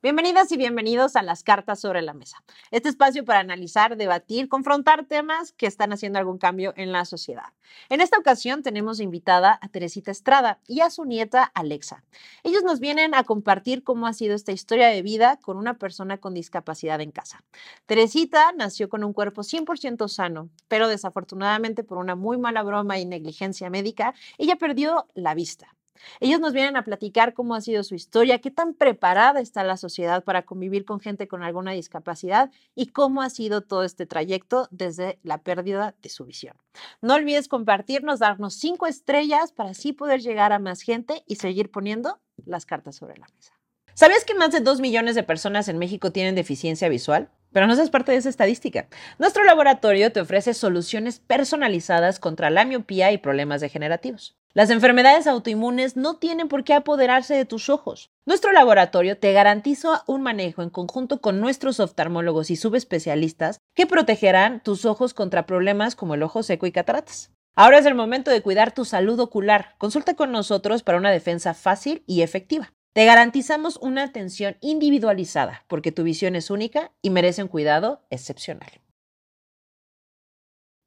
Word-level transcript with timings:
Bienvenidas 0.00 0.52
y 0.52 0.56
bienvenidos 0.56 1.16
a 1.16 1.22
las 1.22 1.42
cartas 1.42 1.80
sobre 1.80 2.02
la 2.02 2.14
mesa. 2.14 2.44
Este 2.70 2.88
espacio 2.88 3.24
para 3.24 3.40
analizar, 3.40 3.96
debatir, 3.96 4.48
confrontar 4.48 5.06
temas 5.06 5.50
que 5.50 5.66
están 5.66 5.92
haciendo 5.92 6.20
algún 6.20 6.38
cambio 6.38 6.72
en 6.76 6.92
la 6.92 7.04
sociedad. 7.04 7.52
En 7.88 8.00
esta 8.00 8.16
ocasión 8.16 8.62
tenemos 8.62 9.00
invitada 9.00 9.58
a 9.60 9.68
Teresita 9.68 10.12
Estrada 10.12 10.60
y 10.68 10.82
a 10.82 10.90
su 10.90 11.04
nieta 11.04 11.42
Alexa. 11.42 12.04
Ellos 12.44 12.62
nos 12.62 12.78
vienen 12.78 13.12
a 13.12 13.24
compartir 13.24 13.82
cómo 13.82 14.06
ha 14.06 14.12
sido 14.12 14.36
esta 14.36 14.52
historia 14.52 14.86
de 14.86 15.02
vida 15.02 15.40
con 15.42 15.56
una 15.56 15.78
persona 15.78 16.18
con 16.18 16.32
discapacidad 16.32 17.00
en 17.00 17.10
casa. 17.10 17.42
Teresita 17.86 18.52
nació 18.52 18.88
con 18.88 19.02
un 19.02 19.12
cuerpo 19.12 19.42
100% 19.42 20.06
sano, 20.06 20.48
pero 20.68 20.86
desafortunadamente 20.86 21.82
por 21.82 21.98
una 21.98 22.14
muy 22.14 22.38
mala 22.38 22.62
broma 22.62 23.00
y 23.00 23.04
negligencia 23.04 23.68
médica, 23.68 24.14
ella 24.38 24.54
perdió 24.54 25.08
la 25.14 25.34
vista. 25.34 25.74
Ellos 26.20 26.40
nos 26.40 26.52
vienen 26.52 26.76
a 26.76 26.84
platicar 26.84 27.34
cómo 27.34 27.54
ha 27.54 27.60
sido 27.60 27.82
su 27.84 27.94
historia, 27.94 28.40
qué 28.40 28.50
tan 28.50 28.74
preparada 28.74 29.40
está 29.40 29.64
la 29.64 29.76
sociedad 29.76 30.24
para 30.24 30.42
convivir 30.42 30.84
con 30.84 31.00
gente 31.00 31.28
con 31.28 31.42
alguna 31.42 31.72
discapacidad 31.72 32.50
y 32.74 32.88
cómo 32.88 33.22
ha 33.22 33.30
sido 33.30 33.62
todo 33.62 33.84
este 33.84 34.06
trayecto 34.06 34.68
desde 34.70 35.18
la 35.22 35.38
pérdida 35.38 35.94
de 36.02 36.08
su 36.08 36.24
visión. 36.24 36.56
No 37.02 37.14
olvides 37.14 37.48
compartirnos, 37.48 38.18
darnos 38.20 38.54
cinco 38.54 38.86
estrellas 38.86 39.52
para 39.52 39.70
así 39.70 39.92
poder 39.92 40.20
llegar 40.20 40.52
a 40.52 40.58
más 40.58 40.82
gente 40.82 41.22
y 41.26 41.36
seguir 41.36 41.70
poniendo 41.70 42.20
las 42.44 42.66
cartas 42.66 42.96
sobre 42.96 43.16
la 43.16 43.26
mesa. 43.34 43.58
¿Sabías 43.94 44.24
que 44.24 44.34
más 44.34 44.52
de 44.52 44.60
dos 44.60 44.80
millones 44.80 45.16
de 45.16 45.24
personas 45.24 45.66
en 45.66 45.76
México 45.76 46.12
tienen 46.12 46.36
deficiencia 46.36 46.88
visual? 46.88 47.30
Pero 47.52 47.66
no 47.66 47.74
seas 47.74 47.90
parte 47.90 48.12
de 48.12 48.18
esa 48.18 48.28
estadística. 48.28 48.86
Nuestro 49.18 49.42
laboratorio 49.42 50.12
te 50.12 50.20
ofrece 50.20 50.54
soluciones 50.54 51.18
personalizadas 51.18 52.20
contra 52.20 52.50
la 52.50 52.64
miopía 52.64 53.10
y 53.10 53.18
problemas 53.18 53.60
degenerativos. 53.60 54.36
Las 54.58 54.70
enfermedades 54.70 55.28
autoinmunes 55.28 55.96
no 55.96 56.16
tienen 56.16 56.48
por 56.48 56.64
qué 56.64 56.74
apoderarse 56.74 57.32
de 57.32 57.44
tus 57.44 57.68
ojos. 57.68 58.10
Nuestro 58.26 58.50
laboratorio 58.50 59.16
te 59.16 59.32
garantiza 59.32 60.02
un 60.08 60.20
manejo 60.20 60.64
en 60.64 60.70
conjunto 60.70 61.20
con 61.20 61.38
nuestros 61.38 61.78
oftalmólogos 61.78 62.50
y 62.50 62.56
subespecialistas 62.56 63.60
que 63.76 63.86
protegerán 63.86 64.60
tus 64.60 64.84
ojos 64.84 65.14
contra 65.14 65.46
problemas 65.46 65.94
como 65.94 66.14
el 66.14 66.24
ojo 66.24 66.42
seco 66.42 66.66
y 66.66 66.72
cataratas. 66.72 67.30
Ahora 67.54 67.78
es 67.78 67.86
el 67.86 67.94
momento 67.94 68.32
de 68.32 68.42
cuidar 68.42 68.74
tu 68.74 68.84
salud 68.84 69.20
ocular. 69.20 69.76
Consulta 69.78 70.14
con 70.14 70.32
nosotros 70.32 70.82
para 70.82 70.98
una 70.98 71.12
defensa 71.12 71.54
fácil 71.54 72.02
y 72.08 72.22
efectiva. 72.22 72.72
Te 72.94 73.04
garantizamos 73.04 73.76
una 73.76 74.02
atención 74.02 74.56
individualizada 74.60 75.64
porque 75.68 75.92
tu 75.92 76.02
visión 76.02 76.34
es 76.34 76.50
única 76.50 76.90
y 77.00 77.10
merece 77.10 77.44
un 77.44 77.48
cuidado 77.48 78.02
excepcional. 78.10 78.80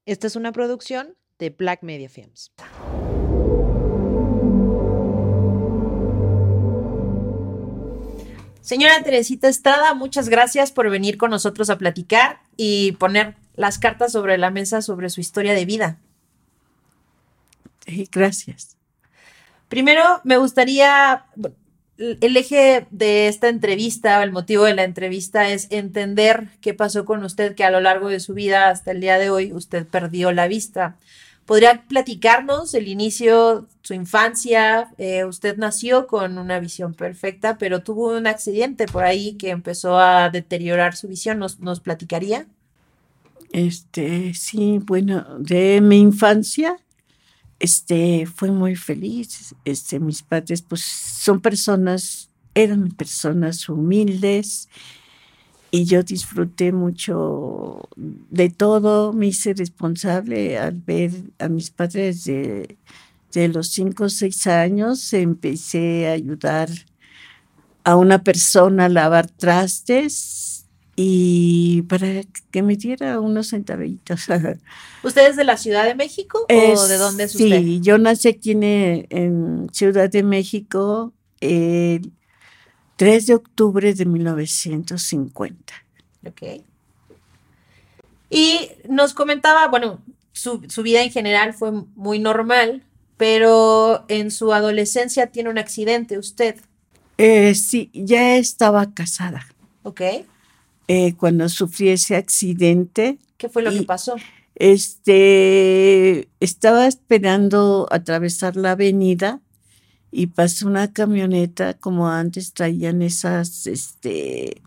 Esta 0.06 0.28
es 0.28 0.36
una 0.36 0.52
producción 0.52 1.16
de 1.40 1.52
Black 1.52 1.84
Media 1.84 2.10
Films. 2.10 2.52
Señora 8.62 9.02
Teresita 9.04 9.48
Estrada, 9.48 9.96
muchas 9.96 10.30
gracias 10.30 10.72
por 10.72 10.90
venir 10.90 11.18
con 11.18 11.32
nosotros 11.32 11.72
a 11.72 11.80
platicar 11.80 12.42
y 12.58 12.94
poner 12.94 13.36
las 13.56 13.80
cartas 13.80 14.12
sobre 14.12 14.38
la 14.38 14.52
mesa 14.52 14.84
sobre 14.84 15.10
su 15.10 15.20
historia 15.20 15.54
de 15.54 15.66
vida. 15.66 15.98
gracias. 18.12 18.78
Primero, 19.68 20.04
me 20.24 20.38
gustaría, 20.38 21.26
el 21.98 22.38
eje 22.38 22.86
de 22.92 23.28
esta 23.28 23.50
entrevista, 23.50 24.22
el 24.22 24.32
motivo 24.32 24.66
de 24.66 24.76
la 24.76 24.84
entrevista 24.84 25.50
es 25.50 25.68
entender 25.72 26.50
qué 26.62 26.76
pasó 26.76 27.04
con 27.04 27.24
usted, 27.24 27.56
que 27.56 27.64
a 27.64 27.72
lo 27.72 27.80
largo 27.80 28.10
de 28.10 28.20
su 28.20 28.34
vida 28.36 28.70
hasta 28.70 28.92
el 28.92 29.02
día 29.02 29.18
de 29.18 29.32
hoy 29.32 29.54
usted 29.54 29.88
perdió 29.88 30.32
la 30.32 30.48
vista. 30.48 30.98
¿Podría 31.52 31.84
platicarnos 31.86 32.74
el 32.76 32.88
inicio, 32.88 33.68
su 33.82 33.94
infancia? 33.94 34.94
Eh, 34.98 35.26
usted 35.26 35.58
nació 35.58 36.08
con 36.08 36.38
una 36.38 36.62
visión 36.62 36.94
perfecta, 36.94 37.58
pero 37.58 37.84
tuvo 37.84 38.16
un 38.16 38.26
accidente 38.26 38.86
por 38.86 39.04
ahí 39.04 39.34
que 39.34 39.50
empezó 39.50 40.00
a 40.00 40.30
deteriorar 40.30 40.96
su 40.96 41.10
visión. 41.10 41.40
¿Nos, 41.40 41.60
nos 41.60 41.82
platicaría? 41.82 42.48
Este, 43.52 44.34
sí, 44.34 44.80
bueno, 44.82 45.26
de 45.40 45.82
mi 45.82 46.00
infancia, 46.00 46.78
este, 47.60 48.26
fue 48.28 48.50
muy 48.50 48.78
feliz. 48.78 49.54
Este, 49.66 50.00
mis 50.00 50.24
padres, 50.24 50.62
pues, 50.62 50.80
son 50.84 51.42
personas, 51.42 52.30
eran 52.56 52.92
personas 52.92 53.68
humildes 53.68 54.70
y 55.72 55.86
yo 55.86 56.04
disfruté 56.04 56.74
mucho 56.74 57.88
de 57.96 58.50
todo, 58.50 59.14
me 59.14 59.28
hice 59.28 59.54
responsable 59.54 60.58
al 60.58 60.74
ver 60.76 61.12
a 61.40 61.48
mis 61.48 61.72
padres 61.72 62.26
de, 62.26 62.78
los 63.34 63.70
cinco 63.70 64.04
o 64.04 64.10
seis 64.10 64.46
años, 64.48 65.14
empecé 65.14 66.10
a 66.10 66.12
ayudar 66.12 66.70
a 67.86 67.96
una 67.96 68.22
persona 68.22 68.86
a 68.86 68.90
lavar 68.90 69.28
trastes 69.28 70.66
y 70.98 71.84
para 71.84 72.22
que 72.52 72.62
me 72.62 72.76
diera 72.76 73.22
unos 73.22 73.50
centavitos. 73.50 74.28
¿Usted 75.04 75.30
es 75.30 75.38
de 75.38 75.46
la 75.46 75.56
Ciudad 75.56 75.86
de 75.86 75.96
México 75.96 76.46
o 76.50 76.88
de 76.88 76.98
dónde 76.98 77.24
es 77.24 77.36
usted? 77.36 77.62
Sí, 77.62 77.80
yo 77.82 77.98
nací 77.98 78.28
aquí 78.28 78.52
en, 78.52 79.70
Ciudad 79.72 80.10
de 80.10 80.24
México. 80.24 81.14
3 83.02 83.26
de 83.26 83.34
octubre 83.34 83.96
de 83.96 84.06
1950. 84.06 85.74
Ok. 86.24 86.62
Y 88.30 88.70
nos 88.88 89.16
comentaba, 89.16 89.68
bueno, 89.70 90.04
su, 90.34 90.60
vida 90.84 91.02
en 91.02 91.10
general 91.10 91.56
fue 91.56 91.72
muy 91.96 92.20
normal, 92.20 92.84
pero 93.18 94.06
en 94.08 94.30
su 94.30 94.54
adolescencia 94.54 95.32
tiene 95.32 95.50
un 95.50 95.58
accidente 95.58 96.20
usted. 96.20 96.58
Eh, 97.18 97.56
sí, 97.56 97.90
ya 97.92 98.38
estaba 98.38 98.94
casada. 98.94 99.48
Ok. 99.82 100.02
Eh, 100.88 101.16
cuando 101.18 101.50
sufrí 101.50 101.90
ese 101.90 102.16
accidente. 102.16 103.18
¿Qué 103.38 103.50
fue 103.50 103.64
lo 103.64 103.72
que 103.72 103.82
pasó? 103.82 104.16
Este, 104.54 106.30
estaba 106.40 106.86
esperando 106.86 107.88
atravesar 107.90 108.56
la 108.58 108.74
avenida 108.74 109.42
y 110.12 110.28
pasó 110.28 110.68
una 110.68 110.92
camioneta 110.92 111.74
como 111.74 112.10
antes 112.10 112.54
traían 112.54 113.02
esas, 113.02 113.66
este, 113.66 114.62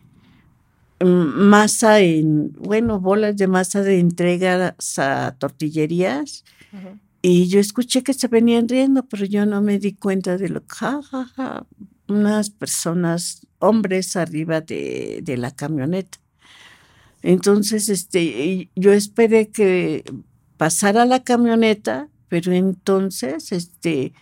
masa 1.05 2.01
en, 2.01 2.53
bueno, 2.55 2.99
bolas 2.99 3.37
de 3.37 3.47
masa 3.47 3.83
de 3.83 4.01
entrega 4.01 4.75
a 4.97 5.35
tortillerías. 5.39 6.45
Y 7.21 7.49
yo 7.49 7.61
escuché 7.61 8.03
que 8.03 8.15
se 8.15 8.29
venían 8.29 8.69
riendo, 8.69 9.05
pero 9.05 9.25
yo 9.25 9.47
no 9.47 9.63
me 9.63 9.79
di 9.79 9.93
cuenta 9.93 10.37
de 10.37 10.49
lo 10.49 10.61
que, 10.61 10.75
ja, 10.77 11.67
unas 12.09 12.51
personas, 12.51 13.47
hombres 13.59 14.17
arriba 14.17 14.61
de, 14.61 15.21
de 15.23 15.37
la 15.37 15.51
camioneta. 15.51 16.19
Entonces, 17.23 17.89
este, 17.89 18.69
yo 18.77 18.93
esperé 18.93 19.49
que 19.49 20.05
pasara 20.59 21.07
la 21.07 21.23
camioneta, 21.23 22.09
pero 22.29 22.53
entonces, 22.53 23.53
este, 23.53 24.13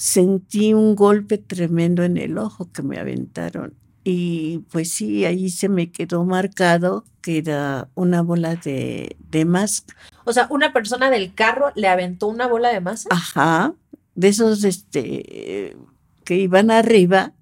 sentí 0.00 0.72
un 0.72 0.96
golpe 0.96 1.36
tremendo 1.36 2.02
en 2.04 2.16
el 2.16 2.38
ojo 2.38 2.72
que 2.72 2.82
me 2.82 2.98
aventaron. 2.98 3.74
Y 4.02 4.60
pues 4.70 4.94
sí, 4.94 5.26
ahí 5.26 5.50
se 5.50 5.68
me 5.68 5.92
quedó 5.92 6.24
marcado 6.24 7.04
que 7.20 7.36
era 7.36 7.90
una 7.94 8.22
bola 8.22 8.56
de, 8.56 9.18
de 9.28 9.44
masa. 9.44 9.84
O 10.24 10.32
sea, 10.32 10.46
una 10.48 10.72
persona 10.72 11.10
del 11.10 11.34
carro 11.34 11.70
le 11.74 11.86
aventó 11.86 12.28
una 12.28 12.46
bola 12.46 12.70
de 12.70 12.80
masa. 12.80 13.10
Ajá, 13.12 13.74
de 14.14 14.28
esos 14.28 14.64
este, 14.64 15.76
que 16.24 16.36
iban 16.36 16.70
arriba 16.70 17.34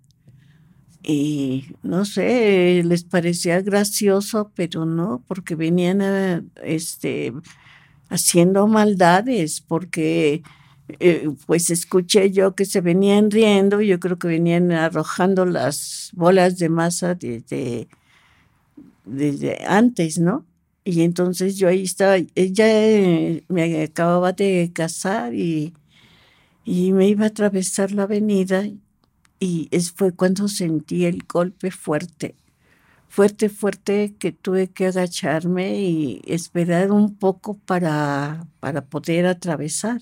y 1.05 1.77
no 1.85 2.05
sé, 2.05 2.83
les 2.85 3.05
parecía 3.05 3.63
gracioso, 3.63 4.51
pero 4.57 4.85
no, 4.85 5.23
porque 5.29 5.55
venían 5.55 6.51
este, 6.65 7.33
haciendo 8.09 8.67
maldades, 8.67 9.61
porque 9.61 10.43
eh, 11.01 11.29
pues 11.47 11.71
escuché 11.71 12.31
yo 12.31 12.55
que 12.55 12.65
se 12.65 12.81
venían 12.81 13.31
riendo, 13.31 13.81
yo 13.83 14.01
creo 14.01 14.19
que 14.19 14.29
venían 14.29 14.73
arrojando 14.73 15.45
las 15.47 16.11
bolas 16.15 16.59
de 16.59 16.69
masa 16.71 17.15
desde, 17.15 17.89
desde 19.05 19.65
antes, 19.67 20.19
¿no? 20.19 20.47
Y 20.85 21.03
entonces 21.03 21.57
yo 21.59 21.69
ahí 21.69 21.83
estaba, 21.85 22.17
ella 22.17 22.67
eh, 22.67 23.45
me 23.49 23.83
acababa 23.83 24.33
de 24.33 24.71
casar 24.75 25.35
y, 25.35 25.75
y 26.65 26.93
me 26.93 27.09
iba 27.09 27.25
a 27.25 27.29
atravesar 27.29 27.93
la 27.93 28.05
avenida 28.05 28.65
y 29.41 29.69
fue 29.95 30.13
cuando 30.13 30.49
sentí 30.49 31.05
el 31.05 31.25
golpe 31.29 31.71
fuerte, 31.71 32.35
fuerte, 33.09 33.49
fuerte 33.49 34.15
que 34.19 34.33
tuve 34.33 34.69
que 34.69 34.87
agacharme 34.87 35.81
y 35.81 36.23
esperar 36.25 36.93
un 36.93 37.15
poco 37.17 37.55
para, 37.55 38.47
para 38.61 38.85
poder 38.87 39.27
atravesar. 39.27 40.01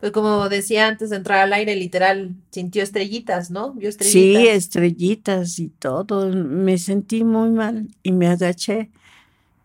Pues 0.00 0.12
como 0.12 0.48
decía 0.48 0.88
antes 0.88 1.10
de 1.10 1.16
entrar 1.16 1.40
al 1.40 1.52
aire, 1.52 1.76
literal, 1.76 2.34
sintió 2.50 2.82
estrellitas, 2.82 3.50
¿no? 3.50 3.72
Vio 3.74 3.88
estrellitas. 3.90 4.42
Sí, 4.42 4.48
estrellitas 4.48 5.58
y 5.58 5.68
todo. 5.68 6.28
Me 6.34 6.78
sentí 6.78 7.22
muy 7.22 7.50
mal 7.50 7.88
y 8.02 8.12
me 8.12 8.26
agaché. 8.28 8.90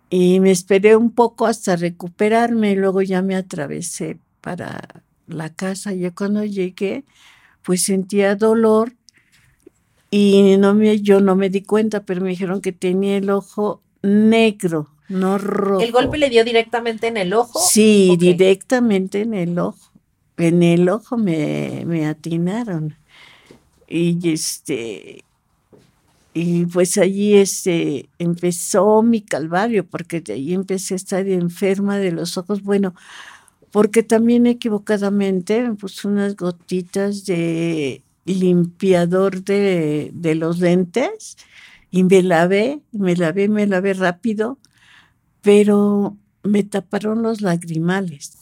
Y 0.10 0.40
me 0.42 0.52
esperé 0.52 0.96
un 0.98 1.12
poco 1.12 1.46
hasta 1.46 1.76
recuperarme 1.78 2.72
y 2.72 2.76
luego 2.76 3.02
ya 3.02 3.22
me 3.22 3.36
atravesé 3.36 4.20
para 4.42 5.04
la 5.28 5.54
casa. 5.54 5.94
Yo 5.94 6.14
cuando 6.14 6.44
llegué, 6.44 7.06
pues 7.64 7.84
sentía 7.84 8.36
dolor 8.36 8.94
Y 10.12 10.58
no 10.58 10.74
me, 10.74 11.02
yo 11.02 11.20
no 11.20 11.36
me 11.36 11.50
di 11.50 11.62
cuenta, 11.64 12.04
pero 12.06 12.22
me 12.22 12.30
dijeron 12.30 12.62
que 12.62 12.72
tenía 12.72 13.18
el 13.18 13.30
ojo 13.30 13.82
negro, 14.02 14.90
no 15.10 15.38
rojo. 15.38 15.82
¿El 15.82 15.92
golpe 15.92 16.18
le 16.18 16.30
dio 16.30 16.44
directamente 16.46 17.08
en 17.08 17.18
el 17.18 17.34
ojo? 17.34 17.60
Sí, 17.60 18.16
directamente 18.18 19.22
en 19.22 19.34
el 19.34 19.60
ojo. 19.60 19.92
En 20.38 20.64
el 20.64 20.90
ojo 20.90 21.18
me, 21.18 21.84
me 21.86 22.06
atinaron. 22.08 22.96
Y 23.88 24.32
este, 24.32 25.24
y 26.38 26.66
pues 26.66 26.98
allí 26.98 27.36
este, 27.36 28.10
empezó 28.20 29.02
mi 29.02 29.22
calvario, 29.22 29.88
porque 29.88 30.20
de 30.20 30.34
ahí 30.34 30.54
empecé 30.54 30.96
a 30.96 30.98
estar 30.98 31.26
enferma 31.30 31.98
de 31.98 32.12
los 32.12 32.38
ojos. 32.38 32.62
Bueno, 32.62 32.94
porque 33.72 34.04
también 34.04 34.46
equivocadamente 34.46 35.62
me 35.64 35.76
puse 35.76 36.10
unas 36.10 36.36
gotitas 36.36 37.26
de 37.26 38.04
limpiador 38.26 39.44
de, 39.46 40.12
de 40.14 40.36
los 40.36 40.60
lentes 40.60 41.38
y 41.90 42.04
me 42.04 42.22
lavé, 42.22 42.82
me 42.92 43.16
lavé, 43.16 43.48
me 43.48 43.66
lavé 43.66 43.94
rápido, 43.94 44.60
pero 45.42 46.18
me 46.44 46.64
taparon 46.64 47.22
los 47.22 47.40
lagrimales. 47.40 48.34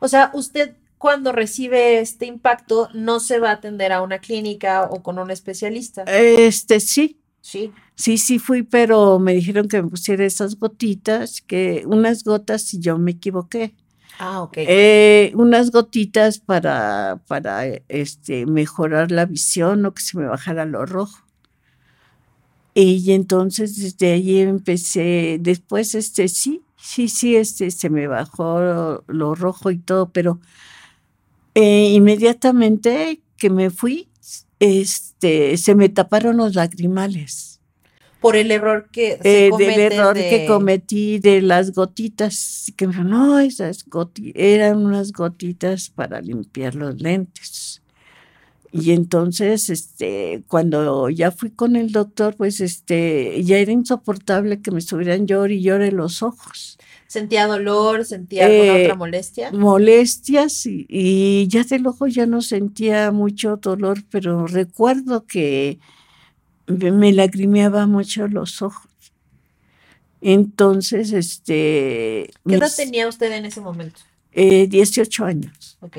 O 0.00 0.08
sea, 0.08 0.30
usted 0.32 0.76
cuando 1.04 1.32
recibe 1.32 2.00
este 2.00 2.24
impacto 2.24 2.88
no 2.94 3.20
se 3.20 3.38
va 3.38 3.50
a 3.50 3.52
atender 3.52 3.92
a 3.92 4.00
una 4.00 4.20
clínica 4.20 4.84
o 4.84 5.02
con 5.02 5.18
un 5.18 5.30
especialista. 5.30 6.04
Este 6.04 6.80
sí. 6.80 7.20
Sí. 7.42 7.74
Sí, 7.94 8.16
sí 8.16 8.38
fui, 8.38 8.62
pero 8.62 9.18
me 9.18 9.34
dijeron 9.34 9.68
que 9.68 9.82
me 9.82 9.90
pusiera 9.90 10.24
esas 10.24 10.58
gotitas, 10.58 11.42
que 11.42 11.84
unas 11.84 12.24
gotas 12.24 12.72
y 12.72 12.80
yo 12.80 12.96
me 12.96 13.10
equivoqué. 13.10 13.74
Ah, 14.18 14.40
ok. 14.40 14.54
Eh, 14.56 15.32
unas 15.34 15.70
gotitas 15.70 16.38
para, 16.38 17.20
para 17.26 17.66
este, 17.88 18.46
mejorar 18.46 19.10
la 19.10 19.26
visión 19.26 19.84
o 19.84 19.92
que 19.92 20.02
se 20.02 20.16
me 20.16 20.24
bajara 20.24 20.64
lo 20.64 20.86
rojo. 20.86 21.22
Y 22.72 23.12
entonces 23.12 23.76
desde 23.76 24.14
ahí 24.14 24.38
empecé, 24.38 25.36
después 25.38 25.94
este 25.94 26.28
sí, 26.28 26.62
sí, 26.78 27.08
sí, 27.08 27.36
este 27.36 27.70
se 27.70 27.90
me 27.90 28.06
bajó 28.06 29.02
lo, 29.06 29.34
rojo 29.34 29.70
y 29.70 29.76
todo, 29.76 30.08
pero 30.08 30.40
eh, 31.54 31.92
inmediatamente 31.92 33.20
que 33.36 33.50
me 33.50 33.70
fui, 33.70 34.08
este, 34.58 35.56
se 35.56 35.74
me 35.74 35.88
taparon 35.88 36.36
los 36.36 36.54
lagrimales. 36.54 37.60
Por 38.20 38.36
el 38.36 38.50
error 38.50 38.88
que 38.90 39.18
se 39.20 39.46
eh, 39.46 39.50
del 39.58 39.80
error 39.80 40.14
que 40.14 40.46
cometí 40.46 41.18
de 41.18 41.42
las 41.42 41.72
gotitas 41.72 42.72
que 42.74 42.86
me 42.86 43.04
no 43.04 43.38
esas 43.38 43.84
gotitas 43.84 44.32
eran 44.34 44.78
unas 44.78 45.12
gotitas 45.12 45.90
para 45.90 46.22
limpiar 46.22 46.74
los 46.74 47.02
lentes 47.02 47.82
y 48.72 48.90
entonces 48.92 49.68
este 49.68 50.42
cuando 50.48 51.08
ya 51.08 51.30
fui 51.30 51.50
con 51.50 51.76
el 51.76 51.92
doctor 51.92 52.34
pues 52.34 52.60
este 52.60 53.44
ya 53.44 53.58
era 53.58 53.70
insoportable 53.70 54.62
que 54.62 54.70
me 54.70 54.78
estuvieran 54.78 55.26
llorando 55.26 55.54
y 55.54 55.62
llore 55.62 55.92
los 55.92 56.22
ojos 56.22 56.78
sentía 57.06 57.46
dolor 57.46 58.04
sentía 58.04 58.46
alguna 58.46 58.72
otra 58.72 58.94
eh, 58.94 58.96
molestia 58.96 59.52
molestias 59.52 60.66
y, 60.66 60.86
y 60.88 61.46
ya 61.48 61.64
del 61.64 61.86
ojo 61.86 62.06
ya 62.06 62.26
no 62.26 62.40
sentía 62.42 63.10
mucho 63.12 63.56
dolor 63.56 64.02
pero 64.10 64.46
recuerdo 64.46 65.26
que 65.26 65.78
me 66.66 67.12
lagrimeaba 67.12 67.86
mucho 67.86 68.28
los 68.28 68.62
ojos. 68.62 68.90
Entonces, 70.20 71.12
este... 71.12 72.30
¿Qué 72.46 72.54
edad 72.54 72.72
tenía 72.74 73.08
usted 73.08 73.30
en 73.32 73.44
ese 73.44 73.60
momento? 73.60 74.00
Eh, 74.32 74.66
18 74.66 75.24
años. 75.24 75.76
Ok. 75.80 75.98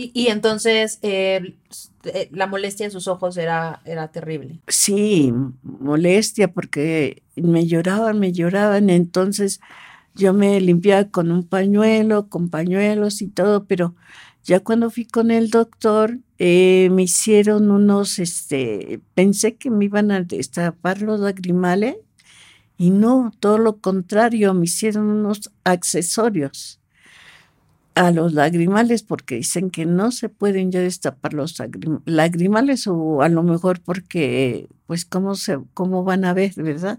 Y, 0.00 0.28
entonces 0.28 1.00
eh, 1.02 1.56
eh, 2.04 2.28
la 2.30 2.46
molestia 2.46 2.86
en 2.86 2.92
sus 2.92 3.08
ojos 3.08 3.36
era, 3.36 3.82
era 3.84 4.12
terrible. 4.12 4.60
Sí, 4.68 5.34
molestia 5.62 6.52
porque 6.52 7.24
me 7.34 7.66
lloraban, 7.66 8.20
me 8.20 8.32
lloraban. 8.32 8.90
Entonces 8.90 9.60
yo 10.14 10.32
me 10.32 10.60
limpiaba 10.60 11.10
con 11.10 11.32
un 11.32 11.42
pañuelo, 11.42 12.28
con 12.28 12.48
pañuelos 12.48 13.22
y 13.22 13.26
todo, 13.26 13.64
pero 13.64 13.96
ya 14.44 14.60
cuando 14.60 14.88
fui 14.88 15.04
con 15.04 15.32
el 15.32 15.50
doctor, 15.50 16.20
eh, 16.38 16.90
me 16.92 17.02
hicieron 17.02 17.72
unos, 17.72 18.20
este, 18.20 19.00
pensé 19.14 19.56
que 19.56 19.68
me 19.68 19.86
iban 19.86 20.12
a 20.12 20.22
destapar 20.22 21.02
los 21.02 21.18
lagrimales 21.18 21.96
y 22.76 22.90
no, 22.90 23.32
todo 23.40 23.58
lo 23.58 23.78
contrario, 23.78 24.54
me 24.54 24.66
hicieron 24.66 25.06
unos 25.06 25.50
accesorios 25.64 26.78
a 27.98 28.10
los 28.10 28.32
lagrimales 28.32 29.02
porque 29.02 29.36
dicen 29.36 29.70
que 29.70 29.86
no 29.86 30.12
se 30.12 30.28
pueden 30.28 30.70
ya 30.70 30.80
destapar 30.80 31.34
los 31.34 31.56
lagrimales 32.04 32.86
o 32.86 33.22
a 33.22 33.28
lo 33.28 33.42
mejor 33.42 33.80
porque, 33.80 34.68
pues, 34.86 35.04
¿cómo, 35.04 35.34
se, 35.34 35.58
cómo 35.74 36.04
van 36.04 36.24
a 36.24 36.32
ver, 36.34 36.52
verdad? 36.56 36.98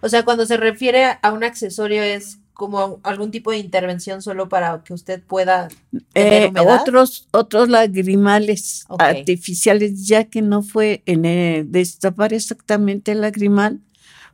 O 0.00 0.08
sea, 0.08 0.24
cuando 0.24 0.46
se 0.46 0.56
refiere 0.56 1.18
a 1.22 1.32
un 1.32 1.44
accesorio 1.44 2.02
es 2.02 2.38
como 2.56 3.00
algún 3.02 3.30
tipo 3.30 3.50
de 3.50 3.58
intervención 3.58 4.22
solo 4.22 4.48
para 4.48 4.82
que 4.82 4.94
usted 4.94 5.22
pueda 5.22 5.68
eh, 6.14 6.50
otros 6.56 7.28
otros 7.30 7.68
lagrimales 7.68 8.86
artificiales 8.98 10.06
ya 10.06 10.24
que 10.24 10.40
no 10.40 10.62
fue 10.62 11.02
en 11.04 11.70
destapar 11.70 12.32
exactamente 12.32 13.12
el 13.12 13.20
lagrimal 13.20 13.82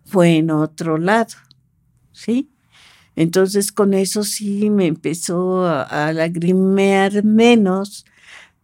fue 0.05 0.37
en 0.37 0.53
otro 0.53 0.99
lado 0.99 1.35
sí 2.13 2.52
entonces 3.17 3.73
con 3.73 3.95
eso 3.95 4.25
sí 4.25 4.71
me 4.71 4.87
empezó 4.87 5.67
a, 5.67 5.83
a 5.83 6.13
lagrimear 6.13 7.25
menos 7.25 8.05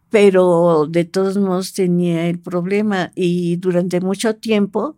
pero 0.09 0.87
de 0.89 1.05
todos 1.05 1.37
modos 1.37 1.73
tenía 1.73 2.27
el 2.27 2.39
problema 2.39 3.11
y 3.15 3.57
durante 3.57 4.01
mucho 4.01 4.35
tiempo 4.35 4.95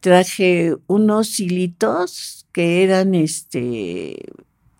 traje 0.00 0.76
unos 0.88 1.40
hilitos 1.40 2.46
que 2.52 2.82
eran 2.82 3.14
este 3.14 4.18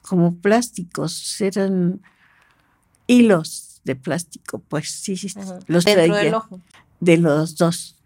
como 0.03 0.35
plásticos, 0.35 1.41
eran 1.41 2.03
hilos 3.07 3.81
de 3.85 3.97
plástico, 3.97 4.59
pues 4.59 4.91
sí, 4.91 5.17
los 5.67 5.85
Dentro 5.85 6.17
del 6.17 6.35
ojo. 6.35 6.61
De 7.01 7.17
los 7.17 7.57
dos. 7.57 7.97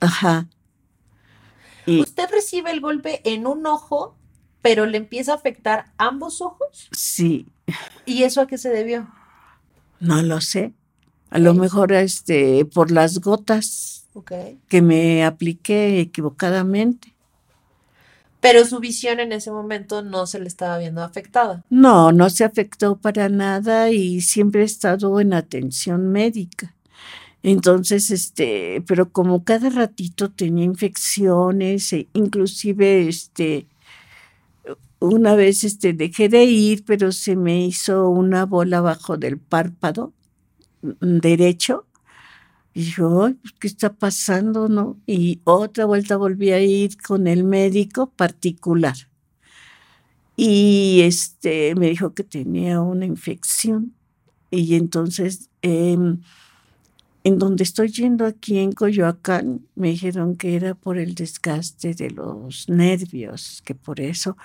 Ajá. 0.00 0.46
¿Usted 1.86 2.28
recibe 2.30 2.70
el 2.70 2.80
golpe 2.80 3.20
en 3.24 3.46
un 3.46 3.66
ojo, 3.66 4.14
pero 4.64 4.86
le 4.86 4.96
empieza 4.96 5.32
a 5.32 5.34
afectar 5.34 5.92
ambos 5.98 6.40
ojos? 6.40 6.88
Sí. 6.90 7.46
¿Y 8.06 8.22
eso 8.22 8.40
a 8.40 8.46
qué 8.46 8.56
se 8.56 8.70
debió? 8.70 9.06
No 10.00 10.22
lo 10.22 10.40
sé. 10.40 10.72
A 11.28 11.38
lo 11.38 11.52
mejor 11.52 11.92
este 11.92 12.64
por 12.64 12.90
las 12.90 13.20
gotas 13.20 14.08
que 14.68 14.80
me 14.80 15.22
apliqué 15.22 16.00
equivocadamente 16.00 17.14
pero 18.40 18.66
su 18.66 18.78
visión 18.78 19.20
en 19.20 19.32
ese 19.32 19.50
momento 19.50 20.02
no 20.02 20.26
se 20.26 20.38
le 20.38 20.48
estaba 20.48 20.76
viendo 20.76 21.02
afectada. 21.02 21.64
No, 21.70 22.12
no 22.12 22.28
se 22.28 22.44
afectó 22.44 22.96
para 22.96 23.30
nada 23.30 23.90
y 23.90 24.20
siempre 24.20 24.60
he 24.60 24.64
estado 24.66 25.18
en 25.18 25.32
atención 25.32 26.12
médica. 26.12 26.74
Entonces, 27.42 28.10
este, 28.10 28.84
pero 28.86 29.10
como 29.10 29.44
cada 29.44 29.70
ratito 29.70 30.30
tenía 30.30 30.66
infecciones, 30.66 31.90
e 31.94 32.08
inclusive, 32.12 33.08
este, 33.08 33.66
una 35.04 35.34
vez, 35.34 35.64
este, 35.64 35.92
dejé 35.92 36.28
de 36.28 36.44
ir, 36.44 36.84
pero 36.84 37.12
se 37.12 37.36
me 37.36 37.66
hizo 37.66 38.08
una 38.08 38.46
bola 38.46 38.78
abajo 38.78 39.16
del 39.16 39.38
párpado 39.38 40.12
mm, 40.82 41.18
derecho 41.18 41.86
y 42.74 42.82
yo, 42.82 43.30
pues, 43.40 43.54
¿qué 43.60 43.68
está 43.68 43.92
pasando? 43.94 44.68
¿No? 44.68 44.98
Y 45.06 45.40
otra 45.44 45.84
vuelta 45.86 46.16
volví 46.16 46.50
a 46.50 46.60
ir 46.60 47.00
con 47.00 47.28
el 47.28 47.44
médico 47.44 48.10
particular. 48.10 48.96
Y 50.36 51.02
este 51.02 51.76
me 51.76 51.88
dijo 51.88 52.14
que 52.14 52.24
tenía 52.24 52.80
una 52.80 53.06
infección. 53.06 53.94
Y 54.50 54.74
entonces, 54.74 55.50
em, 55.62 56.20
en 57.22 57.38
donde 57.38 57.62
estoy 57.62 57.88
yendo 57.88 58.26
aquí 58.26 58.58
en 58.58 58.72
Coyoacán, 58.72 59.66
me 59.76 59.90
dijeron 59.90 60.36
que 60.36 60.56
era 60.56 60.74
por 60.74 60.98
el 60.98 61.14
desgaste 61.14 61.94
de 61.94 62.10
los 62.10 62.68
nervios, 62.68 63.62
que 63.64 63.76
por 63.76 64.00
eso 64.00 64.36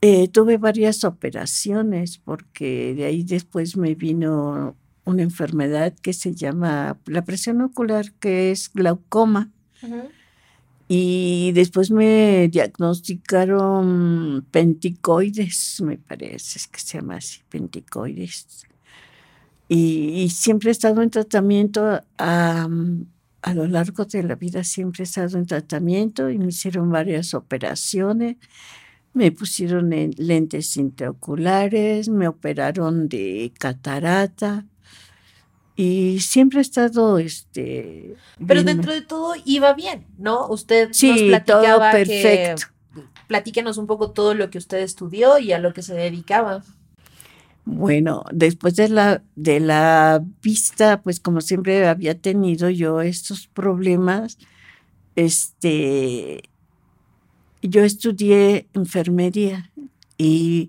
eh, 0.00 0.28
tuve 0.28 0.58
varias 0.58 1.02
operaciones, 1.04 2.18
porque 2.18 2.94
de 2.94 3.04
ahí 3.06 3.24
después 3.24 3.76
me 3.76 3.94
vino 3.94 4.76
una 5.04 5.22
enfermedad 5.22 5.94
que 6.02 6.12
se 6.12 6.34
llama 6.34 6.98
la 7.06 7.24
presión 7.24 7.60
ocular, 7.62 8.12
que 8.20 8.50
es 8.52 8.70
glaucoma. 8.72 9.50
Y 10.86 11.52
después 11.52 11.90
me 11.90 12.48
diagnosticaron 12.48 14.46
penticoides, 14.50 15.80
me 15.82 15.98
parece 15.98 16.60
que 16.70 16.80
se 16.80 16.98
llama 16.98 17.16
así, 17.16 17.40
penticoides. 17.48 18.66
Y, 19.68 20.30
siempre 20.30 20.70
he 20.70 20.72
estado 20.72 21.02
en 21.02 21.10
tratamiento, 21.10 22.00
a, 22.16 22.68
a 23.42 23.54
lo 23.54 23.66
largo 23.66 24.04
de 24.06 24.22
la 24.22 24.34
vida 24.34 24.64
siempre 24.64 25.02
he 25.02 25.04
estado 25.04 25.36
en 25.38 25.46
tratamiento 25.46 26.30
y 26.30 26.38
me 26.38 26.46
hicieron 26.46 26.90
varias 26.90 27.34
operaciones. 27.34 28.36
Me 29.14 29.32
pusieron 29.32 29.90
lentes 30.16 30.76
intraoculares, 30.76 32.08
me 32.08 32.28
operaron 32.28 33.08
de 33.08 33.52
catarata, 33.58 34.64
y 35.76 36.18
siempre 36.20 36.58
ha 36.58 36.62
estado 36.62 37.18
este 37.18 38.16
Pero 38.38 38.62
bien. 38.64 38.76
dentro 38.76 38.92
de 38.92 39.02
todo 39.02 39.34
iba 39.44 39.74
bien, 39.74 40.06
¿no? 40.18 40.48
Usted 40.48 40.88
nos 40.88 40.96
Sí, 40.96 41.08
todo 41.16 41.28
platicaba 41.28 41.92
que 41.92 42.04
perfecto. 42.04 42.66
platíquenos 43.28 43.78
un 43.78 43.86
poco 43.86 44.10
todo 44.10 44.34
lo 44.34 44.50
que 44.50 44.58
usted 44.58 44.78
estudió 44.78 45.38
y 45.38 45.52
a 45.52 45.58
lo 45.60 45.72
que 45.72 45.82
se 45.82 45.94
dedicaba. 45.94 46.64
Bueno, 47.64 48.24
después 48.32 48.74
de 48.76 48.88
la, 48.88 49.22
de 49.36 49.60
la 49.60 50.24
vista, 50.42 51.00
pues 51.02 51.20
como 51.20 51.40
siempre 51.42 51.86
había 51.86 52.18
tenido 52.18 52.70
yo 52.70 53.00
estos 53.02 53.46
problemas, 53.46 54.38
este, 55.14 56.42
yo 57.68 57.84
estudié 57.84 58.66
enfermería 58.74 59.70
y 60.16 60.68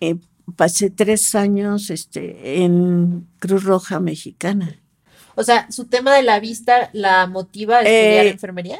eh, 0.00 0.16
pasé 0.56 0.90
tres 0.90 1.34
años 1.34 1.90
este, 1.90 2.62
en 2.64 3.26
Cruz 3.38 3.64
Roja 3.64 4.00
Mexicana. 4.00 4.78
O 5.34 5.42
sea, 5.42 5.70
su 5.70 5.86
tema 5.86 6.14
de 6.14 6.22
la 6.22 6.38
vista 6.40 6.90
la 6.92 7.26
motiva 7.26 7.78
a 7.78 7.80
estudiar 7.82 8.26
Eh, 8.26 8.30
enfermería? 8.30 8.78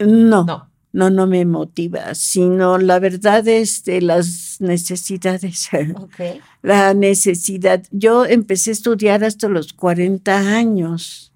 No, 0.00 0.44
No. 0.44 0.68
no, 0.92 1.10
no 1.10 1.26
me 1.26 1.44
motiva, 1.44 2.14
sino 2.14 2.76
la 2.78 2.98
verdad 2.98 3.46
es 3.46 3.84
de 3.84 4.00
las 4.00 4.56
necesidades. 4.60 5.68
Ok. 5.96 6.40
La 6.62 6.92
necesidad. 6.94 7.82
Yo 7.92 8.24
empecé 8.24 8.70
a 8.70 8.72
estudiar 8.72 9.22
hasta 9.24 9.48
los 9.48 9.72
40 9.72 10.36
años. 10.56 11.32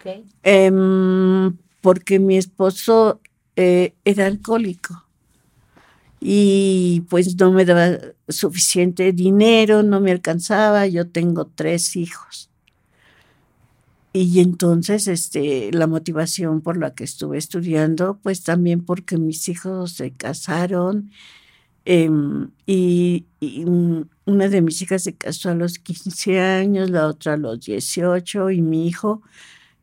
Ok. 0.00 0.24
Em, 0.42 1.56
porque 1.80 2.18
mi 2.18 2.36
esposo 2.36 3.20
eh, 3.56 3.94
era 4.04 4.26
alcohólico 4.26 5.06
y 6.20 7.04
pues 7.08 7.36
no 7.36 7.52
me 7.52 7.64
daba 7.64 7.98
suficiente 8.28 9.12
dinero, 9.12 9.82
no 9.82 10.00
me 10.00 10.10
alcanzaba, 10.12 10.86
yo 10.86 11.08
tengo 11.08 11.46
tres 11.46 11.96
hijos. 11.96 12.50
Y 14.12 14.40
entonces 14.40 15.08
este, 15.08 15.70
la 15.72 15.86
motivación 15.86 16.62
por 16.62 16.78
la 16.78 16.94
que 16.94 17.04
estuve 17.04 17.36
estudiando, 17.38 18.18
pues 18.22 18.42
también 18.42 18.82
porque 18.84 19.18
mis 19.18 19.48
hijos 19.48 19.92
se 19.92 20.10
casaron 20.12 21.10
em, 21.84 22.50
y, 22.66 23.26
una 24.24 24.48
de 24.48 24.62
mis 24.62 24.82
hijas 24.82 25.04
se 25.04 25.14
casó 25.14 25.50
a 25.50 25.54
los 25.54 25.78
15 25.78 26.40
años, 26.40 26.90
la 26.90 27.06
otra 27.06 27.34
a 27.34 27.36
los 27.36 27.60
18 27.60 28.50
y 28.50 28.62
mi 28.62 28.88
hijo 28.88 29.22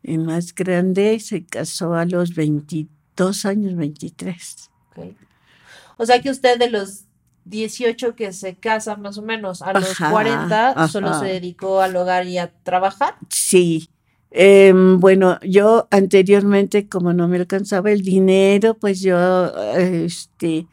el 0.03 0.19
más 0.19 0.53
grande 0.53 1.19
se 1.19 1.45
casó 1.45 1.93
a 1.93 2.05
los 2.05 2.35
22 3.15 3.45
años, 3.45 3.75
23. 3.75 4.69
ok. 4.95 5.05
O 5.97 6.05
sea 6.05 6.21
que 6.21 6.29
usted 6.29 6.57
de 6.57 6.69
los 6.69 7.05
18 7.45 8.15
que 8.15 8.33
se 8.33 8.55
casa 8.55 8.95
más 8.95 9.17
o 9.17 9.21
menos 9.21 9.61
a 9.61 9.73
los 9.73 9.91
Ajá, 9.91 10.11
40 10.11 10.87
solo 10.87 11.09
ajá. 11.09 11.19
se 11.19 11.25
dedicó 11.27 11.81
al 11.81 11.95
hogar 11.95 12.25
y 12.25 12.37
a 12.37 12.51
trabajar. 12.63 13.15
Sí. 13.29 13.89
Em, 14.31 14.99
bueno, 14.99 15.39
yo 15.43 15.87
anteriormente, 15.91 16.89
como 16.89 17.13
no 17.13 17.27
me 17.27 17.37
alcanzaba 17.37 17.91
el 17.91 18.01
dinero, 18.01 18.73
pues 18.75 19.01
yo 19.01 19.53
este, 19.75 20.67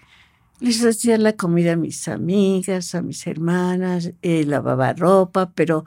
les 0.60 0.82
hacía 0.82 1.18
la 1.18 1.34
comida 1.34 1.72
a 1.72 1.76
mis 1.76 2.08
amigas, 2.08 2.94
a 2.94 3.02
mis 3.02 3.26
hermanas, 3.26 4.12
eh, 4.22 4.44
lavaba 4.46 4.94
ropa, 4.94 5.50
pero 5.54 5.84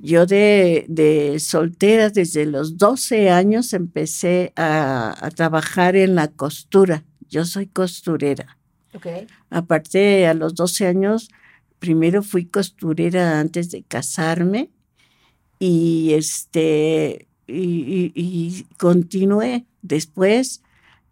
yo 0.00 0.26
de, 0.26 0.84
de 0.88 1.38
soltera 1.40 2.10
desde 2.10 2.46
los 2.46 2.76
12 2.78 3.30
años 3.30 3.72
empecé 3.72 4.52
a, 4.56 5.14
a 5.24 5.30
trabajar 5.30 5.96
en 5.96 6.14
la 6.14 6.28
costura. 6.28 7.04
Yo 7.28 7.44
soy 7.44 7.66
costurera. 7.66 8.58
Ok. 8.94 9.06
Aparte, 9.50 10.26
a 10.26 10.34
los 10.34 10.54
12 10.54 10.86
años, 10.86 11.28
primero 11.78 12.22
fui 12.22 12.46
costurera 12.46 13.38
antes 13.40 13.70
de 13.70 13.82
casarme 13.82 14.70
y 15.58 16.12
este 16.14 17.28
y, 17.46 17.54
y- 17.54 18.12
y 18.14 18.64
continué. 18.78 19.66
Después 19.82 20.62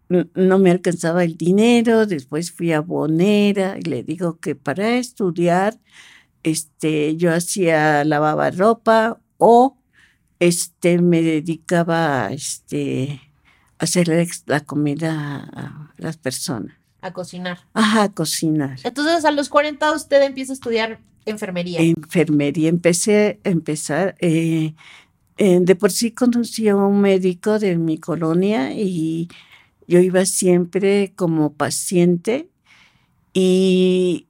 no 0.09 0.59
me 0.59 0.71
alcanzaba 0.71 1.23
el 1.25 1.35
dinero, 1.37 2.05
después 2.05 2.51
fui 2.51 2.71
abonera 2.71 3.77
y 3.77 3.81
le 3.81 4.03
digo 4.03 4.39
que 4.39 4.55
para 4.55 4.97
estudiar 4.97 5.77
este 6.47 7.15
yo 7.15 7.33
hacía 7.33 8.03
lavaba 8.03 8.51
ropa 8.51 9.19
o 9.37 9.77
este 10.39 10.99
me 10.99 11.21
dedicaba 11.21 12.25
a 12.25 12.33
este 12.33 13.21
a 13.79 13.83
hacerle 13.83 14.27
la 14.45 14.61
comida 14.61 15.49
a 15.53 15.93
las 15.97 16.17
personas. 16.17 16.75
A 17.01 17.13
cocinar. 17.13 17.59
Ajá, 17.73 18.03
a 18.03 18.09
cocinar. 18.09 18.79
Entonces 18.83 19.23
a 19.23 19.31
los 19.31 19.49
40 19.49 19.91
usted 19.91 20.21
empieza 20.23 20.51
a 20.51 20.55
estudiar 20.55 20.99
enfermería. 21.25 21.79
Enfermería. 21.81 22.69
Empecé 22.69 23.39
a 23.43 23.49
empezar. 23.49 24.15
eh, 24.19 24.73
eh, 25.37 25.59
de 25.61 25.75
por 25.75 25.91
sí 25.91 26.11
conocí 26.11 26.67
a 26.67 26.75
un 26.75 26.99
médico 26.99 27.59
de 27.59 27.77
mi 27.77 27.99
colonia 27.99 28.73
y 28.73 29.29
yo 29.87 29.99
iba 29.99 30.25
siempre 30.25 31.13
como 31.15 31.53
paciente 31.53 32.49
y, 33.33 34.26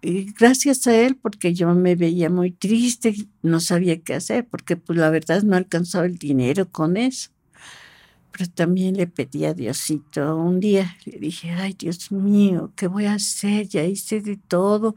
y 0.00 0.32
gracias 0.32 0.86
a 0.86 0.94
él, 0.94 1.16
porque 1.16 1.54
yo 1.54 1.74
me 1.74 1.96
veía 1.96 2.30
muy 2.30 2.52
triste, 2.52 3.14
no 3.42 3.58
sabía 3.60 4.00
qué 4.00 4.14
hacer, 4.14 4.46
porque 4.46 4.76
pues 4.76 4.98
la 4.98 5.10
verdad 5.10 5.42
no 5.42 5.56
alcanzaba 5.56 6.06
el 6.06 6.18
dinero 6.18 6.70
con 6.70 6.96
eso. 6.96 7.30
Pero 8.30 8.48
también 8.50 8.96
le 8.96 9.08
pedí 9.08 9.44
a 9.46 9.54
Diosito 9.54 10.36
un 10.36 10.60
día, 10.60 10.96
le 11.04 11.18
dije, 11.18 11.50
ay 11.50 11.74
Dios 11.76 12.12
mío, 12.12 12.72
¿qué 12.76 12.86
voy 12.86 13.06
a 13.06 13.14
hacer? 13.14 13.66
Ya 13.66 13.84
hice 13.84 14.20
de 14.20 14.36
todo 14.36 14.94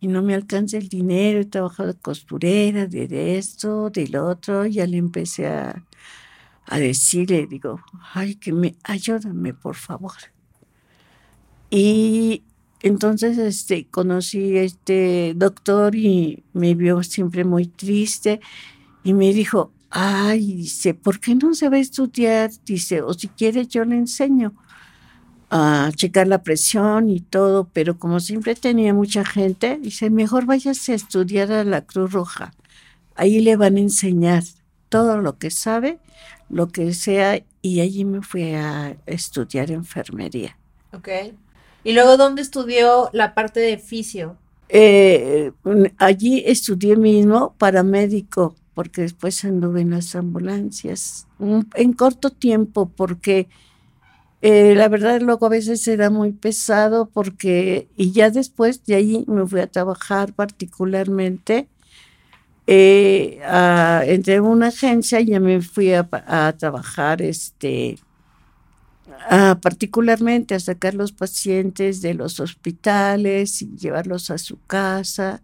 y 0.00 0.06
no 0.08 0.22
me 0.22 0.34
alcanza 0.34 0.78
el 0.78 0.88
dinero, 0.88 1.40
he 1.40 1.44
trabajado 1.44 1.92
de 1.92 1.98
costurera, 1.98 2.86
de, 2.86 3.36
esto, 3.36 3.90
del 3.90 4.16
otro, 4.16 4.64
ya 4.66 4.86
le 4.86 4.96
empecé 4.96 5.48
a, 5.48 5.84
a 6.66 6.78
decirle, 6.78 7.46
digo, 7.46 7.80
ay, 8.14 8.36
que 8.36 8.52
me, 8.52 8.76
ayúdame, 8.84 9.52
por 9.54 9.74
favor. 9.74 10.14
Y 11.70 12.42
entonces 12.80 13.38
este, 13.38 13.86
conocí 13.86 14.56
a 14.56 14.62
este 14.62 15.32
doctor 15.36 15.94
y 15.96 16.44
me 16.52 16.74
vio 16.74 17.02
siempre 17.02 17.44
muy 17.44 17.66
triste 17.66 18.40
y 19.02 19.14
me 19.14 19.32
dijo, 19.32 19.72
ay, 19.90 20.52
dice, 20.54 20.94
¿por 20.94 21.18
qué 21.20 21.34
no 21.34 21.54
se 21.54 21.68
va 21.68 21.76
a 21.76 21.80
estudiar? 21.80 22.50
Dice, 22.64 23.02
o 23.02 23.14
si 23.14 23.28
quiere 23.28 23.66
yo 23.66 23.84
le 23.84 23.96
enseño 23.96 24.54
a 25.50 25.90
checar 25.94 26.26
la 26.28 26.42
presión 26.42 27.08
y 27.08 27.20
todo, 27.20 27.68
pero 27.72 27.98
como 27.98 28.20
siempre 28.20 28.54
tenía 28.54 28.92
mucha 28.92 29.24
gente, 29.24 29.78
dice, 29.80 30.10
mejor 30.10 30.44
váyase 30.44 30.92
a 30.92 30.96
estudiar 30.96 31.50
a 31.52 31.64
la 31.64 31.82
Cruz 31.82 32.12
Roja. 32.12 32.52
Ahí 33.14 33.40
le 33.40 33.56
van 33.56 33.76
a 33.76 33.80
enseñar 33.80 34.44
todo 34.88 35.18
lo 35.18 35.38
que 35.38 35.50
sabe, 35.50 35.98
lo 36.50 36.68
que 36.68 36.92
sea, 36.94 37.42
y 37.62 37.80
allí 37.80 38.04
me 38.04 38.22
fui 38.22 38.54
a 38.54 38.96
estudiar 39.06 39.70
enfermería. 39.70 40.56
Ok. 40.92 41.08
Y 41.88 41.94
luego, 41.94 42.18
¿dónde 42.18 42.42
estudió 42.42 43.08
la 43.14 43.32
parte 43.32 43.60
de 43.60 43.78
fisio? 43.78 44.36
Eh, 44.68 45.52
allí 45.96 46.42
estudié 46.44 46.96
mismo 46.96 47.54
paramédico, 47.56 48.54
porque 48.74 49.00
después 49.00 49.42
anduve 49.46 49.80
en 49.80 49.92
las 49.92 50.14
ambulancias, 50.14 51.26
en 51.40 51.92
corto 51.94 52.28
tiempo, 52.28 52.90
porque 52.94 53.48
eh, 54.42 54.74
la 54.76 54.88
verdad 54.88 55.18
luego 55.22 55.46
a 55.46 55.48
veces 55.48 55.88
era 55.88 56.10
muy 56.10 56.32
pesado, 56.32 57.08
porque, 57.08 57.88
y 57.96 58.12
ya 58.12 58.28
después 58.28 58.84
de 58.84 58.96
ahí 58.96 59.24
me 59.26 59.46
fui 59.46 59.60
a 59.60 59.66
trabajar 59.66 60.34
particularmente, 60.34 61.68
eh, 62.66 63.40
a- 63.46 64.02
entré 64.04 64.34
en 64.34 64.42
una 64.44 64.66
agencia 64.68 65.20
y 65.20 65.26
ya 65.28 65.40
me 65.40 65.62
fui 65.62 65.94
a, 65.94 66.06
a 66.26 66.52
trabajar, 66.52 67.22
este, 67.22 67.98
a- 69.30 69.58
particularmente 69.60 70.54
a 70.54 70.60
sacar 70.60 70.94
los 70.94 71.12
pacientes 71.12 72.00
de 72.02 72.14
los 72.14 72.40
hospitales 72.40 73.62
y 73.62 73.76
llevarlos 73.76 74.30
a 74.30 74.38
su 74.38 74.58
casa 74.66 75.42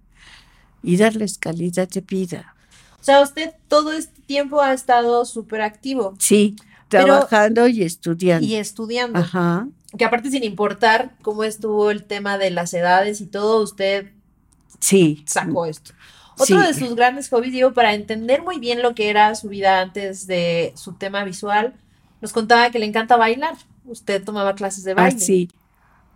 y 0.83 0.97
darles 0.97 1.39
calidad 1.39 1.89
de 1.89 2.01
vida. 2.01 2.55
O 3.01 3.05
sea, 3.05 3.21
usted 3.21 3.53
todo 3.69 3.93
este 3.93 4.21
tiempo 4.23 4.61
ha 4.63 4.73
estado 4.73 5.25
súper 5.25 5.61
activo 5.61 6.15
Sí, 6.19 6.57
Pero- 6.89 7.05
trabajando 7.07 7.69
y 7.69 7.83
estudiando. 7.83 8.47
y 8.47 8.55
estudiando. 8.55 9.19
Ajá. 9.19 9.69
Que 9.99 10.05
aparte, 10.05 10.31
sin 10.31 10.43
importar 10.45 11.15
cómo 11.23 11.45
estuvo 11.45 11.91
el 11.91 12.05
tema 12.05 12.37
de 12.39 12.51
las 12.51 12.73
edades 12.75 13.21
y 13.21 13.27
todo, 13.27 13.63
usted 13.63 14.11
Sí. 14.81 15.23
sacó 15.27 15.67
esto. 15.67 15.93
Otro 16.37 16.61
Sí. 16.61 16.67
de 16.67 16.75
sus 16.75 16.97
grandes 16.97 17.29
hobbies, 17.29 17.53
digo, 17.53 17.73
para 17.75 17.95
entender 17.95 18.43
muy 18.43 18.59
bien 18.59 18.83
lo 18.83 18.95
que 18.95 19.09
era 19.09 19.35
su 19.37 19.49
vida 19.49 19.81
antes 19.81 20.27
de 20.27 20.73
su 20.77 20.95
tema 20.95 21.23
visual, 21.25 21.75
nos 22.25 22.33
contaba 22.33 22.71
que 22.71 22.79
le 22.79 22.87
encanta 22.87 23.19
bailar. 23.19 23.55
Usted 23.85 24.25
tomaba 24.25 24.55
clases 24.55 24.83
de 24.85 24.93
Ah, 24.93 24.95
baile. 24.95 25.21
sí. 25.21 25.51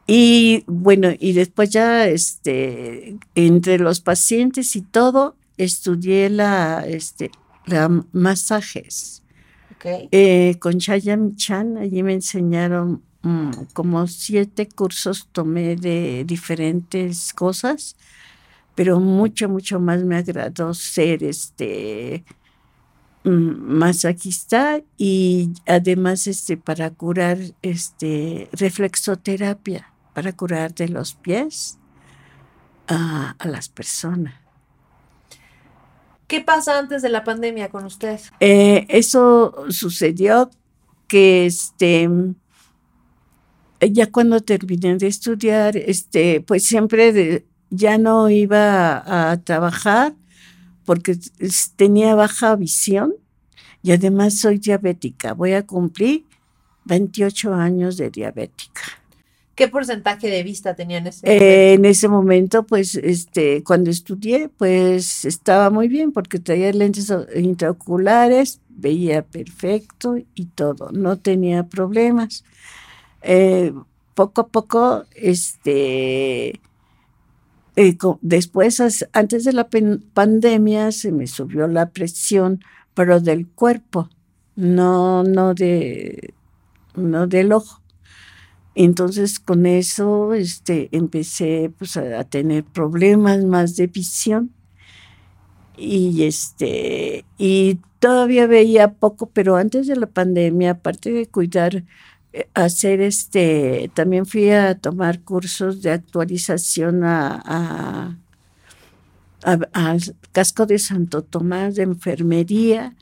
Y 0.07 0.65
bueno, 0.67 1.11
y 1.19 1.35
después 1.35 1.69
ya, 1.69 2.09
este, 2.09 3.19
entre 3.35 3.79
los 3.79 4.00
pacientes 4.00 4.75
y 4.75 4.81
todo, 4.81 5.37
estudié 5.59 6.31
la, 6.31 6.83
este, 6.87 7.31
la 7.67 7.91
masajes. 8.12 9.23
Ok. 9.73 10.09
Eh, 10.11 10.57
con 10.61 10.79
Chaya 10.79 11.19
Michan, 11.19 11.77
allí 11.77 12.03
me 12.03 12.15
enseñaron 12.15 13.03
mm, 13.21 13.50
como 13.75 14.07
siete 14.07 14.67
cursos, 14.67 15.29
tomé 15.31 15.77
de 15.77 16.25
diferentes 16.27 17.35
cosas, 17.35 17.95
pero 18.75 19.00
mucho, 19.00 19.50
mucho 19.50 19.79
más 19.79 20.03
me 20.05 20.17
agradó 20.17 20.73
ser 20.73 21.23
este, 21.23 22.25
masajista 23.29 24.81
y 24.97 25.51
además 25.67 26.27
este 26.27 26.57
para 26.57 26.91
curar 26.91 27.39
este 27.63 28.49
reflexoterapia 28.53 29.93
para 30.15 30.33
curar 30.33 30.75
de 30.75 30.89
los 30.89 31.15
pies 31.15 31.79
a, 32.89 33.37
las 33.45 33.69
personas. 33.69 34.35
¿Qué 36.27 36.41
pasa 36.41 36.79
antes 36.79 37.03
de 37.03 37.09
la 37.09 37.23
pandemia 37.23 37.69
con 37.69 37.85
usted? 37.85 38.19
Eh, 38.41 38.85
eso 38.89 39.67
sucedió 39.71 40.51
que 41.07 41.47
este 41.47 42.11
ya 43.81 44.11
cuando 44.11 44.41
terminé 44.41 44.97
de 44.97 45.07
estudiar, 45.07 45.77
este, 45.77 46.41
pues 46.41 46.65
siempre 46.65 47.47
ya 47.71 47.97
no 47.97 48.29
iba 48.29 49.31
a 49.31 49.37
trabajar 49.43 50.15
porque 50.88 51.18
tenía 51.76 52.14
baja 52.14 52.57
visión 52.57 53.12
y 53.83 53.92
además 53.92 54.38
soy 54.38 54.57
diabética. 54.57 55.35
Voy 55.35 55.52
a 55.52 55.66
cumplir 55.66 56.25
28 56.87 57.52
años 57.52 57.99
de 57.99 58.09
diabética. 58.09 58.80
¿Qué 59.54 59.68
porcentaje 59.68 60.28
de 60.30 60.42
vista 60.42 60.75
tenía 60.75 60.97
en 60.97 61.09
ese 61.09 61.26
momento? 61.26 61.45
Eh, 61.45 61.73
en 61.75 61.85
ese 61.85 62.09
momento, 62.09 62.62
pues, 62.62 62.95
este, 62.95 63.62
cuando 63.64 63.90
estudié, 63.90 64.49
pues 64.49 65.26
estaba 65.26 65.68
muy 65.68 65.88
bien 65.88 66.11
porque 66.11 66.38
traía 66.38 66.73
lentes 66.73 67.12
intraoculares, 67.37 68.62
veía 68.71 69.21
perfecto 69.21 70.16
y 70.35 70.47
todo, 70.47 70.90
no 70.90 71.18
tenía 71.18 71.64
problemas. 71.64 72.45
Eh, 73.21 73.75
poco 74.14 74.40
a 74.40 74.49
poco, 74.49 75.04
este, 75.14 76.62
eh, 77.81 77.97
después, 78.23 78.83
antes 79.13 79.45
de 79.45 79.53
la 79.53 79.69
pandemia, 79.69 80.91
se 80.91 81.13
me 81.13 81.29
subió 81.29 81.69
la 81.69 81.91
presión, 81.91 82.61
pero 82.93 83.21
del 83.21 83.47
cuerpo, 83.47 84.09
no, 84.57 85.23
no, 85.23 85.55
de, 85.55 86.35
no 86.97 87.29
del 87.29 87.53
ojo. 87.53 87.81
Entonces 88.75 89.39
con 89.39 89.65
eso 89.67 90.35
este, 90.35 90.89
empecé 90.91 91.73
pues, 91.79 91.97
a, 91.97 92.25
tener 92.25 92.65
problemas 92.65 93.45
más 93.45 93.77
de 93.77 93.87
visión 93.87 94.53
y 95.77 96.25
este 96.25 97.25
y 97.39 97.79
todavía 98.01 98.49
veía 98.49 98.95
poco, 98.95 99.31
pero 99.31 99.57
antes 99.57 99.87
de 99.87 99.97
la 99.97 100.07
pandemia, 100.07 100.73
aparte 100.73 101.13
de 101.13 101.27
cuidar 101.27 101.85
hacer 102.55 103.01
este, 103.01 103.91
también 103.95 104.27
fui 104.27 104.51
a 104.51 104.75
tomar 104.77 105.21
cursos 105.23 105.83
de 105.83 105.93
actualización 105.93 107.05
a, 107.05 108.19
al 109.73 110.03
casco 110.33 110.67
de 110.67 110.79
Santo 110.79 111.23
Tomás 111.23 111.77
de 111.77 111.85
enfermería 111.85 112.95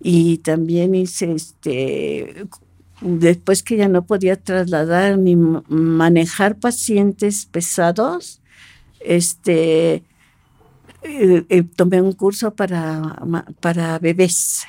y 0.00 0.38
también 0.38 0.94
hice 0.94 1.32
este 1.32 2.46
después 3.00 3.62
que 3.62 3.76
ya 3.78 3.88
no 3.88 4.04
podía 4.04 4.36
trasladar 4.36 5.18
ni 5.18 5.36
manejar 5.36 6.58
pacientes 6.58 7.46
pesados 7.46 8.40
este 9.00 10.04
eh, 11.02 11.44
eh, 11.48 11.62
tomé 11.76 12.02
un 12.02 12.12
curso 12.12 12.54
para, 12.54 13.18
para 13.60 13.98
bebés 13.98 14.66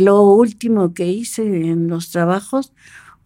lo 0.00 0.22
último 0.22 0.94
que 0.94 1.06
hice 1.06 1.42
en 1.42 1.88
los 1.88 2.10
trabajos 2.10 2.72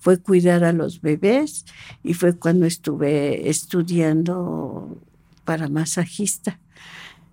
fue 0.00 0.18
cuidar 0.18 0.64
a 0.64 0.72
los 0.72 1.00
bebés 1.00 1.64
y 2.02 2.14
fue 2.14 2.36
cuando 2.36 2.66
estuve 2.66 3.48
estudiando 3.48 4.98
para 5.44 5.68
masajista. 5.68 6.58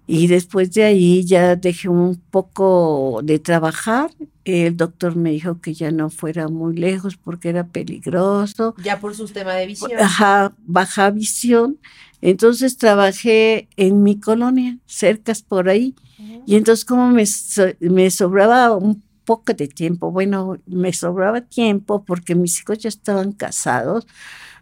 Y 0.05 0.27
después 0.27 0.71
de 0.71 0.83
ahí 0.85 1.25
ya 1.25 1.55
dejé 1.55 1.89
un 1.89 2.15
poco 2.15 3.21
de 3.23 3.39
trabajar. 3.39 4.09
El 4.45 4.77
doctor 4.77 5.17
me 5.17 5.31
dijo 5.31 5.59
que 5.59 5.73
ya 5.73 5.91
no 5.91 6.09
fuera 6.09 6.47
muy 6.47 6.77
lejos 6.77 7.17
porque 7.17 7.49
era 7.49 7.67
peligroso. 7.67 8.73
Ya 8.81 8.99
por 8.99 9.15
su 9.15 9.27
tema 9.27 9.53
de 9.55 9.67
visión. 9.67 9.91
Ajá, 9.99 10.53
baja 10.65 11.09
visión. 11.11 11.77
Entonces 12.21 12.77
trabajé 12.77 13.67
en 13.75 14.03
mi 14.03 14.19
colonia, 14.19 14.77
cercas 14.85 15.41
por 15.41 15.69
ahí. 15.69 15.93
Y 16.45 16.55
entonces 16.55 16.85
como 16.85 17.09
me, 17.09 17.25
me 17.79 18.09
sobraba 18.09 18.75
un 18.75 19.03
poco 19.27 19.53
de 19.53 19.67
tiempo, 19.67 20.09
bueno, 20.09 20.57
me 20.65 20.93
sobraba 20.93 21.41
tiempo 21.41 22.05
porque 22.05 22.33
mis 22.33 22.61
hijos 22.61 22.77
ya 22.79 22.87
estaban 22.87 23.33
casados, 23.33 24.07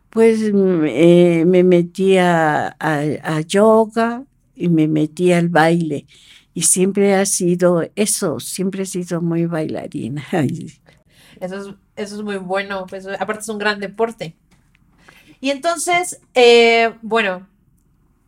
pues 0.09 0.51
mm, 0.51 0.85
eh, 0.87 1.43
me 1.45 1.63
metía 1.63 2.75
a, 2.79 3.41
yoga 3.41 4.23
y 4.55 4.67
me 4.69 4.87
metía 4.87 5.37
al 5.37 5.49
baile. 5.49 6.07
Y 6.55 6.63
siempre 6.63 7.13
ha 7.13 7.25
sido 7.27 7.83
eso, 7.95 8.39
siempre 8.39 8.83
he 8.83 8.85
sido 8.87 9.21
muy 9.21 9.45
bailarina. 9.45 10.25
Eso 11.41 11.55
es, 11.57 11.67
eso 11.97 12.15
es 12.15 12.21
muy 12.21 12.37
bueno, 12.37 12.85
pues 12.89 13.05
aparte 13.05 13.41
es 13.41 13.49
un 13.49 13.57
gran 13.57 13.81
deporte. 13.81 14.37
Y 15.41 15.49
entonces, 15.49 16.21
eh, 16.33 16.93
bueno, 17.01 17.45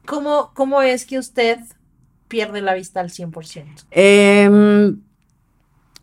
¿cómo, 0.06 0.52
¿cómo 0.54 0.82
es 0.82 1.06
que 1.06 1.18
usted 1.18 1.60
pierde 2.28 2.62
la 2.62 2.74
vista 2.74 3.00
al 3.00 3.10
100%? 3.10 3.86
Eh, 3.92 4.50
eh, 4.52 4.94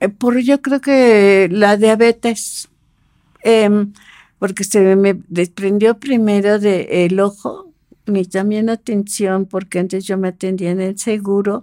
por 0.08 0.38
yo 0.38 0.62
creo 0.62 0.80
que 0.80 1.48
la 1.50 1.76
diabetes, 1.76 2.68
em, 3.42 3.92
porque 4.38 4.64
se 4.64 4.96
me 4.96 5.18
desprendió 5.28 5.98
primero 5.98 6.58
del 6.58 7.20
ojo, 7.20 7.72
y 8.06 8.24
también 8.26 8.68
atención, 8.68 9.46
porque 9.46 9.78
antes 9.78 10.04
yo 10.04 10.18
me 10.18 10.28
atendía 10.28 10.70
en 10.70 10.80
el 10.80 10.98
seguro 10.98 11.62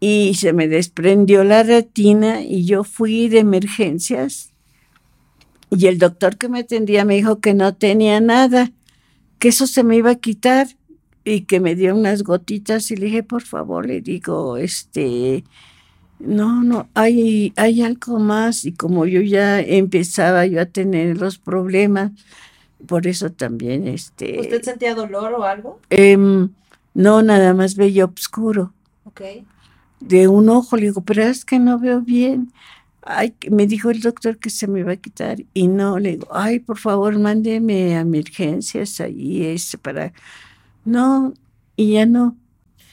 y 0.00 0.34
se 0.34 0.52
me 0.52 0.66
desprendió 0.66 1.44
la 1.44 1.62
retina 1.62 2.42
y 2.42 2.64
yo 2.64 2.84
fui 2.84 3.28
de 3.28 3.40
emergencias 3.40 4.52
y 5.74 5.86
el 5.86 5.98
doctor 5.98 6.36
que 6.36 6.48
me 6.48 6.60
atendía 6.60 7.04
me 7.04 7.16
dijo 7.16 7.40
que 7.40 7.54
no 7.54 7.74
tenía 7.74 8.20
nada, 8.20 8.72
que 9.38 9.48
eso 9.48 9.66
se 9.66 9.82
me 9.82 9.96
iba 9.96 10.10
a 10.10 10.16
quitar 10.16 10.68
y 11.24 11.42
que 11.42 11.60
me 11.60 11.74
dio 11.74 11.94
unas 11.94 12.24
gotitas 12.24 12.90
y 12.90 12.96
le 12.96 13.06
dije, 13.06 13.22
por 13.22 13.42
favor, 13.42 13.86
le 13.86 14.02
digo, 14.02 14.58
este, 14.58 15.44
no, 16.22 16.62
no, 16.62 16.88
hay, 16.94 17.52
hay 17.56 17.82
algo 17.82 18.18
más 18.18 18.64
y 18.64 18.72
como 18.72 19.06
yo 19.06 19.20
ya 19.20 19.60
empezaba 19.60 20.46
yo 20.46 20.60
a 20.60 20.66
tener 20.66 21.18
los 21.18 21.38
problemas, 21.38 22.12
por 22.86 23.06
eso 23.06 23.30
también 23.30 23.88
este... 23.88 24.40
¿Usted 24.40 24.62
sentía 24.62 24.94
dolor 24.94 25.34
o 25.34 25.44
algo? 25.44 25.80
Em, 25.90 26.50
no, 26.94 27.22
nada 27.22 27.54
más 27.54 27.76
veía 27.76 28.04
oscuro. 28.04 28.72
Ok. 29.04 29.22
De 30.00 30.28
un 30.28 30.48
ojo, 30.48 30.76
le 30.76 30.84
digo, 30.84 31.00
pero 31.02 31.22
es 31.22 31.44
que 31.44 31.58
no 31.58 31.78
veo 31.78 32.00
bien. 32.00 32.52
Ay, 33.02 33.34
me 33.50 33.66
dijo 33.66 33.90
el 33.90 34.00
doctor 34.00 34.38
que 34.38 34.50
se 34.50 34.68
me 34.68 34.80
iba 34.80 34.92
a 34.92 34.96
quitar 34.96 35.38
y 35.54 35.66
no, 35.66 35.98
le 35.98 36.12
digo, 36.12 36.28
ay, 36.32 36.60
por 36.60 36.78
favor, 36.78 37.18
mándeme 37.18 37.96
a 37.96 38.00
emergencias 38.00 39.00
ahí, 39.00 39.44
ese 39.44 39.78
para... 39.78 40.12
No, 40.84 41.32
y 41.76 41.92
ya 41.92 42.06
no 42.06 42.36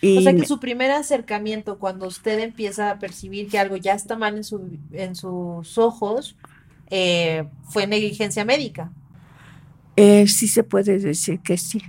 o 0.01 0.21
sea 0.21 0.33
que 0.33 0.45
su 0.45 0.59
primer 0.59 0.91
acercamiento, 0.91 1.77
cuando 1.77 2.07
usted 2.07 2.39
empieza 2.39 2.91
a 2.91 2.99
percibir 2.99 3.49
que 3.49 3.59
algo 3.59 3.75
ya 3.75 3.93
está 3.93 4.15
mal 4.17 4.38
en, 4.38 4.43
su, 4.43 4.77
en 4.91 5.15
sus 5.15 5.77
ojos, 5.77 6.35
eh, 6.89 7.45
fue 7.69 7.85
negligencia 7.85 8.45
médica. 8.45 8.91
Eh, 9.95 10.27
sí 10.27 10.47
se 10.47 10.63
puede 10.63 10.99
decir 10.99 11.41
que 11.41 11.57
sí, 11.57 11.81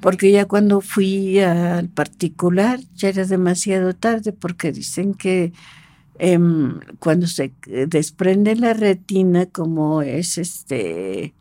porque 0.00 0.30
ya 0.30 0.44
cuando 0.44 0.80
fui 0.80 1.40
al 1.40 1.88
particular 1.88 2.78
ya 2.94 3.08
era 3.08 3.24
demasiado 3.24 3.94
tarde, 3.94 4.32
porque 4.32 4.70
dicen 4.70 5.14
que 5.14 5.52
em, 6.18 6.78
cuando 7.00 7.26
se 7.26 7.52
desprende 7.88 8.54
la 8.54 8.74
retina, 8.74 9.46
como 9.46 10.02
es 10.02 10.38
este 10.38 11.34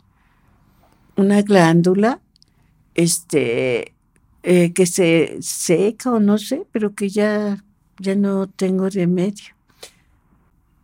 una 1.15 1.41
glándula, 1.41 2.19
este 2.95 3.93
eh, 4.43 4.73
que 4.73 4.85
se 4.85 5.37
seca 5.41 6.11
o 6.11 6.19
no 6.19 6.37
sé, 6.37 6.65
pero 6.71 6.93
que 6.93 7.09
ya, 7.09 7.63
ya 7.99 8.15
no 8.15 8.47
tengo 8.47 8.89
remedio. 8.89 9.55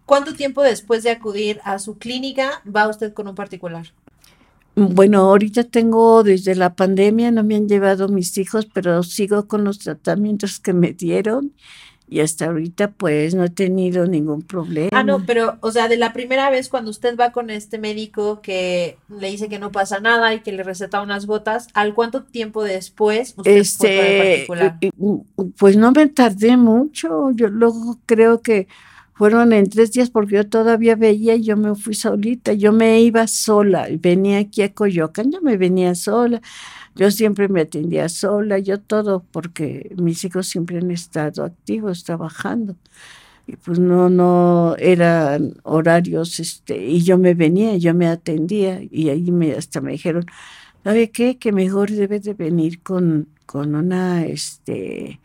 ¿Cuánto 0.05 0.33
tiempo 0.33 0.61
después 0.61 1.03
de 1.03 1.11
acudir 1.11 1.61
a 1.63 1.79
su 1.79 1.97
clínica 1.97 2.61
va 2.65 2.89
usted 2.89 3.13
con 3.13 3.27
un 3.27 3.35
particular? 3.35 3.93
Bueno, 4.75 5.19
ahorita 5.21 5.65
tengo 5.65 6.23
desde 6.23 6.55
la 6.55 6.75
pandemia, 6.75 7.31
no 7.31 7.43
me 7.43 7.55
han 7.55 7.69
llevado 7.69 8.09
mis 8.09 8.37
hijos, 8.37 8.65
pero 8.65 9.03
sigo 9.03 9.47
con 9.47 9.63
los 9.63 9.79
tratamientos 9.79 10.59
que 10.59 10.73
me 10.73 10.93
dieron 10.93 11.53
y 12.07 12.19
hasta 12.19 12.45
ahorita 12.45 12.91
pues 12.91 13.33
no 13.33 13.43
he 13.43 13.49
tenido 13.49 14.05
ningún 14.05 14.41
problema. 14.41 14.89
Ah, 14.91 15.03
no, 15.03 15.25
pero 15.25 15.57
o 15.61 15.71
sea, 15.71 15.87
de 15.87 15.97
la 15.97 16.13
primera 16.13 16.49
vez 16.49 16.69
cuando 16.69 16.91
usted 16.91 17.17
va 17.17 17.31
con 17.31 17.49
este 17.49 17.79
médico 17.79 18.41
que 18.41 18.97
le 19.09 19.29
dice 19.31 19.49
que 19.49 19.59
no 19.59 19.71
pasa 19.71 19.99
nada 19.99 20.33
y 20.33 20.41
que 20.41 20.51
le 20.51 20.63
receta 20.63 21.01
unas 21.01 21.25
gotas, 21.25 21.69
¿al 21.73 21.93
cuánto 21.93 22.23
tiempo 22.23 22.63
después 22.63 23.33
usted 23.37 23.57
este, 23.57 24.17
particular? 24.17 24.79
Pues 25.57 25.77
no 25.77 25.91
me 25.91 26.07
tardé 26.07 26.57
mucho, 26.57 27.31
yo 27.31 27.47
luego 27.47 27.99
creo 28.05 28.41
que 28.41 28.67
fueron 29.13 29.53
en 29.53 29.69
tres 29.69 29.91
días 29.91 30.09
porque 30.09 30.35
yo 30.35 30.49
todavía 30.49 30.95
veía 30.95 31.35
y 31.35 31.43
yo 31.43 31.55
me 31.55 31.75
fui 31.75 31.93
solita, 31.93 32.53
yo 32.53 32.73
me 32.73 33.01
iba 33.01 33.25
sola, 33.27 33.87
venía 33.99 34.39
aquí 34.39 34.61
a 34.63 34.73
Coyoacán, 34.73 35.31
yo 35.31 35.41
me 35.41 35.55
venía 35.57 35.95
sola 35.95 36.41
yo 36.95 37.11
siempre 37.11 37.47
me 37.49 37.61
atendía 37.61 38.09
sola, 38.09 38.59
yo 38.59 38.79
todo, 38.79 39.23
porque 39.31 39.93
mis 39.97 40.23
hijos 40.25 40.47
siempre 40.47 40.77
han 40.77 40.91
estado 40.91 41.43
activos, 41.45 42.03
trabajando. 42.03 42.75
y 43.47 43.55
pues 43.57 43.79
no, 43.79 44.09
no 44.09 44.75
eran 44.79 45.55
horarios, 45.63 46.39
este, 46.39 46.77
y 46.85 47.03
yo 47.03 47.17
me 47.17 47.33
venía, 47.33 47.77
yo 47.77 47.93
me 47.93 48.07
atendía, 48.07 48.81
y 48.89 49.09
ahí 49.09 49.31
me, 49.31 49.53
hasta 49.53 49.81
me 49.81 49.93
dijeron, 49.93 50.25
¿sabe 50.83 51.11
qué? 51.11 51.37
Que 51.37 51.51
mejor 51.51 51.91
debe 51.91 52.19
de 52.19 52.33
venir 52.33 52.81
con, 52.81 53.27
con 53.45 53.75
una, 53.75 54.25
este, 54.25 55.19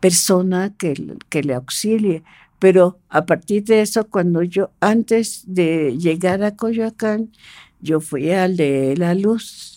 persona 0.00 0.72
que, 0.78 0.94
que 1.28 1.42
le 1.42 1.54
auxilie. 1.54 2.22
Pero 2.58 2.98
a 3.08 3.26
partir 3.26 3.64
de 3.64 3.82
eso, 3.82 4.08
cuando 4.08 4.42
yo, 4.42 4.70
antes 4.80 5.42
de 5.46 5.96
llegar 5.98 6.42
a 6.42 6.56
Coyoacán, 6.56 7.32
yo 7.80 8.00
fui 8.00 8.30
al 8.30 8.56
de 8.56 8.94
la 8.96 9.14
luz, 9.14 9.75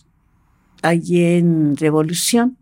allí 0.82 1.24
en 1.24 1.78
Revolución. 1.78 2.58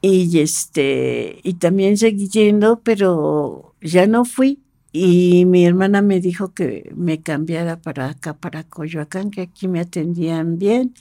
Y 0.00 0.40
este, 0.40 1.38
y 1.42 1.54
también 1.54 1.96
seguí 1.96 2.28
yendo, 2.28 2.80
pero 2.80 3.74
ya 3.80 4.06
no 4.06 4.24
fui. 4.24 4.58
Y 4.92 5.46
mi 5.46 5.64
hermana 5.64 6.02
me 6.02 6.20
dijo 6.20 6.52
que 6.52 6.92
me 6.94 7.22
cambiara 7.22 7.78
para 7.80 8.10
acá, 8.10 8.34
para 8.34 8.64
Coyoacán, 8.64 9.30
que 9.30 9.42
aquí 9.42 9.66
me 9.68 9.80
atendían 9.80 10.58
bien, 10.58 10.94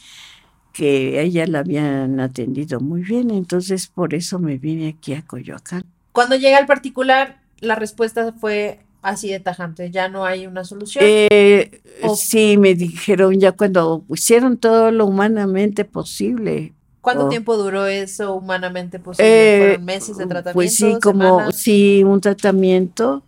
que 0.72 1.20
a 1.20 1.24
ella 1.24 1.46
la 1.48 1.60
habían 1.60 2.20
atendido 2.20 2.80
muy 2.80 3.02
bien. 3.02 3.32
Entonces, 3.32 3.88
por 3.88 4.14
eso 4.14 4.40
me 4.40 4.58
vine 4.58 4.88
aquí 4.88 5.14
a 5.14 5.24
Coyoacán. 5.24 5.84
Cuando 6.14 6.36
llegué 6.36 6.56
al 6.56 6.68
particular, 6.68 7.42
la 7.60 7.76
respuesta 7.76 8.34
fue 8.34 8.80
así 9.02 9.30
de 9.30 9.40
tajante, 9.40 9.92
ya 9.92 10.10
no 10.10 10.26
hay 10.26 10.48
una 10.48 10.64
solución. 10.64 11.04
Eh, 11.08 11.82
sí, 12.16 12.58
me 12.58 12.76
dijeron 12.76 13.40
ya 13.40 13.52
cuando 13.52 14.04
hicieron 14.10 14.58
todo 14.58 14.92
lo 14.92 15.06
humanamente 15.06 15.86
posible. 15.86 16.74
¿Cuánto 17.02 17.30
tiempo 17.30 17.58
duró 17.58 17.88
eso 17.88 18.36
humanamente 18.36 19.00
posible? 19.00 19.56
Eh, 19.56 19.60
¿Fueron 19.60 19.86
meses 19.86 20.18
de 20.18 20.28
tratamiento? 20.28 20.54
Pues 20.54 20.76
sí, 20.76 20.98
como 21.02 21.52
sí, 21.52 22.04
un 22.04 22.22
tratamiento. 22.22 23.24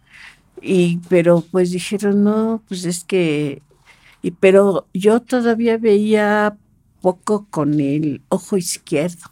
Y 0.61 0.99
pero 1.09 1.43
pues 1.51 1.71
dijeron, 1.71 2.23
no, 2.23 2.61
pues 2.67 2.85
es 2.85 3.03
que 3.03 3.61
y 4.21 4.31
pero 4.31 4.87
yo 4.93 5.19
todavía 5.19 5.77
veía 5.77 6.55
poco 7.01 7.47
con 7.49 7.79
el 7.81 8.21
ojo 8.29 8.55
izquierdo 8.55 9.29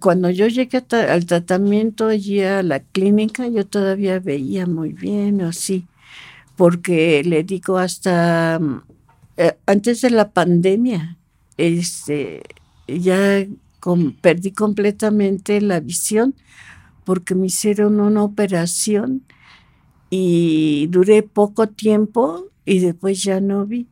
cuando 0.00 0.30
yo 0.30 0.46
llegué 0.48 0.82
al 0.90 1.26
tratamiento 1.26 2.08
allí 2.08 2.42
a 2.42 2.62
la 2.62 2.80
clínica, 2.80 3.46
yo 3.48 3.66
todavía 3.66 4.18
veía 4.18 4.66
muy 4.66 4.92
bien, 4.92 5.40
así, 5.42 5.86
porque 6.56 7.22
le 7.24 7.44
digo 7.44 7.78
hasta 7.78 8.58
mm, 8.60 8.82
eh, 9.36 9.56
antes 9.66 10.00
de 10.00 10.10
la 10.10 10.30
pandemia, 10.30 11.16
este, 11.56 12.42
ya 12.86 13.46
perdí 14.20 14.52
completamente 14.52 15.60
la 15.60 15.80
visión 15.80 16.34
porque 17.04 17.34
me 17.34 17.46
hicieron 17.46 18.00
una 18.00 18.22
operación 18.22 19.22
y 20.10 20.88
duré 20.88 21.22
poco 21.22 21.68
tiempo 21.68 22.46
y 22.64 22.80
después 22.80 23.22
ya 23.22 23.40
no 23.40 23.64
vi. 23.64 23.86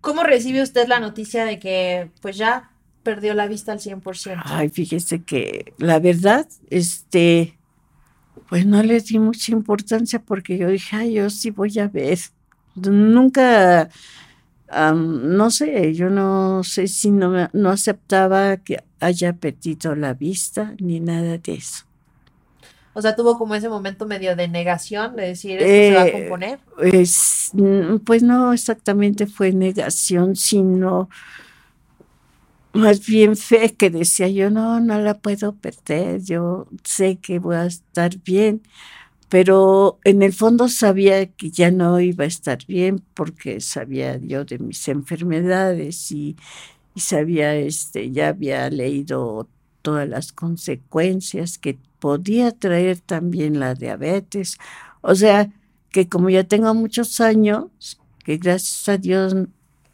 ¿Cómo 0.00 0.22
recibe 0.24 0.62
usted 0.62 0.88
la 0.88 0.98
noticia 0.98 1.44
de 1.44 1.58
que 1.58 2.10
pues 2.20 2.36
ya 2.36 2.71
perdió 3.02 3.34
la 3.34 3.46
vista 3.46 3.72
al 3.72 3.80
100%. 3.80 4.42
Ay, 4.44 4.68
fíjese 4.68 5.22
que 5.22 5.74
la 5.78 5.98
verdad, 5.98 6.46
este, 6.70 7.58
pues 8.48 8.66
no 8.66 8.82
le 8.82 9.00
di 9.00 9.18
mucha 9.18 9.52
importancia 9.52 10.20
porque 10.20 10.58
yo 10.58 10.68
dije, 10.68 10.96
ay, 10.96 11.14
yo 11.14 11.30
sí 11.30 11.50
voy 11.50 11.78
a 11.78 11.88
ver. 11.88 12.18
Nunca, 12.74 13.88
no 14.94 15.50
sé, 15.50 15.94
yo 15.94 16.10
no 16.10 16.62
sé 16.64 16.88
si 16.88 17.10
no, 17.10 17.48
no 17.52 17.70
aceptaba 17.70 18.56
que 18.58 18.82
haya 19.00 19.34
perdido 19.34 19.94
la 19.94 20.14
vista 20.14 20.74
ni 20.78 21.00
nada 21.00 21.38
de 21.38 21.54
eso. 21.54 21.84
O 22.94 23.00
sea, 23.00 23.16
tuvo 23.16 23.38
como 23.38 23.54
ese 23.54 23.70
momento 23.70 24.04
medio 24.06 24.36
de 24.36 24.48
negación 24.48 25.16
de 25.16 25.28
decir, 25.28 25.62
¿esto 25.62 25.66
se 25.66 25.94
va 25.94 26.02
a 26.02 26.06
eh, 26.08 26.12
componer? 26.12 26.58
Pues, 26.76 27.52
pues 28.04 28.22
no 28.22 28.52
exactamente 28.52 29.26
fue 29.26 29.52
negación, 29.52 30.36
sino 30.36 31.08
más 32.74 33.04
bien 33.06 33.36
fe 33.36 33.74
que 33.74 33.90
decía 33.90 34.28
yo, 34.28 34.50
no, 34.50 34.80
no 34.80 34.98
la 35.00 35.14
puedo 35.18 35.54
perder, 35.56 36.22
yo 36.22 36.68
sé 36.84 37.16
que 37.18 37.38
voy 37.38 37.56
a 37.56 37.66
estar 37.66 38.18
bien, 38.22 38.62
pero 39.28 39.98
en 40.04 40.22
el 40.22 40.32
fondo 40.32 40.68
sabía 40.68 41.26
que 41.26 41.50
ya 41.50 41.70
no 41.70 42.00
iba 42.00 42.24
a 42.24 42.28
estar 42.28 42.66
bien 42.66 43.02
porque 43.14 43.60
sabía 43.60 44.18
yo 44.18 44.44
de 44.44 44.58
mis 44.58 44.88
enfermedades 44.88 46.12
y, 46.12 46.36
y 46.94 47.00
sabía, 47.00 47.56
este, 47.56 48.10
ya 48.12 48.28
había 48.28 48.70
leído 48.70 49.48
todas 49.82 50.08
las 50.08 50.32
consecuencias 50.32 51.58
que 51.58 51.78
podía 51.98 52.52
traer 52.52 53.00
también 53.00 53.60
la 53.60 53.74
diabetes. 53.74 54.58
O 55.02 55.14
sea, 55.14 55.50
que 55.90 56.08
como 56.08 56.30
ya 56.30 56.44
tengo 56.44 56.74
muchos 56.74 57.20
años, 57.20 58.00
que 58.24 58.38
gracias 58.38 58.88
a 58.88 58.98
Dios 58.98 59.34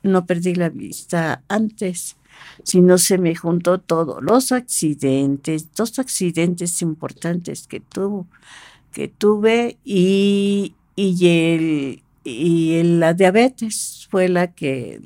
no 0.03 0.27
perdí 0.27 0.55
la 0.55 0.69
vista 0.71 1.43
antes, 1.49 2.18
si 2.63 2.81
no 2.81 2.99
se 2.99 3.19
me 3.19 3.35
juntó 3.35 3.79
todo, 3.79 4.21
los 4.21 4.53
accidentes, 4.53 5.73
dos 5.75 5.99
accidentes 5.99 6.83
importantes 6.83 7.67
que 7.67 7.83
que 8.93 9.09
tuve 9.09 9.77
y, 9.85 10.75
y 10.97 11.27
el 11.29 12.03
y 12.25 12.83
la 12.83 13.15
diabetes 13.15 14.07
fue 14.11 14.29
la 14.29 14.49
que 14.49 15.01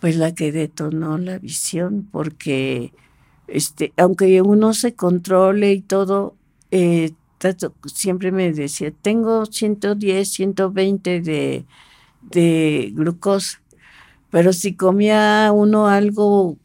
pues 0.00 0.16
la 0.16 0.34
que 0.34 0.52
detonó 0.52 1.18
la 1.18 1.38
visión 1.38 2.08
porque 2.10 2.92
este 3.46 3.92
aunque 3.96 4.42
uno 4.42 4.74
se 4.74 4.94
controle 4.94 5.72
y 5.72 5.80
todo 5.80 6.34
eh, 6.70 7.12
siempre 7.86 8.32
me 8.32 8.52
decía 8.52 8.92
tengo 9.02 9.46
110 9.46 10.30
120 10.30 11.20
de 11.20 11.64
de 12.22 12.92
glucosa 12.94 13.59
pero 14.30 14.52
si 14.52 14.74
comía 14.74 15.50
uno 15.52 15.88
algo 15.88 16.56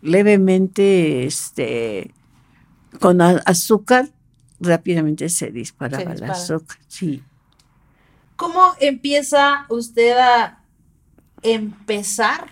levemente 0.00 1.24
este, 1.24 2.14
con 3.00 3.20
azúcar, 3.20 4.08
rápidamente 4.60 5.28
se 5.28 5.50
disparaba 5.50 6.12
el 6.12 6.24
azúcar. 6.24 6.78
Sí. 6.88 7.22
¿Cómo 8.36 8.74
empieza 8.80 9.66
usted 9.68 10.16
a 10.18 10.60
empezar 11.42 12.50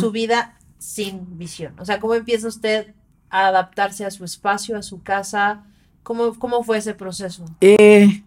su 0.00 0.10
vida 0.10 0.56
sin 0.78 1.38
visión? 1.38 1.78
O 1.78 1.84
sea, 1.84 2.00
¿cómo 2.00 2.14
empieza 2.14 2.48
usted 2.48 2.94
a 3.30 3.48
adaptarse 3.48 4.04
a 4.04 4.10
su 4.10 4.24
espacio, 4.24 4.76
a 4.76 4.82
su 4.82 5.02
casa? 5.02 5.64
¿Cómo, 6.02 6.34
cómo 6.38 6.62
fue 6.62 6.78
ese 6.78 6.94
proceso? 6.94 7.44
Eh, 7.60 8.22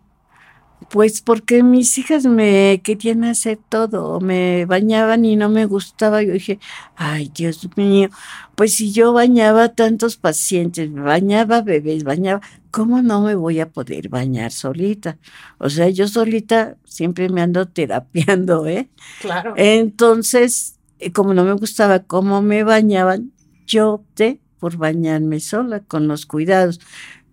pues 0.87 1.21
porque 1.21 1.61
mis 1.61 1.97
hijas 1.97 2.25
me 2.25 2.81
querían 2.83 3.23
hacer 3.23 3.59
todo, 3.69 4.19
me 4.21 4.65
bañaban 4.65 5.25
y 5.25 5.35
no 5.35 5.49
me 5.49 5.65
gustaba. 5.65 6.23
Yo 6.23 6.33
dije, 6.33 6.59
ay 6.95 7.31
Dios 7.35 7.67
mío, 7.75 8.09
pues 8.55 8.75
si 8.75 8.91
yo 8.91 9.13
bañaba 9.13 9.69
tantos 9.69 10.15
pacientes, 10.15 10.91
bañaba 10.93 11.61
bebés, 11.61 12.03
bañaba, 12.03 12.41
¿cómo 12.71 13.01
no 13.01 13.21
me 13.21 13.35
voy 13.35 13.59
a 13.59 13.69
poder 13.69 14.09
bañar 14.09 14.51
solita? 14.51 15.17
O 15.57 15.69
sea, 15.69 15.89
yo 15.89 16.07
solita 16.07 16.77
siempre 16.85 17.29
me 17.29 17.41
ando 17.41 17.67
terapiando, 17.67 18.65
¿eh? 18.65 18.89
Claro. 19.21 19.53
Entonces, 19.57 20.79
eh, 20.99 21.11
como 21.11 21.33
no 21.33 21.43
me 21.43 21.53
gustaba 21.53 21.99
cómo 21.99 22.41
me 22.41 22.63
bañaban, 22.63 23.31
yo 23.67 23.93
opté 23.93 24.39
por 24.59 24.77
bañarme 24.77 25.39
sola 25.39 25.81
con 25.81 26.07
los 26.07 26.25
cuidados. 26.25 26.79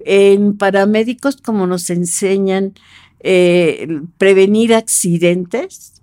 En 0.00 0.56
paramédicos, 0.56 1.38
como 1.38 1.66
nos 1.66 1.90
enseñan, 1.90 2.74
eh, 3.28 3.88
prevenir 4.18 4.72
accidentes, 4.72 6.00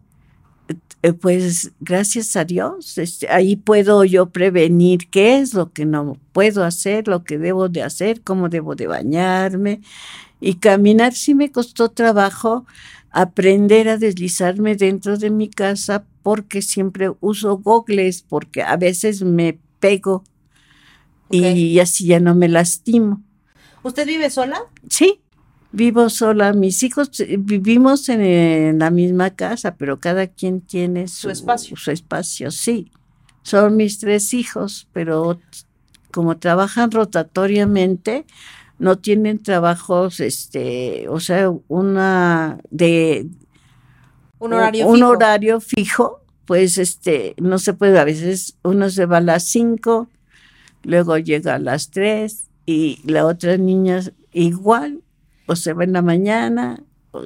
eh, 1.04 1.14
pues 1.14 1.72
gracias 1.80 2.36
a 2.36 2.44
Dios, 2.44 2.98
este, 2.98 3.30
ahí 3.30 3.56
puedo 3.56 4.04
yo 4.04 4.26
prevenir 4.26 5.10
qué 5.10 5.38
es 5.38 5.54
lo 5.54 5.72
que 5.72 5.86
no 5.86 6.18
puedo 6.34 6.66
hacer, 6.66 7.08
lo 7.08 7.24
que 7.24 7.38
debo 7.38 7.70
de 7.70 7.82
hacer, 7.82 8.20
cómo 8.24 8.50
debo 8.50 8.76
de 8.76 8.88
bañarme. 8.88 9.80
Y 10.42 10.56
caminar 10.56 11.14
sí 11.14 11.34
me 11.34 11.50
costó 11.50 11.88
trabajo 11.92 12.66
aprender 13.10 13.88
a 13.88 13.98
deslizarme 13.98 14.76
dentro 14.76 15.18
de 15.18 15.30
mi 15.30 15.48
casa 15.48 16.04
porque 16.24 16.62
siempre 16.62 17.10
uso 17.22 17.56
gogles, 17.56 18.22
porque 18.22 18.64
a 18.64 18.76
veces 18.76 19.24
me 19.24 19.60
pego 19.80 20.26
y 21.30 21.80
así 21.80 22.08
ya 22.08 22.20
no 22.20 22.36
me 22.36 22.50
lastimo. 22.50 23.24
¿Usted 23.82 24.06
vive 24.06 24.30
sola? 24.30 24.60
Sí. 24.90 25.23
Vivo 25.76 26.08
sola, 26.12 26.54
mis 26.54 26.84
hijos 26.84 27.20
eh, 27.20 27.36
vivimos 27.40 28.08
en, 28.08 28.78
la 28.78 28.92
misma 28.92 29.32
casa, 29.32 29.76
pero 29.76 30.00
cada 30.00 30.28
quien 30.28 30.62
tiene 30.62 31.08
su, 31.08 31.32
espacio. 31.32 31.76
Su 31.76 31.90
espacio, 31.90 32.52
sí. 32.52 32.92
Son 33.42 33.76
mis 33.76 33.98
tres 33.98 34.36
hijos, 34.36 34.88
pero 34.94 35.40
como 36.12 36.38
trabajan 36.38 36.92
rotatoriamente, 36.92 38.28
no 38.78 39.00
tienen 39.00 39.42
trabajos, 39.42 40.20
este, 40.20 41.08
o 41.10 41.20
sea, 41.20 41.52
una 41.68 42.60
de 42.70 43.28
un 44.38 44.54
horario 44.54 44.88
un 44.88 44.96
fijo. 44.98 45.08
horario 45.08 45.60
fijo, 45.60 46.22
pues 46.46 46.78
este, 46.78 47.34
no 47.38 47.58
se 47.58 47.74
puede, 47.74 47.98
a 47.98 48.04
veces 48.04 48.58
uno 48.62 48.92
se 48.92 49.08
va 49.08 49.18
a 49.18 49.22
las 49.22 49.46
cinco, 49.46 50.08
luego 50.84 51.18
llega 51.18 51.56
a 51.56 51.60
las 51.60 51.90
tres 51.90 52.50
y 52.68 53.00
la 53.06 53.26
otra 53.26 53.58
niña 53.58 54.02
igual 54.34 55.03
o 55.46 55.56
se 55.56 55.74
va 55.74 55.84
en 55.84 55.94
la 55.94 56.02
mañana 56.02 56.84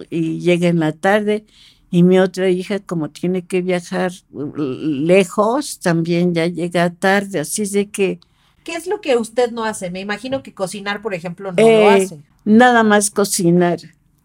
y 0.10 0.40
llega 0.40 0.68
en 0.68 0.80
la 0.80 0.92
tarde. 0.92 1.46
Y 1.90 2.04
mi 2.04 2.20
otra 2.20 2.50
hija, 2.50 2.80
como 2.80 3.10
tiene 3.10 3.44
que 3.44 3.62
viajar 3.62 4.12
lejos, 4.34 5.80
también 5.80 6.34
ya 6.34 6.48
llega 6.48 6.90
tarde. 6.90 7.40
Así 7.40 7.62
es 7.62 7.72
de 7.72 7.90
que... 7.90 8.20
¿Qué 8.66 8.76
es 8.76 8.88
lo 8.88 9.00
que 9.00 9.16
usted 9.16 9.52
no 9.52 9.64
hace? 9.64 9.90
Me 9.90 10.02
imagino 10.02 10.44
que 10.44 10.54
cocinar, 10.54 11.02
por 11.02 11.14
ejemplo, 11.14 11.54
no 11.54 11.62
lo 11.62 11.68
eh, 11.68 11.88
hace. 11.88 12.20
Nada 12.44 12.84
más 12.84 13.10
cocinar, 13.10 13.80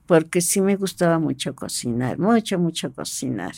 porque 0.07 0.41
sí 0.41 0.61
me 0.61 0.75
gustaba 0.75 1.21
mucho 1.21 1.55
cocinar, 1.55 2.19
mucho, 2.19 2.59
mucho 2.59 2.93
cocinar. 2.93 3.53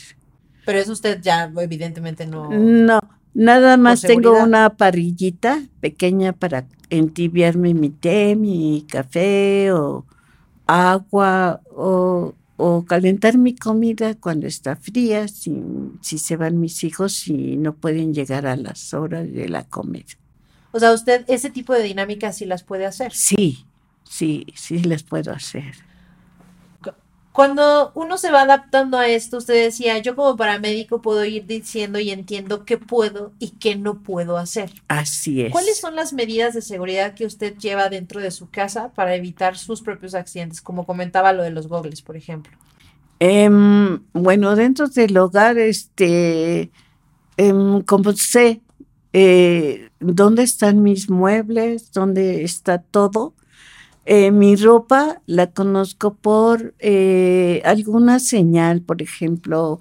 Pero 0.65 0.77
eso 0.77 0.91
usted 0.91 1.19
ya 1.21 1.51
evidentemente 1.57 2.27
no... 2.27 2.49
No, 2.51 2.99
nada 3.33 3.77
más 3.77 4.01
tengo 4.01 4.43
una 4.43 4.69
parrillita 4.69 5.63
pequeña 5.79 6.33
para 6.33 6.67
entibiarme 6.91 7.73
mi 7.73 7.89
té, 7.89 8.35
mi 8.35 8.85
café 8.87 9.71
o 9.71 10.05
agua 10.67 11.61
o, 11.75 12.33
calentar 12.87 13.37
mi 13.37 13.55
comida 13.55 14.15
cuando 14.15 14.47
está 14.47 14.75
fría, 14.75 15.27
si, 15.27 15.61
si 16.01 16.17
se 16.17 16.37
van 16.37 16.59
mis 16.59 16.83
hijos 16.83 17.27
y 17.27 17.57
no 17.57 17.75
pueden 17.75 18.13
llegar 18.13 18.47
a 18.47 18.55
las 18.55 18.93
horas 18.93 19.31
de 19.31 19.49
la 19.49 19.63
comida. 19.65 20.13
O 20.71 20.79
sea, 20.79 20.93
usted 20.93 21.25
ese 21.27 21.49
tipo 21.49 21.73
de 21.73 21.83
dinámicas 21.83 22.37
sí 22.37 22.45
las 22.45 22.63
puede 22.63 22.85
hacer. 22.85 23.13
Sí, 23.13 23.65
sí, 24.03 24.45
sí 24.55 24.79
las 24.79 25.03
puedo 25.03 25.31
hacer. 25.31 25.73
Cuando 27.35 27.91
uno 27.95 28.17
se 28.17 28.31
va 28.31 28.43
adaptando 28.43 28.97
a 28.97 29.09
esto, 29.09 29.39
usted 29.39 29.65
decía, 29.65 29.97
yo 29.97 30.15
como 30.15 30.37
paramédico 30.37 31.01
puedo 31.01 31.25
ir 31.25 31.45
diciendo 31.45 31.99
y 31.99 32.09
entiendo 32.11 32.63
qué 32.63 32.77
puedo 32.77 33.33
y 33.39 33.49
qué 33.49 33.75
no 33.75 33.99
puedo 34.03 34.37
hacer. 34.37 34.71
Así 34.87 35.41
es. 35.41 35.51
¿Cuáles 35.51 35.77
son 35.77 35.97
las 35.97 36.13
medidas 36.13 36.53
de 36.53 36.61
seguridad 36.61 37.13
que 37.13 37.25
usted 37.25 37.57
lleva 37.57 37.89
dentro 37.89 38.21
de 38.21 38.31
su 38.31 38.49
casa 38.49 38.93
para 38.95 39.15
evitar 39.15 39.57
sus 39.57 39.81
propios 39.81 40.15
accidentes? 40.15 40.61
Como 40.61 40.85
comentaba 40.85 41.33
lo 41.33 41.43
de 41.43 41.49
los 41.49 41.67
gogles, 41.67 42.01
por 42.01 42.15
ejemplo. 42.15 42.57
Em, 43.19 44.01
bueno, 44.13 44.55
dentro 44.55 44.87
del 44.87 45.17
hogar, 45.17 45.57
este, 45.57 46.71
em, 47.35 47.81
como 47.81 48.13
sé 48.13 48.61
eh, 49.11 49.89
dónde 49.99 50.43
están 50.43 50.83
mis 50.83 51.09
muebles, 51.09 51.91
dónde 51.91 52.45
está 52.45 52.77
todo, 52.77 53.33
eh, 54.05 54.31
mi 54.31 54.55
ropa 54.55 55.21
la 55.25 55.51
conozco 55.51 56.13
por 56.13 56.75
eh, 56.79 57.61
alguna 57.65 58.19
señal, 58.19 58.81
por 58.81 59.01
ejemplo, 59.01 59.79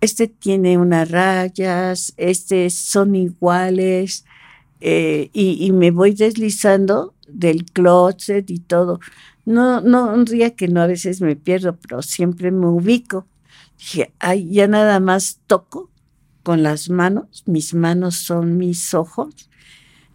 este 0.00 0.28
tiene 0.28 0.78
unas 0.78 1.10
rayas, 1.10 2.12
este 2.16 2.70
son 2.70 3.14
iguales, 3.14 4.24
eh, 4.80 5.30
y, 5.32 5.72
me 5.72 5.90
voy 5.90 6.12
deslizando 6.12 7.14
del 7.28 7.64
closet 7.64 8.50
y 8.50 8.58
todo. 8.58 9.00
No, 9.44 9.80
no, 9.80 10.12
un 10.12 10.24
día 10.24 10.54
que 10.54 10.68
no, 10.68 10.82
a 10.82 10.86
veces 10.86 11.20
me 11.20 11.36
pierdo, 11.36 11.76
pero 11.76 12.02
siempre 12.02 12.50
me 12.50 12.66
ubico. 12.66 13.26
Dije, 13.78 14.12
ay, 14.18 14.50
ya 14.50 14.66
nada 14.68 15.00
más 15.00 15.40
toco 15.46 15.90
con 16.42 16.62
las 16.62 16.90
manos, 16.90 17.42
mis 17.46 17.74
manos 17.74 18.16
son 18.16 18.56
mis 18.58 18.94
ojos, 18.94 19.50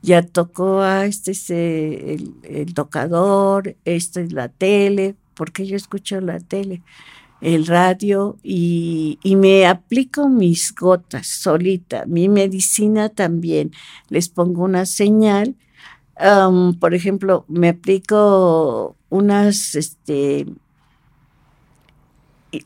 ya 0.02 0.24
tocó, 0.24 0.82
a 0.82 1.06
este 1.06 1.32
es 1.32 1.50
el, 1.50 2.74
tocador, 2.74 3.76
esta 3.86 4.22
es 4.22 4.34
la 4.34 4.50
tele, 4.50 5.16
porque 5.36 5.66
yo 5.66 5.76
escucho 5.76 6.20
la 6.22 6.40
tele, 6.40 6.82
el 7.42 7.66
radio 7.68 8.38
y, 8.44 9.20
me 9.24 9.68
aplico 9.68 10.30
mis 10.30 10.74
gotas 10.74 11.28
solita, 11.28 12.06
mi 12.08 12.30
medicina 12.30 13.10
también, 13.10 13.72
les 14.10 14.30
pongo 14.30 14.64
una 14.64 14.86
señal, 14.86 15.56
por 16.80 16.94
ejemplo, 16.94 17.46
me 17.48 17.70
aplico 17.70 18.96
unas, 19.10 19.76
este, 19.76 20.48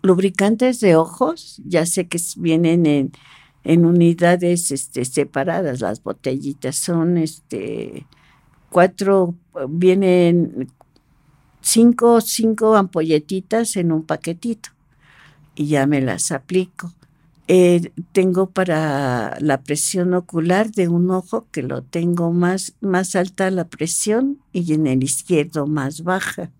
lubricantes 0.01 0.79
de 0.79 0.95
ojos, 0.95 1.61
ya 1.65 1.85
sé 1.85 2.07
que 2.07 2.19
vienen 2.37 2.85
en 2.85 3.11
en 3.65 3.85
unidades 3.85 4.71
este, 4.71 5.03
separadas. 5.03 5.81
Las 5.81 6.01
botellitas 6.01 6.77
son 6.77 7.17
este, 7.17 8.05
cuatro, 8.69 9.35
vienen 9.67 10.71
cinco, 11.61 12.21
cinco 12.21 12.75
ampolletitas 12.75 13.75
en 13.75 13.91
un 13.91 14.03
paquetito 14.03 14.69
y 15.55 15.67
ya 15.67 15.87
me 15.87 15.99
las 15.99 16.31
aplico. 16.31 16.93
Eh, 17.47 17.91
tengo 18.11 18.49
para 18.49 19.37
la 19.39 19.61
presión 19.61 20.13
ocular 20.15 20.71
de 20.71 20.87
un 20.87 21.11
ojo 21.11 21.47
que 21.51 21.61
lo 21.61 21.83
tengo 21.83 22.31
más, 22.31 22.73
más 22.81 23.15
alta 23.15 23.51
la 23.51 23.67
presión 23.67 24.39
y 24.51 24.73
en 24.73 24.87
el 24.87 25.03
izquierdo 25.03 25.67
más 25.67 26.03
baja. 26.03 26.51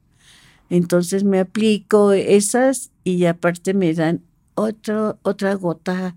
Entonces 0.70 1.24
me 1.24 1.39
aplico 1.39 2.12
esas 2.12 2.91
y 3.04 3.26
aparte 3.26 3.74
me 3.74 3.94
dan 3.94 4.22
otro, 4.56 5.20
otra 5.24 5.54
gota 5.56 6.15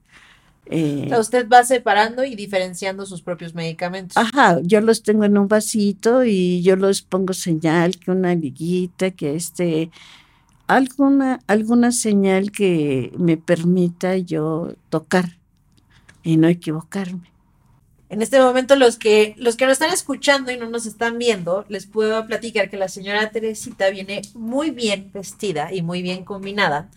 eh, 0.70 1.10
usted 1.18 1.48
va 1.48 1.64
separando 1.64 2.24
y 2.24 2.34
diferenciando 2.34 3.06
sus 3.06 3.22
propios 3.22 3.54
medicamentos. 3.54 4.16
Ajá, 4.16 4.60
yo 4.62 4.80
los 4.80 5.02
tengo 5.02 5.24
en 5.24 5.38
un 5.38 5.48
vasito 5.48 6.24
y 6.24 6.62
yo 6.62 6.76
los 6.76 7.00
pongo 7.00 7.32
señal, 7.32 7.98
que 7.98 8.10
una 8.10 8.34
liguita, 8.34 9.10
que 9.10 9.34
este, 9.34 9.90
alguna, 10.66 11.40
alguna 11.46 11.90
señal 11.90 12.52
que 12.52 13.12
me 13.16 13.38
permita 13.38 14.18
yo 14.18 14.74
tocar 14.90 15.38
y 16.22 16.36
no 16.36 16.48
equivocarme. 16.48 17.32
En 18.10 18.22
este 18.22 18.40
momento 18.40 18.74
los 18.76 18.96
que 18.96 19.34
los 19.36 19.56
que 19.56 19.66
nos 19.66 19.72
están 19.72 19.92
escuchando 19.92 20.50
y 20.50 20.58
no 20.58 20.68
nos 20.68 20.86
están 20.86 21.18
viendo, 21.18 21.64
les 21.68 21.86
puedo 21.86 22.26
platicar 22.26 22.70
que 22.70 22.78
la 22.78 22.88
señora 22.88 23.30
Teresita 23.30 23.90
viene 23.90 24.22
muy 24.34 24.70
bien 24.70 25.10
vestida 25.12 25.72
y 25.72 25.82
muy 25.82 26.02
bien 26.02 26.24
combinada. 26.24 26.90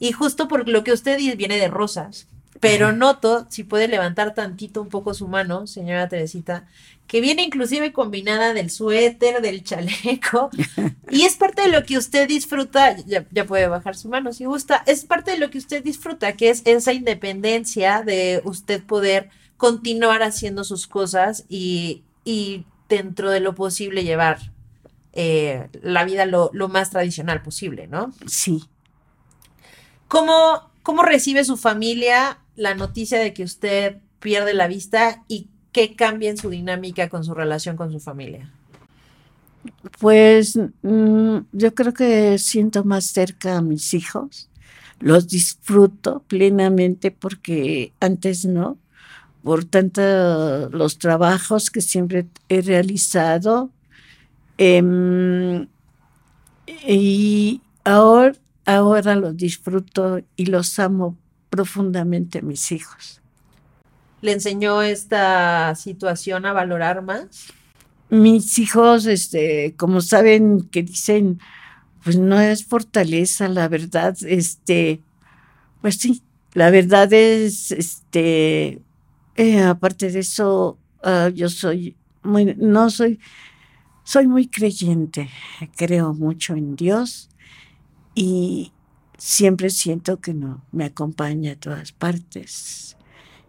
Y 0.00 0.12
justo 0.12 0.46
por 0.46 0.68
lo 0.68 0.84
que 0.84 0.92
usted 0.92 1.18
dice, 1.18 1.36
viene 1.36 1.58
de 1.58 1.68
rosas 1.68 2.28
pero 2.60 2.92
noto, 2.92 3.46
si 3.50 3.64
puede 3.64 3.88
levantar 3.88 4.34
tantito 4.34 4.82
un 4.82 4.88
poco 4.88 5.14
su 5.14 5.28
mano, 5.28 5.66
señora 5.66 6.08
Teresita, 6.08 6.66
que 7.06 7.20
viene 7.20 7.42
inclusive 7.42 7.92
combinada 7.92 8.52
del 8.52 8.70
suéter, 8.70 9.40
del 9.40 9.64
chaleco, 9.64 10.50
y 11.10 11.22
es 11.22 11.36
parte 11.36 11.62
de 11.62 11.68
lo 11.68 11.84
que 11.84 11.96
usted 11.96 12.28
disfruta, 12.28 12.96
ya, 13.06 13.24
puede 13.46 13.66
bajar 13.66 13.96
su 13.96 14.08
mano 14.08 14.32
si 14.32 14.44
gusta, 14.44 14.82
es 14.86 15.04
parte 15.04 15.30
de 15.30 15.38
lo 15.38 15.50
que 15.50 15.58
usted 15.58 15.82
disfruta, 15.82 16.32
que 16.32 16.50
es 16.50 16.62
esa 16.64 16.92
independencia 16.92 18.02
de 18.02 18.42
usted 18.44 18.82
poder 18.84 19.30
continuar 19.56 20.22
haciendo 20.22 20.64
sus 20.64 20.86
cosas 20.86 21.44
y, 21.48 22.04
dentro 22.90 23.30
de 23.30 23.40
lo 23.40 23.54
posible 23.54 24.04
llevar 24.04 24.38
eh, 25.14 25.68
la 25.82 26.04
vida 26.04 26.26
lo, 26.26 26.50
lo, 26.52 26.68
más 26.68 26.90
tradicional 26.90 27.42
posible, 27.42 27.86
¿no? 27.86 28.12
Sí. 28.26 28.64
¿Cómo, 30.08 30.67
¿Cómo 30.88 31.02
recibe 31.02 31.44
su 31.44 31.58
familia 31.58 32.38
la 32.56 32.74
noticia 32.74 33.18
de 33.20 33.34
que 33.34 33.44
usted 33.44 33.98
pierde 34.20 34.54
la 34.54 34.68
vista 34.68 35.22
y 35.28 35.50
qué 35.70 35.94
cambia 35.94 36.30
en 36.30 36.38
su 36.38 36.48
dinámica 36.48 37.10
con 37.10 37.24
su 37.24 37.34
relación 37.34 37.76
con 37.76 37.92
su 37.92 38.00
familia? 38.00 38.50
Pues 40.00 40.58
mm, 40.80 41.40
yo 41.52 41.74
creo 41.74 41.92
que 41.92 42.38
siento 42.38 42.84
más 42.84 43.04
cerca 43.04 43.58
a 43.58 43.60
mis 43.60 43.92
hijos, 43.92 44.48
los 44.98 45.28
disfruto 45.28 46.22
plenamente 46.26 47.10
porque 47.10 47.92
antes 48.00 48.46
no, 48.46 48.78
por 49.42 49.66
tanto 49.66 50.70
los 50.70 50.96
trabajos 50.96 51.68
que 51.68 51.82
siempre 51.82 52.28
he 52.48 52.62
realizado 52.62 53.70
em, 54.56 55.68
y 56.86 57.60
ahora, 57.84 58.32
ahora 58.68 59.14
los 59.14 59.34
disfruto 59.34 60.20
y 60.36 60.46
los 60.46 60.78
amo 60.78 61.16
profundamente 61.48 62.40
a 62.40 62.42
mis 62.42 62.70
hijos. 62.70 63.22
¿Le 64.20 64.32
enseñó 64.32 64.82
esta 64.82 65.74
situación 65.74 66.44
a 66.44 66.52
valorar 66.52 67.00
más? 67.00 67.46
Mis 68.10 68.58
hijos, 68.58 69.06
este, 69.06 69.74
como 69.78 70.02
saben 70.02 70.68
que 70.68 70.82
dicen, 70.82 71.40
pues 72.04 72.18
no 72.18 72.38
es 72.40 72.66
fortaleza, 72.66 73.48
la 73.48 73.68
verdad, 73.68 74.14
este, 74.26 75.00
pues 75.80 75.96
sí, 75.96 76.22
la 76.52 76.70
verdad 76.70 77.10
es, 77.10 77.70
este, 77.70 78.82
eh, 79.36 79.62
aparte 79.62 80.10
de 80.10 80.20
eso, 80.20 80.76
ah, 81.02 81.30
yo 81.34 81.48
soy 81.48 81.96
muy, 82.22 82.54
no 82.58 82.90
soy, 82.90 83.18
soy 84.04 84.26
muy 84.26 84.46
creyente, 84.46 85.30
creo 85.76 86.12
mucho 86.12 86.54
en 86.54 86.76
Dios 86.76 87.27
y, 88.18 88.72
siempre 89.18 89.68
siento 89.68 90.20
que 90.20 90.32
no, 90.32 90.64
me 90.72 90.84
acompaña 90.84 91.52
a 91.52 91.56
todas 91.56 91.92
partes 91.92 92.96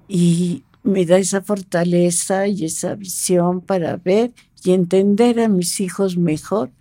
y 0.07 0.63
me 0.83 1.05
da 1.05 1.17
esa 1.19 1.41
fortaleza 1.41 2.47
y 2.47 2.65
esa 2.65 2.95
visión 2.95 3.61
para 3.61 3.95
ver 3.97 4.33
y 4.63 4.71
entender 4.71 5.39
a 5.39 5.47
mis 5.47 5.79
hijos 5.79 6.17
mejor. 6.17 6.71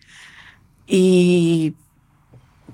Y 0.86 1.74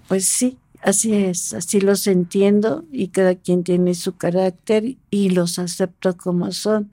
pues 0.06 0.26
sí, 0.26 0.56
así 0.82 1.12
es, 1.14 1.52
así 1.52 1.80
los 1.80 2.06
entiendo 2.06 2.84
y 2.92 3.08
cada 3.08 3.34
quien 3.34 3.64
tiene 3.64 3.94
su 3.94 4.16
carácter 4.16 4.96
y 5.10 5.30
los 5.30 5.58
acepto 5.58 6.16
como 6.16 6.52
son, 6.52 6.92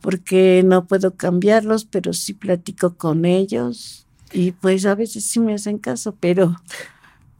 porque 0.00 0.62
no 0.64 0.86
puedo 0.86 1.14
cambiarlos, 1.14 1.84
pero 1.84 2.14
sí 2.14 2.32
platico 2.32 2.96
con 2.96 3.26
ellos 3.26 4.06
Y 4.32 4.52
pues 4.52 4.86
a 4.86 4.94
veces 4.94 5.24
sí 5.26 5.40
me 5.40 5.54
hacen 5.54 5.76
caso, 5.78 6.16
pero 6.18 6.56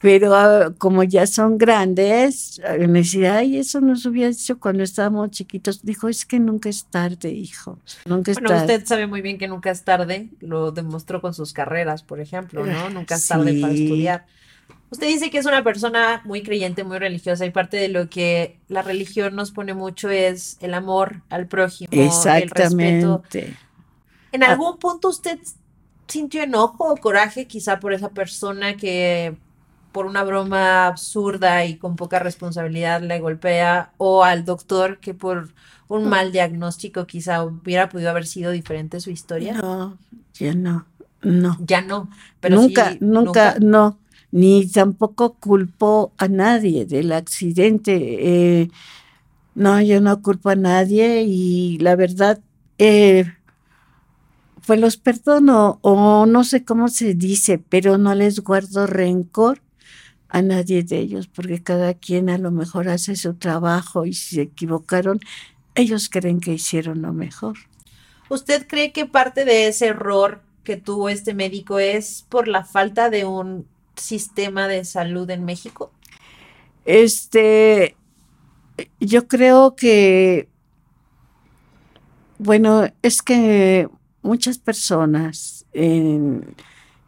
pero 0.00 0.34
ah, 0.34 0.72
como 0.78 1.02
ya 1.02 1.26
son 1.26 1.58
grandes, 1.58 2.60
ah, 2.66 2.74
me 2.78 3.00
decía, 3.00 3.36
ay, 3.36 3.58
eso 3.58 3.80
nos 3.80 4.06
hubiera 4.06 4.30
dicho 4.30 4.58
cuando 4.58 4.82
estábamos 4.82 5.30
chiquitos. 5.30 5.82
Dijo, 5.82 6.08
es 6.08 6.24
que 6.24 6.40
nunca 6.40 6.70
es 6.70 6.86
tarde, 6.86 7.30
hijo. 7.30 7.78
Nunca 8.06 8.30
es 8.30 8.40
bueno, 8.40 8.56
usted 8.56 8.86
sabe 8.86 9.06
muy 9.06 9.20
bien 9.20 9.36
que 9.36 9.46
nunca 9.46 9.70
es 9.70 9.84
tarde, 9.84 10.30
lo 10.40 10.72
demostró 10.72 11.20
con 11.20 11.34
sus 11.34 11.52
carreras, 11.52 12.02
por 12.02 12.18
ejemplo, 12.18 12.64
¿no? 12.64 12.88
Nunca 12.88 13.16
es 13.16 13.28
tarde 13.28 13.60
para 13.60 13.74
estudiar. 13.74 14.26
Usted 14.88 15.06
dice 15.06 15.30
que 15.30 15.38
es 15.38 15.46
una 15.46 15.62
persona 15.62 16.22
muy 16.24 16.42
creyente, 16.42 16.82
muy 16.82 16.98
religiosa, 16.98 17.44
y 17.44 17.50
parte 17.50 17.76
de 17.76 17.88
lo 17.88 18.08
que 18.08 18.58
la 18.68 18.82
religión 18.82 19.36
nos 19.36 19.52
pone 19.52 19.74
mucho 19.74 20.08
es 20.08 20.56
el 20.60 20.72
amor 20.72 21.22
al 21.28 21.46
prójimo, 21.46 21.90
Exactamente. 21.92 23.06
el 23.06 23.18
respeto. 23.18 23.56
¿En 24.32 24.42
ah. 24.42 24.52
algún 24.52 24.78
punto 24.78 25.10
usted 25.10 25.38
sintió 26.08 26.42
enojo 26.42 26.90
o 26.90 26.96
coraje 26.96 27.46
quizá 27.46 27.78
por 27.78 27.92
esa 27.92 28.08
persona 28.08 28.76
que 28.76 29.36
por 29.92 30.06
una 30.06 30.22
broma 30.24 30.86
absurda 30.86 31.64
y 31.64 31.76
con 31.76 31.96
poca 31.96 32.18
responsabilidad 32.18 33.02
le 33.02 33.20
golpea 33.20 33.92
o 33.98 34.24
al 34.24 34.44
doctor 34.44 34.98
que 34.98 35.14
por 35.14 35.52
un 35.88 36.08
mal 36.08 36.30
diagnóstico 36.30 37.06
quizá 37.06 37.42
hubiera 37.42 37.88
podido 37.88 38.10
haber 38.10 38.26
sido 38.26 38.52
diferente 38.52 39.00
su 39.00 39.10
historia? 39.10 39.54
No, 39.54 39.98
ya 40.34 40.54
no, 40.54 40.86
no. 41.22 41.58
Ya 41.66 41.80
no, 41.80 42.08
pero 42.38 42.56
nunca, 42.56 42.96
nunca, 43.00 43.56
no, 43.60 43.98
ni 44.30 44.66
tampoco 44.68 45.34
culpó 45.34 46.12
a 46.16 46.28
nadie 46.28 46.86
del 46.86 47.10
accidente. 47.10 47.92
Eh, 47.92 48.70
no, 49.56 49.80
yo 49.82 50.00
no 50.00 50.22
culpo 50.22 50.50
a 50.50 50.56
nadie 50.56 51.24
y 51.26 51.78
la 51.78 51.96
verdad, 51.96 52.38
eh, 52.78 53.24
pues 54.64 54.78
los 54.78 54.96
perdono 54.96 55.80
o 55.82 56.24
no 56.26 56.44
sé 56.44 56.64
cómo 56.64 56.86
se 56.86 57.14
dice, 57.14 57.58
pero 57.58 57.98
no 57.98 58.14
les 58.14 58.38
guardo 58.40 58.86
rencor 58.86 59.60
a 60.30 60.42
nadie 60.42 60.82
de 60.82 60.98
ellos, 60.98 61.26
porque 61.26 61.62
cada 61.62 61.94
quien 61.94 62.30
a 62.30 62.38
lo 62.38 62.50
mejor 62.50 62.88
hace 62.88 63.16
su 63.16 63.34
trabajo 63.34 64.06
y 64.06 64.14
si 64.14 64.36
se 64.36 64.42
equivocaron, 64.42 65.20
ellos 65.74 66.08
creen 66.08 66.40
que 66.40 66.52
hicieron 66.52 67.02
lo 67.02 67.12
mejor. 67.12 67.56
¿Usted 68.28 68.66
cree 68.68 68.92
que 68.92 69.06
parte 69.06 69.44
de 69.44 69.66
ese 69.66 69.88
error 69.88 70.42
que 70.62 70.76
tuvo 70.76 71.08
este 71.08 71.34
médico 71.34 71.80
es 71.80 72.24
por 72.28 72.46
la 72.46 72.64
falta 72.64 73.10
de 73.10 73.24
un 73.24 73.66
sistema 73.96 74.68
de 74.68 74.84
salud 74.84 75.28
en 75.30 75.44
México? 75.44 75.90
Este, 76.84 77.96
yo 79.00 79.26
creo 79.26 79.74
que, 79.74 80.48
bueno, 82.38 82.84
es 83.02 83.20
que 83.20 83.88
muchas 84.22 84.58
personas 84.58 85.66
en, 85.72 86.54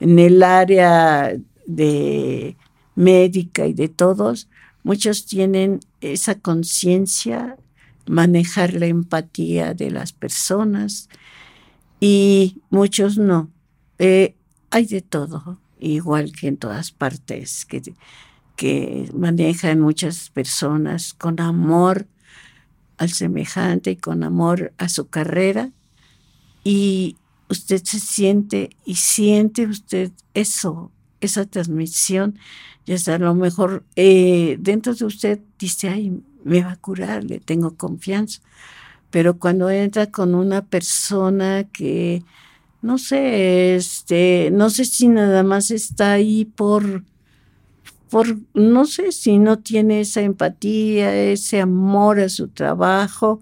en 0.01 0.19
el 0.19 0.43
área 0.43 1.33
de 1.67 2.57
médica 2.95 3.67
y 3.67 3.73
de 3.73 3.89
todos, 3.89 4.49
muchos 4.83 5.27
tienen 5.27 5.81
esa 6.01 6.39
conciencia, 6.39 7.57
manejar 8.07 8.75
la 8.75 8.87
empatía 8.87 9.75
de 9.75 9.91
las 9.91 10.13
personas 10.13 11.09
y 12.01 12.61
muchos 12.71 13.19
no. 13.19 13.51
Eh, 13.99 14.35
hay 14.71 14.87
de 14.87 15.03
todo, 15.03 15.59
igual 15.79 16.33
que 16.33 16.49
en 16.49 16.57
todas 16.57 16.91
partes, 16.91 17.65
que, 17.65 17.95
que 18.57 19.11
manejan 19.15 19.81
muchas 19.81 20.31
personas 20.31 21.15
con 21.15 21.41
amor 21.41 22.07
al 22.99 23.11
semejante 23.11 23.93
y 23.93 23.97
con 23.97 24.23
amor 24.23 24.73
a 24.79 24.89
su 24.89 25.09
carrera. 25.09 25.71
Y 26.65 27.17
usted 27.49 27.83
se 27.85 27.99
siente 27.99 28.71
y 28.85 28.95
siente 28.95 29.67
usted 29.67 30.13
eso, 30.35 30.92
esa 31.23 31.47
transmisión 31.47 32.39
y 32.85 32.93
hasta 32.93 33.15
a 33.15 33.19
lo 33.19 33.35
mejor 33.35 33.85
eh, 33.97 34.57
dentro 34.61 34.95
de 34.95 35.05
usted 35.05 35.41
dice, 35.59 35.89
ay, 35.89 36.21
me 36.45 36.63
va 36.63 36.73
a 36.73 36.77
curar, 36.77 37.25
le 37.25 37.39
tengo 37.39 37.77
confianza. 37.77 38.41
Pero 39.11 39.39
cuando 39.39 39.71
entra 39.71 40.11
con 40.11 40.35
una 40.35 40.65
persona 40.65 41.65
que, 41.65 42.23
no 42.81 42.99
sé, 42.99 43.77
este, 43.77 44.51
no 44.53 44.71
sé 44.71 44.85
si 44.85 45.09
nada 45.09 45.43
más 45.43 45.71
está 45.71 46.13
ahí 46.13 46.45
por, 46.45 47.05
por, 48.11 48.39
no 48.55 48.85
sé 48.87 49.13
si 49.13 49.39
no 49.39 49.59
tiene 49.59 50.01
esa 50.01 50.23
empatía, 50.23 51.15
ese 51.15 51.61
amor 51.61 52.21
a 52.21 52.29
su 52.29 52.49
trabajo, 52.49 53.41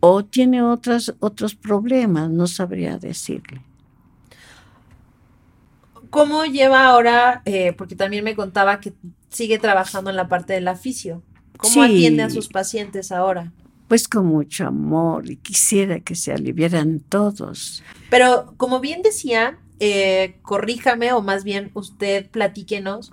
o 0.00 0.24
tiene 0.24 0.62
otras, 0.62 1.14
otros 1.20 1.54
problemas, 1.54 2.30
no 2.30 2.46
sabría 2.46 2.98
decirle. 2.98 3.62
¿Cómo 6.16 6.46
lleva 6.46 6.86
ahora, 6.86 7.42
eh, 7.44 7.74
porque 7.76 7.94
también 7.94 8.24
me 8.24 8.34
contaba 8.34 8.80
que 8.80 8.94
sigue 9.28 9.58
trabajando 9.58 10.08
en 10.08 10.16
la 10.16 10.28
parte 10.28 10.54
del 10.54 10.66
aficio? 10.66 11.22
¿Cómo 11.58 11.82
atiende 11.82 12.22
a 12.22 12.30
sus 12.30 12.48
pacientes 12.48 13.12
ahora? 13.12 13.52
Pues 13.86 14.08
con 14.08 14.24
mucho 14.24 14.66
amor 14.66 15.30
y 15.30 15.36
quisiera 15.36 16.00
que 16.00 16.14
se 16.14 16.32
aliviaran 16.32 17.00
todos. 17.00 17.82
Pero 18.08 18.54
como 18.56 18.80
bien 18.80 19.02
decía, 19.02 19.58
eh, 19.78 20.38
corríjame 20.40 21.12
o 21.12 21.20
más 21.20 21.44
bien 21.44 21.70
usted 21.74 22.30
platíquenos, 22.30 23.12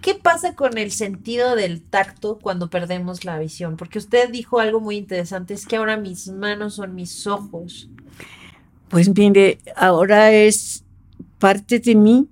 ¿qué 0.00 0.14
pasa 0.14 0.54
con 0.54 0.78
el 0.78 0.92
sentido 0.92 1.56
del 1.56 1.82
tacto 1.82 2.38
cuando 2.40 2.70
perdemos 2.70 3.24
la 3.24 3.40
visión? 3.40 3.76
Porque 3.76 3.98
usted 3.98 4.30
dijo 4.30 4.60
algo 4.60 4.78
muy 4.78 4.94
interesante, 4.94 5.52
es 5.52 5.66
que 5.66 5.74
ahora 5.74 5.96
mis 5.96 6.28
manos 6.28 6.74
son 6.74 6.94
mis 6.94 7.26
ojos. 7.26 7.88
Pues 8.88 9.12
mire, 9.12 9.58
ahora 9.74 10.30
es 10.30 10.84
parte 11.40 11.80
de 11.80 11.96
mí. 11.96 12.28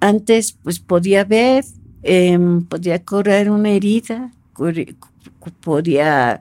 Antes 0.00 0.52
pues 0.62 0.78
podía 0.78 1.24
ver, 1.24 1.64
em, 2.02 2.64
podía 2.64 3.04
curar 3.04 3.50
una 3.50 3.70
herida, 3.70 4.32
podía, 5.60 6.40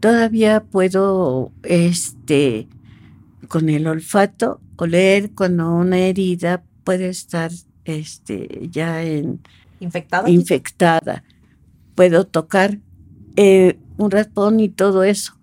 todavía 0.00 0.62
puedo, 0.64 1.52
este, 1.62 2.68
con 3.48 3.68
el 3.68 3.86
olfato, 3.86 4.60
oler 4.76 5.30
cuando 5.32 5.72
una 5.72 5.98
herida 5.98 6.62
puede 6.84 7.08
estar, 7.08 7.50
este, 7.84 8.68
ya 8.70 9.02
en... 9.02 9.40
Infectada. 9.80 10.28
Infectada. 10.28 11.24
Puedo 11.94 12.26
tocar 12.26 12.78
eh, 13.36 13.78
un 13.96 14.10
raspón 14.10 14.60
y 14.60 14.68
todo 14.68 15.04
eso. 15.04 15.34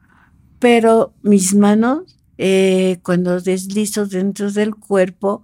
Pero 0.59 1.13
mis 1.23 1.55
manos, 1.55 2.17
eh, 2.37 2.99
cuando 3.03 3.39
deslizo 3.41 4.05
dentro 4.05 4.51
del 4.51 4.75
cuerpo, 4.75 5.43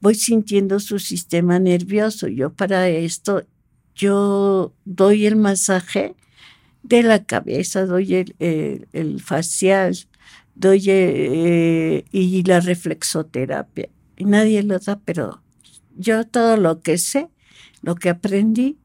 voy 0.00 0.14
sintiendo 0.14 0.80
su 0.80 0.98
sistema 0.98 1.58
nervioso. 1.58 2.28
Yo 2.28 2.52
para 2.52 2.88
esto, 2.88 3.44
yo 3.94 4.74
doy 4.84 5.26
el 5.26 5.36
masaje 5.36 6.14
de 6.82 7.02
la 7.02 7.24
cabeza, 7.24 7.86
doy 7.86 8.14
el, 8.38 9.20
facial, 9.20 9.96
doy 10.54 10.84
eh, 10.86 12.04
y 12.10 12.42
la 12.44 12.60
reflexoterapia. 12.60 13.88
Y 14.16 14.24
nadie 14.24 14.62
lo 14.62 14.78
da, 14.78 14.98
pero 15.04 15.42
yo 15.96 16.26
todo 16.26 16.56
lo 16.56 16.80
que 16.80 16.98
sé, 16.98 17.28
lo 17.82 17.94
que 17.94 18.10
aprendí, 18.10 18.78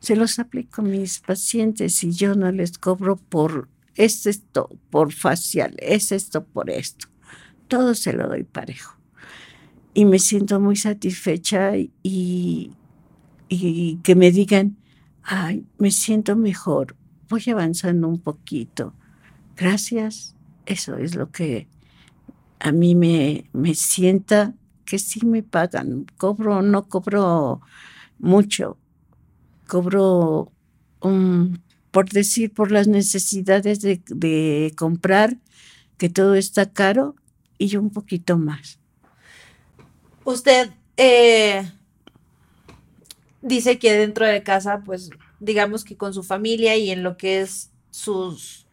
se 0.00 0.14
los 0.14 0.38
aplico 0.38 0.82
a 0.82 0.84
mis 0.84 1.18
pacientes 1.18 2.04
y 2.04 2.12
yo 2.12 2.34
no 2.34 2.52
les 2.52 2.78
cobro 2.78 3.16
por 3.16 3.68
es 3.96 4.26
esto, 4.26 4.70
por 4.90 5.12
facial, 5.12 5.74
es 5.78 6.12
esto, 6.12 6.44
por 6.44 6.70
esto. 6.70 7.08
Todo 7.66 7.96
se 7.96 8.12
lo 8.12 8.28
doy 8.28 8.44
parejo 8.44 8.97
y 9.94 10.04
me 10.04 10.18
siento 10.18 10.60
muy 10.60 10.76
satisfecha 10.76 11.76
y, 11.76 12.72
y 13.48 13.96
que 14.02 14.14
me 14.14 14.30
digan, 14.30 14.76
ay, 15.22 15.66
me 15.78 15.90
siento 15.90 16.36
mejor, 16.36 16.96
voy 17.28 17.42
avanzando 17.50 18.08
un 18.08 18.20
poquito. 18.20 18.94
Gracias, 19.56 20.36
eso 20.66 20.96
es 20.96 21.14
lo 21.16 21.30
que 21.30 21.68
a 22.60 22.72
mí 22.72 22.94
me, 22.94 23.48
me 23.52 23.74
sienta 23.74 24.54
que 24.84 24.98
sí 24.98 25.24
me 25.26 25.42
pagan. 25.42 26.06
Cobro, 26.16 26.62
no 26.62 26.88
cobro 26.88 27.60
mucho, 28.18 28.78
cobro, 29.66 30.52
por 31.90 32.08
decir, 32.10 32.52
por 32.52 32.72
las 32.72 32.88
necesidades 32.88 33.80
de, 33.80 34.02
de 34.08 34.72
comprar, 34.76 35.38
que 35.98 36.08
todo 36.08 36.34
está 36.34 36.72
caro, 36.72 37.16
y 37.58 37.76
un 37.76 37.90
poquito 37.90 38.38
más. 38.38 38.77
Usted 40.28 40.68
eh, 40.98 41.72
dice 43.40 43.78
que 43.78 43.94
dentro 43.94 44.26
de 44.26 44.42
casa, 44.42 44.82
pues 44.84 45.08
digamos 45.40 45.86
que 45.86 45.96
con 45.96 46.12
su 46.12 46.22
familia 46.22 46.76
y 46.76 46.90
en 46.90 47.02
lo 47.02 47.16
que 47.16 47.40
es 47.40 47.70
sus, 47.90 48.66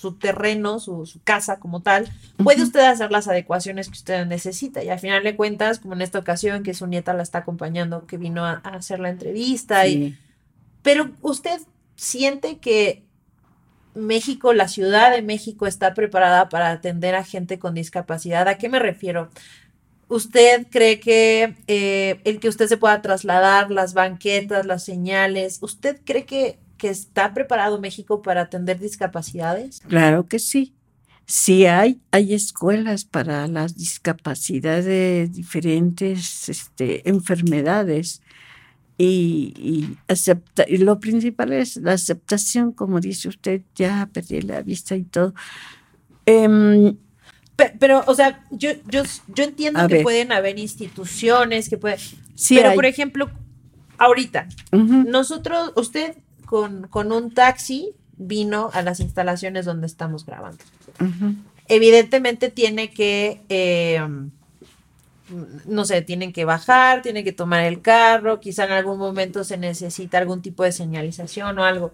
su 0.00 0.14
terreno, 0.14 0.80
su, 0.80 1.06
casa 1.24 1.60
como 1.60 1.82
tal, 1.82 2.10
puede 2.42 2.62
usted 2.62 2.80
hacer 2.80 3.12
las 3.12 3.28
adecuaciones 3.28 3.88
que 3.88 3.98
usted 3.98 4.24
necesita. 4.24 4.82
Y 4.82 4.88
al 4.88 4.98
final 4.98 5.22
de 5.24 5.36
cuentas, 5.36 5.78
como 5.78 5.92
en 5.92 6.00
esta 6.00 6.20
ocasión, 6.20 6.62
que 6.62 6.72
su 6.72 6.86
nieta 6.86 7.12
la 7.12 7.22
está 7.22 7.40
acompañando, 7.40 8.06
que 8.06 8.16
vino 8.16 8.46
a, 8.46 8.52
hacer 8.52 8.98
la 8.98 9.10
entrevista. 9.10 9.86
Y, 9.86 10.16
pero 10.80 11.10
usted 11.20 11.60
siente 11.96 12.60
que 12.60 13.04
México, 13.94 14.54
la 14.54 14.68
Ciudad 14.68 15.10
de 15.10 15.20
México, 15.20 15.66
está 15.66 15.92
preparada 15.92 16.48
para 16.48 16.70
atender 16.70 17.14
a 17.14 17.24
gente 17.24 17.58
con 17.58 17.74
discapacidad. 17.74 18.48
¿A 18.48 18.56
qué 18.56 18.70
me 18.70 18.78
refiero? 18.78 19.28
¿Usted 20.08 20.66
cree 20.70 21.00
que 21.00 21.54
eh, 21.66 22.20
el 22.24 22.40
que 22.40 22.48
usted 22.48 22.66
se 22.66 22.76
pueda 22.76 23.00
trasladar, 23.02 23.70
las 23.70 23.94
banquetas, 23.94 24.66
las 24.66 24.84
señales, 24.84 25.58
¿usted 25.62 26.00
cree 26.04 26.24
que, 26.24 26.58
que 26.76 26.88
está 26.88 27.34
preparado 27.34 27.80
México 27.80 28.22
para 28.22 28.42
atender 28.42 28.78
discapacidades? 28.78 29.80
Claro 29.86 30.26
que 30.26 30.38
sí. 30.38 30.74
Sí 31.26 31.66
hay, 31.66 32.00
hay 32.10 32.32
escuelas 32.32 33.04
para 33.04 33.46
las 33.48 33.76
discapacidades 33.76 34.86
de 34.86 35.28
diferentes 35.30 36.48
este, 36.48 37.06
enfermedades 37.06 38.22
y, 38.96 39.52
y, 39.56 39.98
acepta, 40.08 40.64
y 40.66 40.78
lo 40.78 40.98
principal 40.98 41.52
es 41.52 41.76
la 41.76 41.92
aceptación, 41.92 42.72
como 42.72 42.98
dice 42.98 43.28
usted, 43.28 43.60
ya 43.74 44.08
perdí 44.12 44.40
la 44.40 44.62
vista 44.62 44.96
y 44.96 45.04
todo. 45.04 45.34
Em, 46.24 46.96
Pe- 47.58 47.74
Pero, 47.80 48.04
o 48.06 48.14
sea, 48.14 48.40
yo, 48.52 48.70
yo, 48.86 49.02
yo 49.34 49.42
entiendo 49.42 49.80
A 49.80 49.88
que 49.88 49.94
ver. 49.94 50.02
pueden 50.04 50.30
haber 50.30 50.58
instituciones, 50.60 51.68
que 51.68 51.76
puede... 51.76 51.98
sí 52.36 52.54
pero, 52.56 52.70
hay. 52.70 52.76
por 52.76 52.86
ejemplo, 52.86 53.30
ahorita, 53.98 54.46
nosotros, 54.70 55.72
usted 55.74 56.14
con, 56.46 56.86
con 56.86 57.10
un 57.10 57.34
taxi 57.34 57.90
vino 58.16 58.70
a 58.72 58.82
las 58.82 59.00
instalaciones 59.00 59.64
donde 59.64 59.88
estamos 59.88 60.24
grabando. 60.24 60.62
Evidentemente 61.66 62.48
tiene 62.48 62.90
que, 62.90 63.42
eh, 63.48 64.00
no 65.66 65.84
sé, 65.84 66.00
tienen 66.02 66.32
que 66.32 66.44
bajar, 66.44 67.02
tienen 67.02 67.24
que 67.24 67.32
tomar 67.32 67.64
el 67.64 67.82
carro, 67.82 68.38
quizá 68.40 68.66
en 68.66 68.72
algún 68.72 68.98
momento 68.98 69.42
se 69.42 69.56
necesita 69.58 70.18
algún 70.18 70.42
tipo 70.42 70.62
de 70.62 70.70
señalización 70.72 71.58
o 71.58 71.64
algo. 71.64 71.92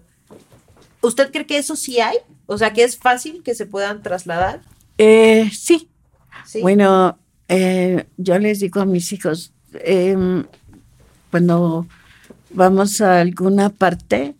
¿Usted 1.01 1.31
cree 1.31 1.45
que 1.47 1.57
eso 1.57 1.75
sí 1.75 1.99
hay? 1.99 2.17
O 2.45 2.57
sea, 2.57 2.71
que 2.71 2.83
es 2.83 2.97
fácil 2.97 3.41
que 3.43 3.55
se 3.55 3.65
puedan 3.65 4.01
trasladar. 4.03 4.61
Eh, 4.97 5.49
sí, 5.51 5.89
¿Sí? 6.45 6.61
Bueno, 6.61 7.17
eh, 7.47 8.05
yo 8.17 8.37
les 8.39 8.59
digo 8.59 8.81
a 8.81 8.85
mis 8.85 9.11
hijos, 9.11 9.51
em, 9.73 10.45
cuando 11.31 11.87
vamos 12.51 13.01
a 13.01 13.19
alguna 13.19 13.69
parte, 13.69 14.35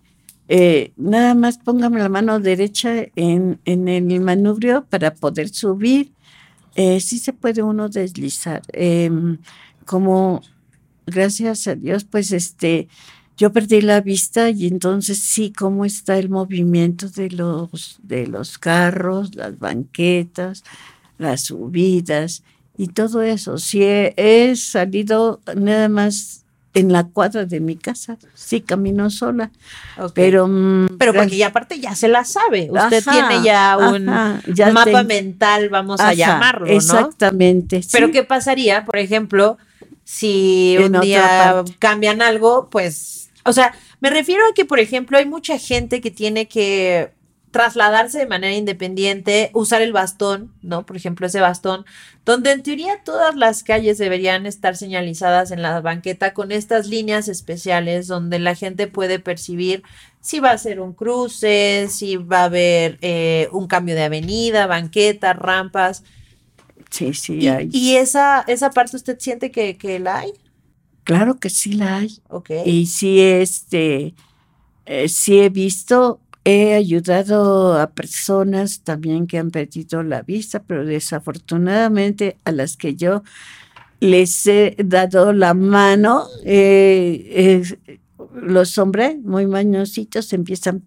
eh, 0.48 0.92
nada 0.98 1.34
más 1.34 1.58
póngame 1.58 2.00
la 2.00 2.10
mano 2.10 2.40
derecha 2.40 3.06
en, 3.16 3.60
en 3.66 3.88
el 3.88 4.22
manubrio 4.22 4.86
para 4.90 5.14
poder 5.14 5.50
subir. 5.50 6.12
Eh, 6.76 7.00
sí 7.00 7.20
se 7.20 7.34
puede 7.34 7.64
uno 7.64 7.90
deslizar. 7.90 8.62
Em, 8.74 9.40
como, 9.86 10.42
gracias 11.06 11.68
a 11.68 11.76
Dios, 11.76 12.04
pues 12.04 12.32
este, 12.32 12.88
yo 13.38 13.52
perdí 13.52 13.82
la 13.82 14.02
vista 14.02 14.50
y 14.50 14.68
entonces 14.68 15.20
sí, 15.20 15.52
cómo 15.52 15.86
está 15.86 16.18
el 16.18 16.30
movimiento 16.30 17.10
de 17.10 17.30
los, 17.32 17.98
de 18.04 18.28
los 18.28 18.58
carros, 18.58 19.36
las 19.36 19.60
banquetas, 19.60 20.64
las 21.18 21.42
subidas 21.42 22.44
y 22.78 22.88
todo 22.88 23.22
eso. 23.22 23.58
Sí, 23.58 23.84
he, 23.84 24.14
he 24.18 24.56
salido 24.56 25.42
nada 25.56 25.90
más 25.90 26.42
en 26.74 26.92
la 26.92 27.06
cuadra 27.06 27.46
de 27.46 27.62
mi 27.62 27.78
casa, 27.78 28.18
sí 28.34 28.60
camino 28.60 29.10
sola, 29.10 29.50
pero... 30.14 30.46
mm, 30.48 30.98
Pero 31.00 31.14
porque 31.14 31.38
ya 31.38 31.48
aparte 31.48 31.80
ya 31.80 31.96
se 31.96 32.10
la 32.10 32.26
sabe. 32.26 32.70
Usted 32.70 33.02
Ajá, 33.08 33.30
tiene 33.30 33.46
ya 33.46 33.78
un 33.78 34.10
ajá, 34.10 34.42
ya 34.54 34.72
mapa 34.72 35.04
mental, 35.04 35.70
vamos 35.70 36.02
a 36.02 36.14
llamarlo, 36.14 36.66
¿no? 36.68 36.74
Exactamente. 36.74 37.82
Pero 37.94 38.08
sí. 38.08 38.12
¿qué 38.12 38.24
pasaría, 38.24 38.84
por 38.84 38.98
ejemplo, 38.98 39.58
si 40.04 40.76
En 40.78 40.96
un 40.96 41.02
día 41.02 41.64
cambian 41.80 42.22
algo? 42.22 42.68
Pues, 42.70 43.25
o 43.46 43.54
sea, 43.54 43.74
me 44.02 44.10
refiero 44.10 44.44
a 44.50 44.54
que, 44.54 44.66
por 44.66 44.80
ejemplo, 44.80 45.18
hay 45.18 45.26
mucha 45.26 45.58
gente 45.60 46.02
que 46.02 46.12
tiene 46.12 46.48
que 46.48 47.14
trasladarse 47.52 48.18
de 48.20 48.28
manera 48.28 48.54
independiente, 48.54 49.50
usar 49.54 49.82
el 49.82 49.94
bastón, 49.94 50.54
¿no? 50.62 50.86
Por 50.86 50.98
ejemplo, 50.98 51.26
ese 51.28 51.40
bastón, 51.40 51.86
donde 52.26 52.52
en 52.52 52.64
teoría 52.64 53.02
todas 53.06 53.36
las 53.38 53.64
calles 53.64 53.98
deberían 53.98 54.46
estar 54.46 54.76
señalizadas 54.76 55.52
en 55.52 55.62
la 55.62 55.80
banqueta 55.80 56.34
con 56.34 56.52
estas 56.52 56.88
líneas 56.88 57.30
especiales 57.30 58.08
donde 58.08 58.40
la 58.40 58.56
gente 58.56 58.88
puede 58.88 59.20
percibir 59.20 59.84
si 60.20 60.42
va 60.42 60.52
a 60.52 60.58
ser 60.58 60.82
un 60.82 60.92
cruce, 60.94 61.88
si 61.90 62.18
va 62.18 62.42
a 62.42 62.44
haber 62.46 62.98
eh, 63.02 63.48
un 63.54 63.68
cambio 63.68 63.96
de 63.96 64.04
avenida, 64.04 64.68
banqueta, 64.68 65.32
rampas. 65.34 66.04
Sí, 66.90 67.14
sí, 67.14 67.40
Y, 67.40 67.48
hay. 67.48 67.70
y 67.72 67.96
esa, 67.98 68.44
esa 68.48 68.72
parte 68.72 68.96
usted 68.98 69.18
siente 69.20 69.52
que, 69.52 69.78
que 69.78 70.00
la 70.00 70.20
hay, 70.20 70.34
Claro 71.06 71.40
que 71.40 71.50
sí 71.50 71.74
la 71.74 71.98
hay. 71.98 72.20
ok. 72.30 72.50
Y 72.66 72.88
sí, 72.88 73.22
este, 73.22 74.14
eh, 74.86 75.08
sí 75.08 75.40
he 75.40 75.50
visto, 75.50 76.20
he 76.44 76.74
ayudado 76.74 77.80
a 77.80 77.92
personas 77.92 78.82
también 78.82 79.28
que 79.28 79.38
han 79.38 79.52
perdido 79.52 80.04
la 80.04 80.24
vista, 80.24 80.62
pero 80.62 80.84
desafortunadamente 80.84 82.38
a 82.44 82.52
las 82.52 82.76
que 82.76 82.96
yo 82.96 83.24
les 84.00 84.46
he 84.48 84.76
dado 84.84 85.32
la 85.32 85.54
mano, 85.54 86.26
eh, 86.44 87.64
eh, 87.80 88.00
los 88.34 88.78
hombres 88.78 89.18
muy 89.22 89.46
mañositos 89.48 90.34
empiezan, 90.34 90.84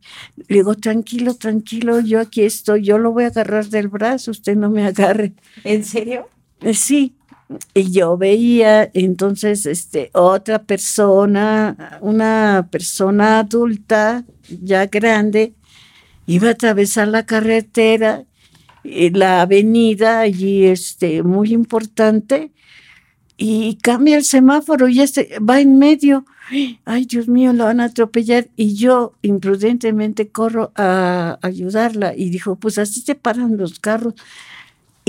le 0.49 0.57
digo, 0.57 0.75
tranquilo, 0.75 1.35
tranquilo, 1.35 2.01
yo 2.01 2.21
aquí 2.21 2.43
estoy, 2.43 2.83
yo 2.83 2.99
lo 2.99 3.13
voy 3.13 3.25
a 3.25 3.29
agarrar 3.29 3.67
del 3.69 3.89
brazo, 3.89 4.33
usted 4.33 4.57
no 4.57 4.69
me 4.69 4.85
agarre. 4.85 5.33
¿En 5.65 5.85
serio? 5.85 6.29
Eh, 6.61 6.75
Sí, 6.75 7.15
y 7.75 7.91
yo 7.91 8.17
veía 8.17 8.91
entonces 8.95 9.67
este 9.67 10.11
otra 10.13 10.63
persona, 10.65 11.99
una 12.01 12.69
persona 12.71 13.41
adulta, 13.41 14.25
ya 14.63 14.87
grande, 14.87 15.55
iba 16.27 16.49
a 16.49 16.53
atravesar 16.53 17.09
la 17.09 17.25
carretera, 17.25 18.25
eh, 18.85 19.11
la 19.15 19.43
avenida 19.43 20.27
y 20.27 20.65
este 20.67 21.23
muy 21.23 21.53
importante 21.53 22.53
y 23.41 23.77
cambia 23.77 24.17
el 24.17 24.25
semáforo 24.25 24.89
y 24.89 25.01
este 25.01 25.39
va 25.39 25.61
en 25.61 25.79
medio. 25.79 26.27
Ay, 26.85 27.05
Dios 27.05 27.29
mío, 27.29 27.53
la 27.53 27.67
van 27.67 27.79
a 27.79 27.85
atropellar. 27.85 28.49
Y 28.57 28.75
yo 28.75 29.15
imprudentemente 29.23 30.29
corro 30.29 30.73
a 30.75 31.39
ayudarla. 31.43 32.17
Y 32.17 32.31
dijo, 32.31 32.57
pues 32.57 32.79
así 32.79 33.01
se 33.01 33.15
paran 33.15 33.57
los 33.57 33.79
carros. 33.79 34.15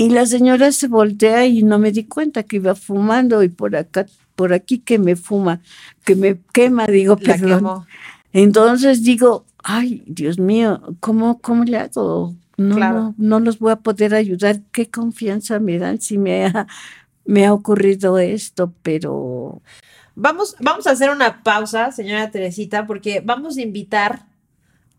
Y 0.00 0.08
la 0.10 0.24
señora 0.26 0.72
se 0.72 0.88
voltea 0.88 1.46
y 1.46 1.62
no 1.62 1.78
me 1.78 1.92
di 1.92 2.04
cuenta 2.04 2.42
que 2.42 2.56
iba 2.56 2.74
fumando 2.74 3.42
y 3.42 3.48
por 3.50 3.76
acá, 3.76 4.06
por 4.34 4.52
aquí 4.52 4.78
que 4.78 4.98
me 4.98 5.14
fuma, 5.16 5.60
que 6.04 6.14
me 6.16 6.38
quema, 6.52 6.86
digo, 6.86 7.16
La 7.20 7.32
perdón. 7.34 7.58
quemó. 7.58 7.86
Entonces 8.32 9.02
digo, 9.02 9.44
ay, 9.62 10.02
Dios 10.06 10.38
mío, 10.38 10.80
¿cómo, 11.00 11.40
cómo 11.40 11.64
le 11.64 11.76
hago? 11.76 12.34
No, 12.56 12.76
Claro. 12.76 13.14
no, 13.18 13.38
no 13.38 13.40
los 13.40 13.58
voy 13.58 13.72
a 13.72 13.76
poder 13.76 14.14
ayudar. 14.14 14.60
¿Qué 14.72 14.88
confianza 14.90 15.58
me 15.60 15.78
dan 15.78 16.00
si 16.00 16.16
me 16.18 16.46
ha, 16.46 16.66
me 17.24 17.44
ha 17.46 17.52
ocurrido 17.52 18.18
esto? 18.18 18.72
Pero 18.82 19.60
Vamos, 20.14 20.56
vamos 20.60 20.86
a 20.86 20.90
hacer 20.92 21.10
una 21.10 21.42
pausa, 21.42 21.92
señora 21.92 22.30
Teresita, 22.30 22.86
porque 22.86 23.22
vamos 23.24 23.56
a 23.56 23.62
invitar 23.62 24.26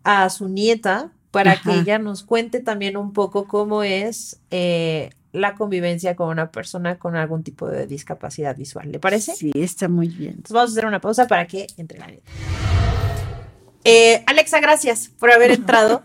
a 0.04 0.30
su 0.30 0.47
nieta 0.47 1.12
para 1.32 1.59
que 1.61 1.73
ella 1.73 1.97
nos 1.97 2.23
cuente 2.23 2.59
también 2.59 2.97
un 2.97 3.13
poco 3.13 3.47
cómo 3.47 3.84
es 3.84 4.39
eh, 4.51 5.11
la 5.32 5.55
convivencia 5.55 6.15
con 6.15 6.29
una 6.29 6.51
persona 6.51 6.99
con 6.99 7.15
algún 7.15 7.43
tipo 7.43 7.67
de 7.67 7.88
discapacidad 7.88 8.55
visual. 8.55 8.91
¿Le 8.91 8.99
parece? 8.99 9.34
sí, 9.36 9.51
está 9.55 9.88
muy 9.88 10.07
bien. 10.07 10.32
Entonces 10.32 10.53
vamos 10.53 10.71
a 10.71 10.73
hacer 10.73 10.86
una 10.86 10.99
pausa 11.01 11.27
para 11.27 11.47
que 11.47 11.67
entre 11.77 11.99
la. 11.99 12.11
Eh, 13.84 14.23
Alexa, 14.27 14.59
gracias 14.59 15.09
por 15.19 15.32
haber 15.32 15.51
entrado. 15.51 16.03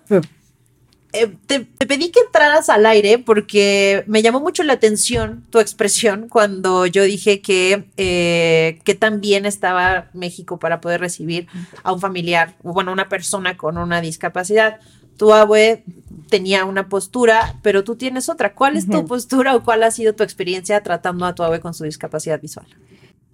Eh, 1.12 1.34
te, 1.46 1.60
te 1.60 1.86
pedí 1.86 2.10
que 2.10 2.20
entraras 2.20 2.68
al 2.68 2.84
aire 2.84 3.18
porque 3.18 4.04
me 4.06 4.22
llamó 4.22 4.40
mucho 4.40 4.62
la 4.64 4.74
atención 4.74 5.46
tu 5.50 5.60
expresión 5.60 6.28
cuando 6.28 6.84
yo 6.84 7.04
dije 7.04 7.40
que, 7.40 7.88
eh, 7.96 8.80
que 8.84 8.94
también 8.94 9.46
estaba 9.46 10.10
México 10.12 10.58
para 10.58 10.80
poder 10.80 11.00
recibir 11.00 11.46
a 11.82 11.92
un 11.92 12.00
familiar, 12.00 12.56
o 12.62 12.72
bueno, 12.72 12.92
una 12.92 13.08
persona 13.08 13.56
con 13.56 13.78
una 13.78 14.00
discapacidad. 14.00 14.80
Tu 15.16 15.32
abue 15.32 15.84
tenía 16.28 16.64
una 16.64 16.88
postura, 16.88 17.56
pero 17.62 17.84
tú 17.84 17.96
tienes 17.96 18.28
otra. 18.28 18.54
¿Cuál 18.54 18.76
es 18.76 18.88
tu 18.88 19.06
postura 19.06 19.54
o 19.54 19.62
cuál 19.62 19.82
ha 19.82 19.90
sido 19.90 20.14
tu 20.14 20.22
experiencia 20.22 20.82
tratando 20.82 21.24
a 21.24 21.34
tu 21.34 21.42
abue 21.42 21.60
con 21.60 21.74
su 21.74 21.84
discapacidad 21.84 22.40
visual? 22.40 22.66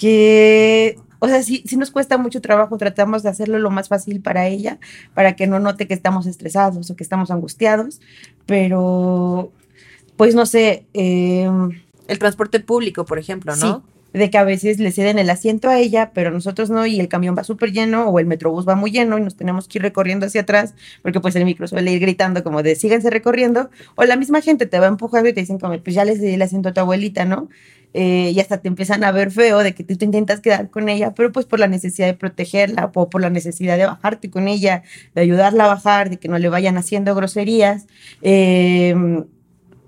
que, 0.03 0.99
o 1.21 1.29
sea, 1.29 1.45
sí, 1.45 1.63
sí 1.65 1.77
nos 1.77 1.93
cuesta 1.93 2.19
mucho 2.19 2.41
trabajo, 2.41 2.77
tratamos 2.77 3.23
de 3.23 3.29
hacerlo 3.29 3.61
lo 3.61 3.71
más 3.71 3.87
fácil 3.87 4.21
para 4.21 4.49
ella, 4.49 4.81
para 5.15 5.37
que 5.37 5.47
no 5.47 5.61
note 5.61 5.87
que 5.87 5.95
estamos 5.95 6.27
estresados 6.27 6.91
o 6.91 6.97
que 6.97 7.05
estamos 7.05 7.31
angustiados, 7.31 8.01
pero, 8.45 9.53
pues 10.17 10.35
no 10.35 10.45
sé, 10.45 10.87
eh, 10.93 11.49
El 12.09 12.19
transporte 12.19 12.59
público, 12.59 13.05
por 13.05 13.21
ejemplo, 13.21 13.55
¿no? 13.55 13.77
sí, 13.77 13.92
de 14.13 14.31
que 14.31 14.39
a 14.39 14.45
veces 14.45 14.79
le 14.79 14.93
ceden 14.93 15.19
el 15.19 15.31
asiento 15.31 15.69
a 15.69 15.79
ella, 15.79 16.11
pero 16.15 16.31
nosotros 16.31 16.71
no, 16.71 16.87
y 16.87 17.01
el 17.01 17.09
camión 17.09 17.37
va 17.37 17.45
súper 17.45 17.73
lleno 17.73 18.09
o 18.09 18.19
el 18.19 18.27
metrobús 18.27 18.69
va 18.69 18.75
muy 18.75 18.91
lleno 18.91 19.19
y 19.19 19.23
nos 19.23 19.37
tenemos 19.37 19.69
que 19.69 19.79
ir 19.79 19.83
recorriendo 19.83 20.27
hacia 20.27 20.43
atrás, 20.43 20.75
porque 21.03 21.21
pues 21.21 21.37
el 21.37 21.45
micro 21.45 21.67
suele 21.67 21.93
ir 21.93 22.01
gritando 22.01 22.45
como 22.45 22.63
de 22.63 22.75
síganse 22.75 23.11
recorriendo, 23.11 23.71
o 23.95 24.05
la 24.05 24.17
misma 24.17 24.41
gente 24.41 24.67
te 24.67 24.79
va 24.79 24.87
empujando 24.87 25.29
y 25.29 25.33
te 25.33 25.41
dicen 25.41 25.59
como, 25.59 25.79
pues 25.79 25.95
ya 25.97 26.05
les 26.05 26.21
di 26.21 26.35
el 26.35 26.43
asiento 26.43 26.71
a 26.71 26.73
tu 26.73 26.81
abuelita, 26.81 27.25
¿no? 27.25 27.49
Eh, 27.95 28.33
y 28.35 28.41
hasta 28.41 28.59
te 28.59 28.69
empiezan 28.69 29.05
a 29.05 29.13
ver 29.13 29.31
feo 29.31 29.59
de 29.59 29.75
que 29.75 29.85
tú 29.85 29.97
te 29.97 30.07
intentas 30.07 30.41
quedar 30.41 30.71
con 30.71 30.89
ella, 30.89 31.13
pero 31.15 31.31
pues 31.31 31.45
por 31.45 31.61
la 31.61 31.69
necesidad 31.69 32.07
de 32.07 32.15
protegerla 32.15 32.91
o 32.95 33.11
por 33.11 33.21
la 33.21 33.29
necesidad 33.29 33.77
de 33.77 33.85
bajarte 33.85 34.31
con 34.31 34.49
ella, 34.49 34.83
de 35.15 35.21
ayudarla 35.21 35.65
a 35.65 35.69
bajar, 35.69 36.09
de 36.09 36.17
que 36.17 36.29
no 36.29 36.39
le 36.39 36.49
vayan 36.49 36.79
haciendo 36.79 37.15
groserías. 37.15 37.87
Eh, 38.23 38.95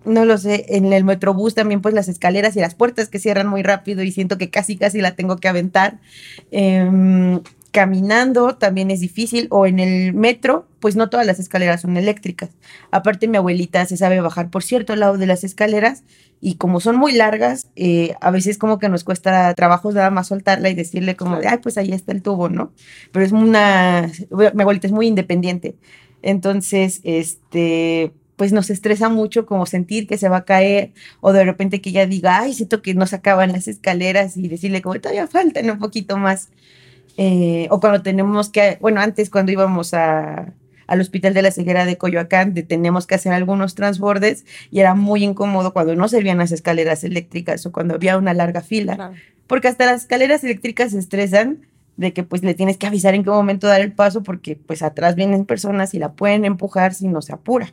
no 0.04 0.24
lo 0.24 0.38
sé, 0.38 0.66
en 0.68 0.92
el 0.92 1.04
Metrobús 1.04 1.54
también 1.54 1.80
pues 1.80 1.94
las 1.94 2.08
escaleras 2.08 2.56
y 2.56 2.60
las 2.60 2.74
puertas 2.74 3.08
que 3.08 3.18
cierran 3.18 3.46
muy 3.46 3.62
rápido 3.62 4.02
y 4.02 4.12
siento 4.12 4.38
que 4.38 4.50
casi 4.50 4.76
casi 4.76 5.00
la 5.00 5.16
tengo 5.16 5.36
que 5.36 5.48
aventar. 5.48 6.00
Em, 6.50 7.40
caminando 7.70 8.56
también 8.56 8.92
es 8.92 9.00
difícil 9.00 9.48
o 9.50 9.66
en 9.66 9.80
el 9.80 10.14
metro 10.14 10.68
pues 10.78 10.94
no 10.94 11.10
todas 11.10 11.26
las 11.26 11.40
escaleras 11.40 11.80
son 11.80 11.96
eléctricas. 11.96 12.50
Aparte 12.92 13.26
mi 13.26 13.36
abuelita 13.36 13.84
se 13.86 13.96
sabe 13.96 14.20
bajar 14.20 14.50
por 14.50 14.62
cierto 14.62 14.94
lado 14.94 15.18
de 15.18 15.26
las 15.26 15.42
escaleras 15.42 16.04
y 16.40 16.54
como 16.56 16.78
son 16.78 16.96
muy 16.96 17.12
largas, 17.12 17.68
eh, 17.74 18.14
a 18.20 18.30
veces 18.30 18.58
como 18.58 18.78
que 18.78 18.88
nos 18.88 19.02
cuesta 19.02 19.54
trabajo 19.54 19.90
nada 19.90 20.10
más 20.10 20.28
soltarla 20.28 20.68
y 20.68 20.74
decirle 20.74 21.16
como 21.16 21.38
de, 21.38 21.48
ay, 21.48 21.58
pues 21.62 21.78
ahí 21.78 21.90
está 21.90 22.12
el 22.12 22.22
tubo, 22.22 22.50
¿no? 22.50 22.72
Pero 23.12 23.24
es 23.24 23.32
una, 23.32 24.10
mi 24.30 24.62
abuelita 24.62 24.86
es 24.86 24.92
muy 24.92 25.06
independiente. 25.06 25.74
Entonces, 26.20 27.00
este, 27.02 28.12
pues 28.36 28.52
nos 28.52 28.70
estresa 28.70 29.08
mucho 29.08 29.46
como 29.46 29.66
sentir 29.66 30.06
que 30.06 30.18
se 30.18 30.28
va 30.28 30.38
a 30.38 30.44
caer 30.44 30.92
o 31.20 31.32
de 31.32 31.44
repente 31.44 31.80
que 31.80 31.90
ella 31.90 32.06
diga, 32.06 32.40
ay, 32.40 32.54
siento 32.54 32.82
que 32.82 32.94
no 32.94 33.06
se 33.06 33.16
acaban 33.16 33.52
las 33.52 33.68
escaleras 33.68 34.36
y 34.36 34.48
decirle 34.48 34.82
como 34.82 35.00
todavía 35.00 35.26
faltan 35.26 35.70
un 35.70 35.78
poquito 35.78 36.16
más. 36.16 36.48
Eh, 37.16 37.68
o 37.70 37.78
cuando 37.78 38.02
tenemos 38.02 38.48
que, 38.48 38.78
bueno, 38.80 39.00
antes 39.00 39.30
cuando 39.30 39.52
íbamos 39.52 39.94
a, 39.94 40.52
al 40.86 41.00
Hospital 41.00 41.32
de 41.34 41.42
la 41.42 41.50
Ceguera 41.52 41.84
de 41.84 41.96
Coyoacán, 41.96 42.54
teníamos 42.54 43.06
que 43.06 43.14
hacer 43.14 43.32
algunos 43.32 43.74
transbordes 43.74 44.44
y 44.70 44.80
era 44.80 44.94
muy 44.94 45.22
incómodo 45.22 45.72
cuando 45.72 45.94
no 45.94 46.08
servían 46.08 46.38
las 46.38 46.52
escaleras 46.52 47.04
eléctricas 47.04 47.64
o 47.66 47.72
cuando 47.72 47.94
había 47.94 48.18
una 48.18 48.34
larga 48.34 48.62
fila, 48.62 49.12
porque 49.46 49.68
hasta 49.68 49.86
las 49.86 50.02
escaleras 50.02 50.42
eléctricas 50.42 50.92
se 50.92 50.98
estresan 50.98 51.60
de 51.96 52.12
que 52.12 52.24
pues 52.24 52.42
le 52.42 52.54
tienes 52.54 52.76
que 52.76 52.88
avisar 52.88 53.14
en 53.14 53.22
qué 53.22 53.30
momento 53.30 53.68
dar 53.68 53.80
el 53.80 53.92
paso 53.92 54.24
porque 54.24 54.56
pues 54.56 54.82
atrás 54.82 55.14
vienen 55.14 55.44
personas 55.44 55.94
y 55.94 56.00
la 56.00 56.12
pueden 56.12 56.44
empujar 56.44 56.92
si 56.94 57.06
no 57.06 57.22
se 57.22 57.32
apura. 57.32 57.70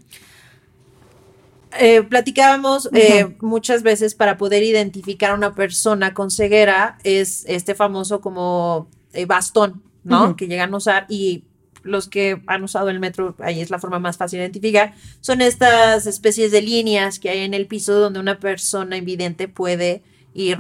Eh, 1.80 2.04
platicábamos 2.04 2.90
eh, 2.94 3.36
muchas 3.40 3.84
veces 3.84 4.16
para 4.16 4.38
poder 4.38 4.64
identificar 4.64 5.32
a 5.32 5.36
una 5.36 5.54
persona 5.54 6.14
con 6.14 6.30
ceguera 6.30 6.98
es 7.04 7.46
este 7.48 7.76
famoso 7.76 8.20
como 8.20 8.90
eh, 9.14 9.26
bastón, 9.26 9.82
¿no? 10.04 10.36
Que 10.36 10.48
llegan 10.48 10.74
a 10.74 10.78
usar 10.78 11.06
y 11.08 11.46
los 11.84 12.08
que 12.08 12.42
han 12.48 12.64
usado 12.64 12.90
el 12.90 13.00
metro, 13.00 13.36
ahí 13.40 13.62
es 13.62 13.70
la 13.70 13.80
forma 13.80 14.00
más 14.00 14.18
fácil 14.18 14.38
de 14.38 14.46
identificar, 14.46 14.94
son 15.20 15.42
estas 15.42 16.06
especies 16.06 16.52
de 16.52 16.62
líneas 16.62 17.20
que 17.20 17.30
hay 17.30 17.40
en 17.40 17.54
el 17.54 17.68
piso 17.68 18.00
donde 18.00 18.20
una 18.20 18.40
persona 18.40 18.98
invidente 18.98 19.48
puede 19.48 20.04
ir 20.34 20.60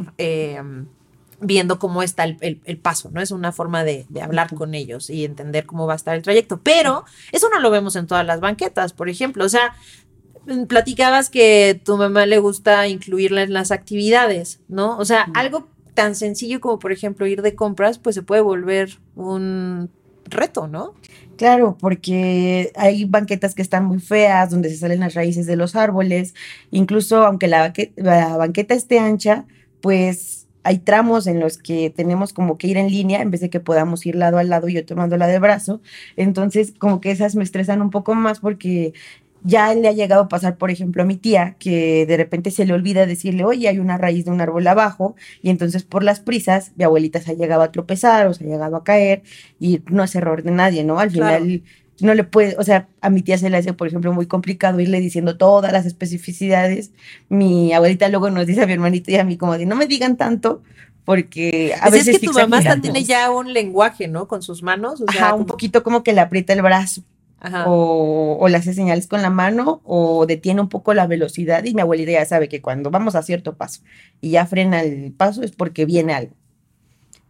viendo 1.41 1.80
cómo 1.80 2.03
está 2.03 2.24
el, 2.24 2.78
paso, 2.82 3.09
¿no? 3.12 3.20
Es 3.20 3.32
una 3.32 3.51
forma 3.51 3.84
de, 3.84 4.05
de, 4.09 4.22
hablar 4.22 4.53
con 4.53 4.76
ellos 4.76 5.09
y 5.09 5.26
entender 5.26 5.66
cómo 5.66 5.88
va 5.88 5.93
a 5.93 5.95
estar 5.95 6.16
el 6.16 6.22
trayecto. 6.22 6.62
Pero 6.62 7.03
eso 7.32 7.49
no 7.49 7.59
lo 7.59 7.72
vemos 7.72 7.95
en 7.95 8.07
todas 8.07 8.26
las 8.26 8.39
banquetas, 8.39 8.93
por 8.93 9.09
ejemplo. 9.09 9.43
O 9.43 9.49
sea, 9.49 9.74
platicabas 10.68 11.30
que 11.30 11.80
tu 11.84 11.98
mamá 11.98 12.26
le 12.26 12.39
gusta 12.39 12.88
incluirla 12.88 13.44
en 13.44 13.54
las 13.54 13.72
actividades, 13.72 14.60
¿no? 14.68 14.98
O 14.98 15.06
sea, 15.06 15.28
algo 15.34 15.68
tan 15.94 16.16
sencillo 16.16 16.60
como, 16.60 16.80
por 16.80 16.92
ejemplo, 16.92 17.28
ir 17.28 17.42
de 17.42 17.56
compras, 17.56 18.00
pues 18.00 18.16
se 18.16 18.24
puede 18.24 18.42
volver 18.42 18.98
un 19.16 19.89
reto, 20.26 20.68
¿no? 20.68 20.94
Claro, 21.38 21.78
porque 21.80 22.72
hay 22.76 23.06
banquetas 23.06 23.56
que 23.56 23.62
están 23.62 23.86
muy 23.86 24.00
feas, 24.00 24.50
donde 24.50 24.70
se 24.70 24.78
salen 24.78 25.00
las 25.00 25.16
raíces 25.16 25.46
de 25.46 25.56
los 25.56 25.76
árboles. 25.76 26.34
Incluso 26.70 27.26
aunque 27.26 27.48
la, 27.48 27.74
la 27.96 28.38
banqueta 28.38 28.74
esté 28.74 29.00
ancha, 29.00 29.46
pues 29.82 30.48
hay 30.64 30.78
tramos 30.80 31.28
en 31.28 31.39
los 31.39 31.58
que 31.58 31.89
tenemos 31.89 32.34
como 32.34 32.58
que 32.58 32.68
ir 32.68 32.78
en 32.78 32.89
línea 32.89 33.22
en 33.22 33.32
vez 33.32 33.42
de 33.42 33.50
que 33.50 33.60
podamos 33.60 34.06
ir 34.06 34.16
lado 34.16 34.38
a 34.38 34.44
lado 34.44 34.68
y 34.68 34.74
yo 34.74 34.86
tomándola 34.86 35.28
de 35.28 35.39
brazo. 35.39 35.82
Entonces, 36.16 36.74
como 36.78 37.02
que 37.02 37.12
esas 37.12 37.36
me 37.36 37.44
estresan 37.44 37.82
un 37.82 37.89
poco 37.89 38.14
más 38.14 38.39
porque 38.39 38.94
ya 39.44 39.74
le 39.74 39.88
ha 39.88 39.92
llegado 39.92 40.24
a 40.24 40.28
pasar, 40.28 40.58
por 40.58 40.72
ejemplo, 40.72 41.04
a 41.04 41.06
mi 41.06 41.16
tía, 41.16 41.56
que 41.60 42.06
de 42.06 42.18
repente 42.18 42.52
se 42.52 42.66
le 42.66 42.74
olvida 42.74 43.06
decirle, 43.06 43.44
oye, 43.44 43.68
hay 43.68 43.80
una 43.80 43.98
raíz 43.98 44.26
de 44.26 44.32
un 44.32 44.42
árbol 44.42 44.68
abajo, 44.68 45.16
y 45.42 45.50
entonces 45.50 45.84
por 45.84 46.04
las 46.04 46.20
prisas, 46.20 46.72
mi 46.76 46.84
abuelita 46.84 47.22
se 47.22 47.32
ha 47.32 47.34
llegado 47.34 47.62
a 47.62 47.72
tropezar 47.72 48.28
o 48.28 48.34
se 48.34 48.44
ha 48.44 48.48
llegado 48.48 48.76
a 48.76 48.84
caer, 48.84 49.24
y 49.60 49.82
no 49.88 50.04
es 50.04 50.16
error 50.16 50.44
de 50.44 50.52
nadie, 50.52 50.84
¿no? 50.84 51.00
Al 51.00 51.12
final 51.12 51.64
no 52.00 52.14
le 52.14 52.24
puede, 52.24 52.56
o 52.58 52.64
sea, 52.64 52.88
a 53.02 53.10
mi 53.10 53.22
tía 53.22 53.38
se 53.38 53.50
le 53.50 53.58
hace, 53.58 53.74
por 53.74 53.88
ejemplo, 53.88 54.12
muy 54.14 54.26
complicado 54.26 54.80
irle 54.80 55.00
diciendo 55.00 55.38
todas 55.38 55.72
las 55.72 55.86
especificidades. 55.86 56.92
Mi 57.30 57.74
abuelita 57.74 58.10
luego 58.10 58.30
nos 58.32 58.48
dice 58.48 58.64
a 58.64 58.66
mi 58.66 58.74
hermanito 58.74 59.12
y 59.12 59.18
a 59.18 59.24
mí 59.24 59.38
como 59.38 59.58
de, 59.58 59.66
no 59.66 59.76
me 59.76 59.86
digan 59.86 60.18
tanto, 60.18 60.64
porque 61.06 61.74
a 61.80 61.89
veces... 61.89 62.16
Es 62.16 62.20
que 62.20 62.28
tu 62.28 62.34
mamá 62.34 62.62
tiene 62.82 63.04
ya 63.04 63.30
un 63.32 63.54
lenguaje, 63.54 64.08
¿no? 64.08 64.28
Con 64.28 64.42
sus 64.42 64.64
manos. 64.64 65.02
O 65.02 65.12
sea, 65.12 65.34
un 65.34 65.46
poquito 65.46 65.84
como 65.84 66.04
que 66.04 66.14
le 66.14 66.22
aprieta 66.22 66.54
el 66.54 66.62
brazo 66.62 67.04
o, 67.66 68.48
le 68.48 68.58
hace 68.58 68.74
señales 68.74 69.08
con 69.08 69.22
la 69.22 69.30
mano 69.30 69.82
o 69.86 70.26
detiene 70.26 70.62
un 70.62 70.70
poco 70.70 70.94
la 70.94 71.08
velocidad 71.08 71.64
y 71.64 71.74
mi 71.74 71.82
abuelita 71.82 72.12
ya 72.12 72.26
sabe 72.26 72.50
que 72.50 72.62
cuando 72.62 72.92
vamos 72.92 73.16
a 73.16 73.24
cierto 73.24 73.58
paso 73.58 73.82
y 74.22 74.32
ya 74.32 74.46
frena 74.46 74.82
el 74.82 75.14
paso 75.14 75.44
es 75.44 75.52
porque 75.52 75.86
viene 75.86 76.14
algo. 76.14 76.36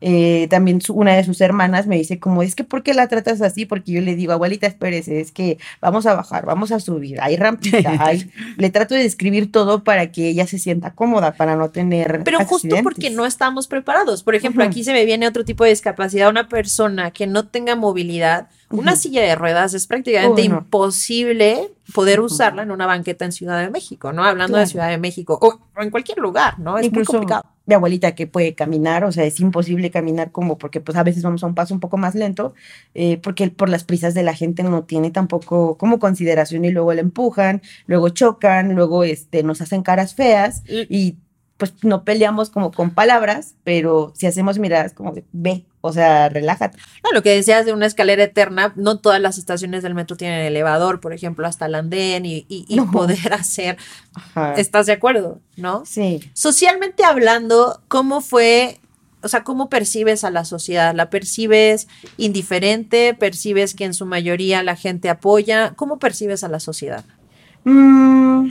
Eh, 0.04 0.48
también 0.50 0.80
una 0.90 1.16
de 1.16 1.24
sus 1.24 1.40
hermanas 1.42 1.86
me 1.86 1.96
dice 1.96 2.20
como, 2.20 2.42
es 2.42 2.56
que 2.56 2.64
¿por 2.64 2.82
qué 2.82 2.96
la 2.96 3.08
tratas 3.08 3.40
así? 3.42 3.68
Porque 3.68 3.92
yo 3.92 4.02
le 4.02 4.16
digo, 4.16 4.34
abuelita, 4.34 4.66
espérese, 4.66 5.22
es 5.22 5.32
que 5.32 5.60
vamos 5.80 6.08
a 6.08 6.16
bajar, 6.16 6.46
vamos 6.46 6.72
a 6.72 6.80
subir, 6.80 7.22
hay 7.22 7.36
rampita, 7.36 7.96
hay... 8.00 8.32
le 8.58 8.70
trato 8.72 8.96
de 8.96 9.04
describir 9.04 9.52
todo 9.52 9.84
para 9.84 10.12
que 10.12 10.28
ella 10.28 10.48
se 10.48 10.58
sienta 10.58 10.96
cómoda, 10.96 11.34
para 11.34 11.56
no 11.56 11.70
tener 11.70 12.24
Pero 12.24 12.44
justo 12.46 12.76
porque 12.82 13.12
no 13.12 13.28
estamos 13.28 13.68
preparados. 13.68 14.24
Por 14.24 14.34
ejemplo, 14.34 14.64
aquí 14.64 14.84
se 14.84 14.92
me 14.92 15.06
viene 15.06 15.28
otro 15.28 15.46
tipo 15.46 15.64
de 15.64 15.70
discapacidad, 15.70 16.30
una 16.30 16.50
persona 16.50 17.12
que 17.12 17.28
no 17.28 17.48
tenga 17.48 17.76
movilidad, 17.76 18.48
una 18.72 18.96
silla 18.96 19.22
de 19.22 19.36
ruedas 19.36 19.74
es 19.74 19.86
prácticamente 19.86 20.42
imposible 20.42 21.72
poder 21.94 22.22
usarla 22.22 22.64
en 22.64 22.72
una 22.72 22.86
banqueta 22.86 23.26
en 23.26 23.34
Ciudad 23.34 23.60
de 23.60 23.70
México, 23.70 24.14
¿no? 24.14 24.24
Hablando 24.24 24.58
de 24.58 24.66
Ciudad 24.66 24.90
de 24.90 24.98
México 24.98 25.38
o, 25.42 25.82
en 25.82 25.92
cualquier 25.92 26.18
lugar, 26.18 26.58
¿no? 26.60 26.78
Es 26.78 26.92
muy 26.92 27.04
complicado. 27.04 27.44
Mi 27.66 27.76
abuelita 27.76 28.16
que 28.16 28.28
puede 28.28 28.56
caminar, 28.56 29.04
o 29.04 29.12
sea, 29.12 29.24
es 29.26 29.40
imposible 29.40 29.92
caminar 29.92 30.32
como 30.32 30.58
porque 30.58 30.82
pues 30.82 30.98
a 30.98 31.04
veces 31.04 31.24
vamos 31.24 31.44
a 31.44 31.48
un 31.48 31.56
paso 31.56 31.74
un 31.74 31.80
poco 31.80 31.98
más 31.98 32.16
lento, 32.16 32.54
eh, 32.96 33.18
porque 33.18 33.50
por 33.50 33.70
las 33.70 33.84
prisas 33.84 34.14
de 34.14 34.24
la 34.24 34.34
gente 34.34 34.64
no 34.64 34.84
tiene 34.84 35.12
tampoco 35.12 35.78
como 35.78 36.00
consideración 36.00 36.66
y 36.66 36.72
luego 36.72 36.94
le 36.94 37.02
empujan, 37.02 37.62
luego 37.86 38.10
chocan, 38.10 38.74
luego 38.76 39.04
este, 39.04 39.44
nos 39.44 39.62
hacen 39.62 39.84
caras 39.84 40.16
feas 40.16 40.64
y 40.68 41.18
pues 41.62 41.76
no 41.84 42.04
peleamos 42.04 42.50
como 42.50 42.72
con 42.72 42.90
palabras, 42.90 43.54
pero 43.64 44.14
si 44.16 44.26
hacemos 44.26 44.58
miradas 44.58 44.94
como 44.94 45.12
de 45.12 45.24
ve, 45.32 45.64
o 45.82 45.94
sea, 45.94 46.28
relájate. 46.28 46.80
No, 47.04 47.12
lo 47.12 47.22
que 47.22 47.36
decías 47.36 47.68
de 47.68 47.72
una 47.72 47.86
escalera 47.86 48.24
eterna, 48.24 48.74
no 48.76 48.98
todas 48.98 49.22
las 49.22 49.38
estaciones 49.38 49.84
del 49.84 49.94
metro 49.94 50.18
tienen 50.18 50.40
elevador, 50.40 51.00
por 51.00 51.14
ejemplo, 51.14 51.46
hasta 51.46 51.68
el 51.68 51.76
andén 51.76 52.24
y, 52.26 52.66
poder 52.92 53.34
hacer. 53.34 53.78
¿Estás 54.58 54.88
de 54.88 54.94
acuerdo? 54.94 55.40
¿No? 55.56 55.84
Sí. 55.86 56.32
Socialmente 56.34 57.04
hablando, 57.04 57.80
¿cómo 57.88 58.22
fue 58.22 58.80
o 59.22 59.28
sea, 59.28 59.44
¿cómo 59.44 59.70
percibes 59.70 60.24
a 60.24 60.32
la 60.32 60.46
sociedad? 60.46 60.96
¿La 60.96 61.12
percibes 61.12 61.88
indiferente? 62.18 63.14
¿Percibes 63.14 63.76
que 63.76 63.86
en 63.86 63.94
su 63.94 64.08
mayoría 64.08 64.64
la 64.64 64.76
gente 64.76 65.10
apoya? 65.10 65.74
¿Cómo 65.76 66.00
percibes 66.00 66.44
a 66.44 66.48
la 66.48 66.60
sociedad? 66.60 67.06
Mm, 67.66 68.48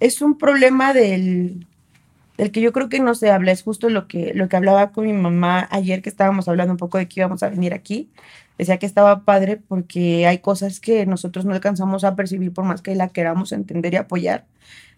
es 0.00 0.22
un 0.22 0.38
problema 0.38 0.94
del, 0.94 1.66
del 2.36 2.50
que 2.50 2.60
yo 2.60 2.72
creo 2.72 2.88
que 2.88 3.00
no 3.00 3.14
se 3.14 3.30
habla, 3.30 3.52
es 3.52 3.62
justo 3.62 3.88
lo 3.88 4.08
que, 4.08 4.32
lo 4.34 4.48
que 4.48 4.56
hablaba 4.56 4.90
con 4.90 5.06
mi 5.06 5.12
mamá 5.12 5.68
ayer 5.70 6.02
que 6.02 6.10
estábamos 6.10 6.48
hablando 6.48 6.72
un 6.72 6.78
poco 6.78 6.98
de 6.98 7.08
que 7.08 7.20
íbamos 7.20 7.42
a 7.42 7.48
venir 7.48 7.74
aquí. 7.74 8.10
Decía 8.58 8.78
que 8.78 8.86
estaba 8.86 9.24
padre 9.24 9.58
porque 9.68 10.26
hay 10.26 10.38
cosas 10.38 10.80
que 10.80 11.04
nosotros 11.06 11.44
no 11.44 11.52
alcanzamos 11.52 12.04
a 12.04 12.16
percibir 12.16 12.52
por 12.52 12.64
más 12.64 12.82
que 12.82 12.94
la 12.94 13.08
queramos 13.08 13.52
entender 13.52 13.94
y 13.94 13.96
apoyar, 13.96 14.46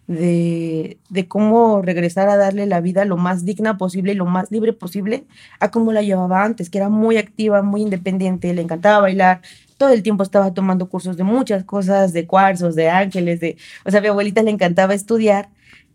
de, 0.07 0.97
de 1.09 1.27
cómo 1.27 1.81
regresar 1.81 2.29
a 2.29 2.37
darle 2.37 2.65
la 2.65 2.81
vida 2.81 3.05
lo 3.05 3.17
más 3.17 3.45
digna 3.45 3.77
posible 3.77 4.13
y 4.13 4.15
lo 4.15 4.25
más 4.25 4.49
libre 4.49 4.73
posible 4.73 5.25
a 5.59 5.71
cómo 5.71 5.91
la 5.93 6.01
llevaba 6.01 6.43
antes, 6.43 6.69
que 6.69 6.79
era 6.79 6.89
muy 6.89 7.17
activa, 7.17 7.61
muy 7.61 7.81
independiente, 7.81 8.53
le 8.53 8.61
encantaba 8.61 9.01
bailar, 9.01 9.41
todo 9.77 9.89
el 9.89 10.03
tiempo 10.03 10.23
estaba 10.23 10.53
tomando 10.53 10.89
cursos 10.89 11.15
de 11.15 11.23
muchas 11.23 11.63
cosas, 11.63 12.11
de 12.11 12.27
cuarzos, 12.27 12.75
de 12.75 12.89
ángeles, 12.89 13.39
de, 13.39 13.57
o 13.85 13.91
sea, 13.91 13.99
a 13.99 14.01
mi 14.01 14.09
abuelita 14.09 14.41
le 14.41 14.51
encantaba 14.51 14.93
estudiar 14.93 15.49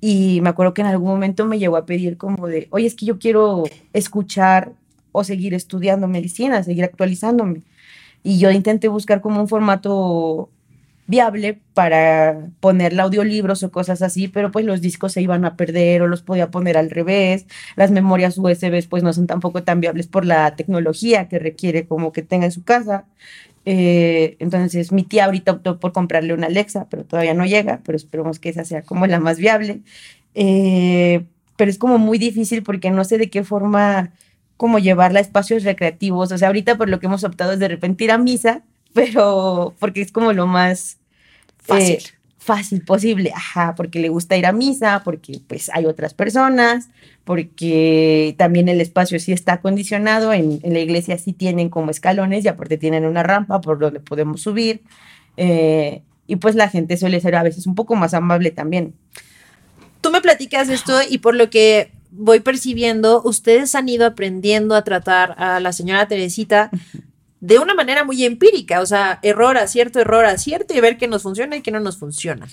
y 0.07 0.43
me 0.43 0.51
acuerdo 0.51 0.75
que 0.75 0.83
en 0.83 0.89
algún 0.89 1.09
momento 1.09 1.47
me 1.47 1.59
llegó 1.59 1.79
a 1.79 1.87
pedir 1.87 2.19
como 2.19 2.47
de, 2.47 2.69
oye, 2.73 2.87
es 2.87 2.95
que 2.95 3.07
yo 3.07 3.19
quiero 3.19 3.65
escuchar 3.95 4.73
o 5.13 5.25
seguir 5.25 5.55
estudiando 5.55 6.09
medicina, 6.09 6.63
seguir 6.63 6.85
actualizándome. 6.85 7.63
Y 8.23 8.39
yo 8.39 8.51
intenté 8.51 8.89
buscar 8.89 9.23
como 9.23 9.41
un 9.41 9.49
formato 9.49 10.51
viable 11.07 11.59
para 11.73 12.51
ponerle 12.61 13.01
audiolibros 13.01 13.63
o 13.63 13.71
cosas 13.71 14.03
así, 14.03 14.29
pero 14.29 14.51
pues 14.51 14.67
los 14.67 14.83
discos 14.83 15.13
se 15.13 15.23
iban 15.23 15.47
a 15.47 15.57
perder 15.57 16.03
o 16.03 16.07
los 16.07 16.21
podía 16.21 16.51
poner 16.51 16.77
al 16.77 16.91
revés. 16.91 17.47
Las 17.75 17.91
memorias 17.91 18.37
USB 18.37 18.87
pues 18.87 19.03
no 19.03 19.15
son 19.15 19.27
tampoco 19.27 19.63
tan 19.63 19.81
viables 19.81 20.07
por 20.07 20.27
la 20.27 20.55
tecnología 20.55 21.29
que 21.29 21.39
requiere 21.39 21.87
como 21.87 22.13
que 22.13 22.21
tenga 22.21 22.45
en 22.45 22.53
su 22.53 22.63
casa. 22.63 23.07
Eh, 23.67 24.37
entonces, 24.41 24.93
mi 24.93 25.05
tía 25.05 25.25
ahorita 25.25 25.53
optó 25.53 25.81
por 25.81 25.93
comprarle 25.93 26.35
una 26.35 26.47
Alexa, 26.47 26.87
pero 26.91 27.05
todavía 27.05 27.35
no 27.35 27.47
llega, 27.47 27.81
pero 27.85 27.97
esperemos 27.97 28.39
que 28.39 28.51
esa 28.51 28.65
sea 28.65 28.83
como 28.83 29.07
la 29.07 29.21
más 29.21 29.39
viable. 29.39 29.81
Eh, 30.35 31.25
pero 31.57 31.71
es 31.71 31.79
como 31.79 31.99
muy 31.99 32.19
difícil 32.19 32.63
porque 32.63 32.91
no 32.91 33.05
sé 33.05 33.19
de 33.19 33.31
qué 33.31 33.45
forma 33.45 34.13
como 34.57 34.79
llevarla 34.79 35.19
a 35.19 35.23
espacios 35.23 35.65
recreativos. 35.65 36.33
O 36.33 36.39
sea, 36.39 36.49
ahorita 36.49 36.77
por 36.77 36.89
lo 36.89 37.01
que 37.01 37.07
hemos 37.07 37.25
optado 37.25 37.53
es 37.53 37.59
de 37.59 37.69
repente 37.69 38.05
ir 38.05 38.11
a 38.11 38.19
misa, 38.19 38.63
pero 38.93 39.75
porque 39.79 40.03
es 40.03 40.13
como 40.13 40.33
lo 40.33 40.47
más 40.47 40.99
fácil. 41.59 41.97
Eh, 41.97 42.24
fácil 42.45 42.83
posible, 42.83 43.33
ajá, 43.35 43.75
porque 43.75 43.99
le 43.99 44.11
gusta 44.11 44.37
ir 44.37 44.45
a 44.45 44.53
misa, 44.53 45.01
porque 45.03 45.41
pues 45.47 45.71
hay 45.73 45.87
otras 45.87 46.13
personas, 46.13 46.91
porque 47.25 48.35
también 48.37 48.69
el 48.69 48.83
espacio 48.83 49.19
sí 49.19 49.33
está 49.33 49.55
acondicionado, 49.55 50.33
en, 50.35 50.61
en 50.63 50.75
la 50.75 50.81
iglesia 50.81 51.17
sí 51.17 51.33
tienen 51.33 51.71
como 51.71 51.91
escalones 51.91 52.45
y 52.45 52.49
aparte 52.49 52.77
tienen 52.77 53.07
una 53.07 53.23
rampa 53.23 53.63
por 53.63 53.79
donde 53.79 54.01
podemos 54.01 54.43
subir, 54.43 54.83
eh, 55.39 56.03
y 56.27 56.37
pues 56.37 56.55
la 56.55 56.69
gente 56.69 56.99
suele 56.99 57.19
ser 57.21 57.35
a 57.35 57.43
veces 57.43 57.67
un 57.67 57.75
poco 57.75 57.95
más 57.97 58.13
amable 58.13 58.51
también. 58.51 58.95
Tú 60.03 60.11
me 60.11 60.21
platicas 60.21 60.69
esto 60.69 60.99
y 61.09 61.19
por 61.19 61.35
lo 61.35 61.49
que 61.49 61.93
voy 62.11 62.41
percibiendo, 62.41 63.23
ustedes 63.25 63.75
han 63.75 63.89
ido 63.89 64.05
aprendiendo 64.05 64.75
a 64.75 64.85
tratar 64.85 65.35
a 65.39 65.61
la 65.61 65.73
señora 65.73 66.09
Teresita 66.09 66.71
de 67.45 67.59
una 67.59 67.75
manera 67.75 68.05
muy 68.05 68.25
empírica, 68.25 68.81
o 68.81 68.87
sea, 68.87 69.19
error, 69.21 69.59
acierto, 69.59 70.01
error, 70.01 70.25
acierto 70.25 70.73
y 70.73 70.81
ver 70.81 70.97
qué 70.97 71.09
nos 71.09 71.25
funciona 71.25 71.57
y 71.57 71.61
qué 71.61 71.71
no 71.71 71.79
nos 71.79 71.99
funciona. 71.99 72.49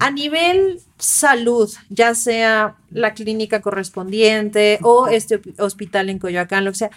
A 0.00 0.10
nivel 0.10 0.82
salud, 0.98 1.70
ya 1.88 2.14
sea 2.14 2.76
la 2.90 3.14
clínica 3.14 3.62
correspondiente 3.62 4.78
o 4.82 5.08
este 5.08 5.40
hospital 5.56 6.10
en 6.10 6.18
Coyoacán, 6.18 6.66
lo 6.66 6.72
que 6.72 6.76
sea, 6.76 6.90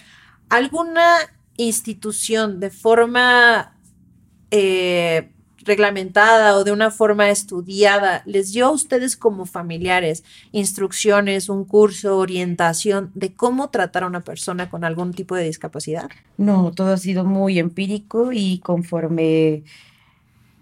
¿alguna 0.49 1.16
institución 1.55 2.59
de 2.59 2.70
forma 2.70 3.78
eh, 4.51 5.32
reglamentada 5.66 6.55
o 6.55 6.63
de 6.63 6.72
una 6.72 6.91
forma 6.91 7.30
estudiada, 7.30 8.22
les 8.26 8.53
dio 8.53 8.68
a 8.68 8.72
ustedes 8.72 9.18
como 9.18 9.45
familiares 9.45 10.24
instrucciones, 10.51 11.49
un 11.49 11.66
curso, 11.66 12.18
orientación 12.18 13.11
de 13.16 13.34
cómo 13.34 13.70
tratar 13.70 14.03
a 14.03 14.07
una 14.07 14.22
persona 14.22 14.70
con 14.70 14.84
algún 14.84 15.13
tipo 15.13 15.36
de 15.36 15.43
discapacidad? 15.43 16.09
No, 16.38 16.72
todo 16.72 16.93
ha 16.93 16.97
sido 16.97 17.26
muy 17.26 17.59
empírico 17.59 18.32
y 18.32 18.59
conforme 18.59 19.63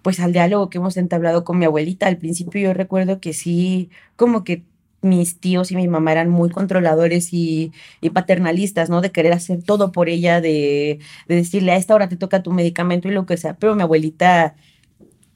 pues 0.02 0.20
al 0.20 0.34
diálogo 0.34 0.70
que 0.70 0.80
hemos 0.80 0.98
entablado 0.98 1.46
con 1.46 1.58
mi 1.58 1.66
abuelita, 1.66 2.08
al 2.08 2.18
principio 2.18 2.62
yo 2.62 2.74
recuerdo 2.74 3.22
que 3.22 3.32
sí, 3.34 3.90
como 4.18 4.44
que 4.44 4.64
mis 5.02 5.40
tíos 5.40 5.72
y 5.72 5.76
mi 5.76 5.88
mamá 5.88 6.14
eran 6.14 6.30
muy 6.30 6.50
controladores 6.50 7.30
y, 7.34 7.72
paternalistas, 8.14 8.90
¿no? 8.90 9.02
De 9.02 9.12
querer 9.12 9.34
hacer 9.34 9.64
todo 9.64 9.92
por 9.92 10.10
ella, 10.10 10.42
de, 10.42 11.00
de, 11.28 11.36
decirle 11.36 11.74
a 11.74 11.78
esta 11.78 11.96
hora 11.96 12.10
te 12.10 12.18
toca 12.18 12.44
tu 12.44 12.52
medicamento 12.52 13.08
y 13.08 13.12
lo 13.12 13.26
que 13.26 13.38
sea. 13.38 13.56
Pero 13.56 13.76
mi 13.76 13.82
abuelita 13.82 14.56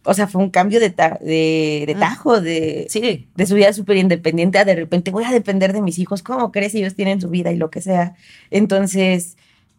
o 0.08 0.14
sea, 0.14 0.28
fue 0.28 0.42
un 0.42 0.50
cambio 0.50 0.80
de, 0.80 0.90
de, 0.90 1.84
de, 1.86 1.96
tajo, 2.00 2.40
de, 2.40 2.88
sí. 2.90 3.28
de 3.36 3.46
su 3.46 3.56
vida 3.56 3.74
súper 3.74 3.98
independiente 3.98 4.58
a 4.58 4.64
de 4.64 4.74
repente 4.74 5.12
voy 5.12 5.26
a 5.26 5.32
depender 5.32 5.74
de 5.74 5.82
mis 5.82 6.00
hijos, 6.00 6.24
¿cómo 6.24 6.50
crees? 6.54 6.74
Ellos 6.76 6.96
tienen 6.96 7.20
su 7.20 7.30
vida 7.30 7.52
y 7.52 7.58
lo 7.58 7.70
que 7.70 7.82
sea. 7.82 8.16
Entonces, 8.50 9.36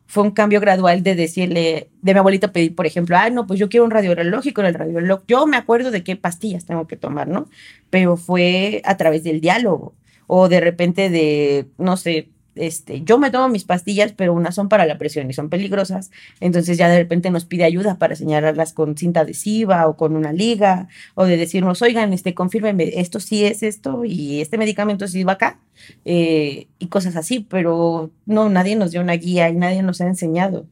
fue 0.07 0.22
un 0.22 0.31
cambio 0.31 0.61
gradual 0.61 1.03
de 1.03 1.14
decirle, 1.14 1.91
de 2.03 2.12
mi 2.12 2.18
abuelita 2.18 2.53
pedir, 2.53 2.74
por 2.74 2.85
ejemplo, 2.85 3.16
ah, 3.16 3.31
no, 3.31 3.47
pues 3.47 3.59
yo 3.59 3.70
quiero 3.70 3.85
un 3.85 3.91
radiológico 3.91 4.49
y 4.51 4.53
con 4.53 4.66
el 4.66 4.74
radiológico, 4.74 5.24
yo 5.29 5.47
me 5.47 5.57
acuerdo 5.57 5.91
de 5.91 6.05
qué 6.05 6.14
pastillas 6.16 6.66
tengo 6.66 6.87
que 6.87 6.97
tomar, 6.97 7.26
¿no? 7.26 7.49
Pero 7.89 8.18
fue 8.18 8.83
a 8.85 8.99
través 8.99 9.24
del 9.24 9.41
diálogo 9.41 9.95
o 10.26 10.51
de 10.51 10.61
repente 10.61 11.09
de, 11.09 11.68
no 11.79 11.97
sé, 11.97 12.29
este, 12.59 13.03
yo 13.03 13.19
me 13.19 13.31
tomo 13.31 13.49
mis 13.49 13.65
pastillas, 13.65 14.13
pero 14.13 14.35
unas 14.35 14.55
son 14.55 14.69
para 14.69 14.87
la 14.87 14.99
presión 14.99 15.31
y 15.31 15.33
son 15.33 15.49
peligrosas, 15.49 16.11
entonces 16.41 16.79
ya 16.79 16.89
de 16.89 16.99
repente 16.99 17.31
nos 17.31 17.45
pide 17.45 17.65
ayuda 17.65 17.97
para 17.99 18.17
señalarlas 18.17 18.73
con 18.73 18.97
cinta 18.97 19.21
adhesiva 19.21 19.87
o 19.87 19.97
con 19.97 20.17
una 20.17 20.33
liga, 20.33 20.89
o 21.15 21.25
de 21.25 21.37
decirnos, 21.37 21.83
oigan, 21.83 22.13
este, 22.13 22.35
confírmenme, 22.35 23.01
esto 23.01 23.21
sí 23.21 23.45
es 23.45 23.63
esto 23.63 24.05
y 24.05 24.41
este 24.41 24.59
medicamento 24.59 25.09
sí 25.09 25.25
va 25.25 25.33
acá, 25.33 25.59
eh, 26.05 26.67
y 26.79 26.87
cosas 26.89 27.17
así, 27.17 27.41
pero 27.49 28.11
no, 28.27 28.49
nadie 28.49 28.77
nos 28.77 28.91
dio 28.91 29.01
una 29.01 29.15
guía 29.15 29.49
y 29.49 29.55
nadie 29.55 29.83
nos 29.83 30.01
ha 30.01 30.07
enseñado. 30.07 30.67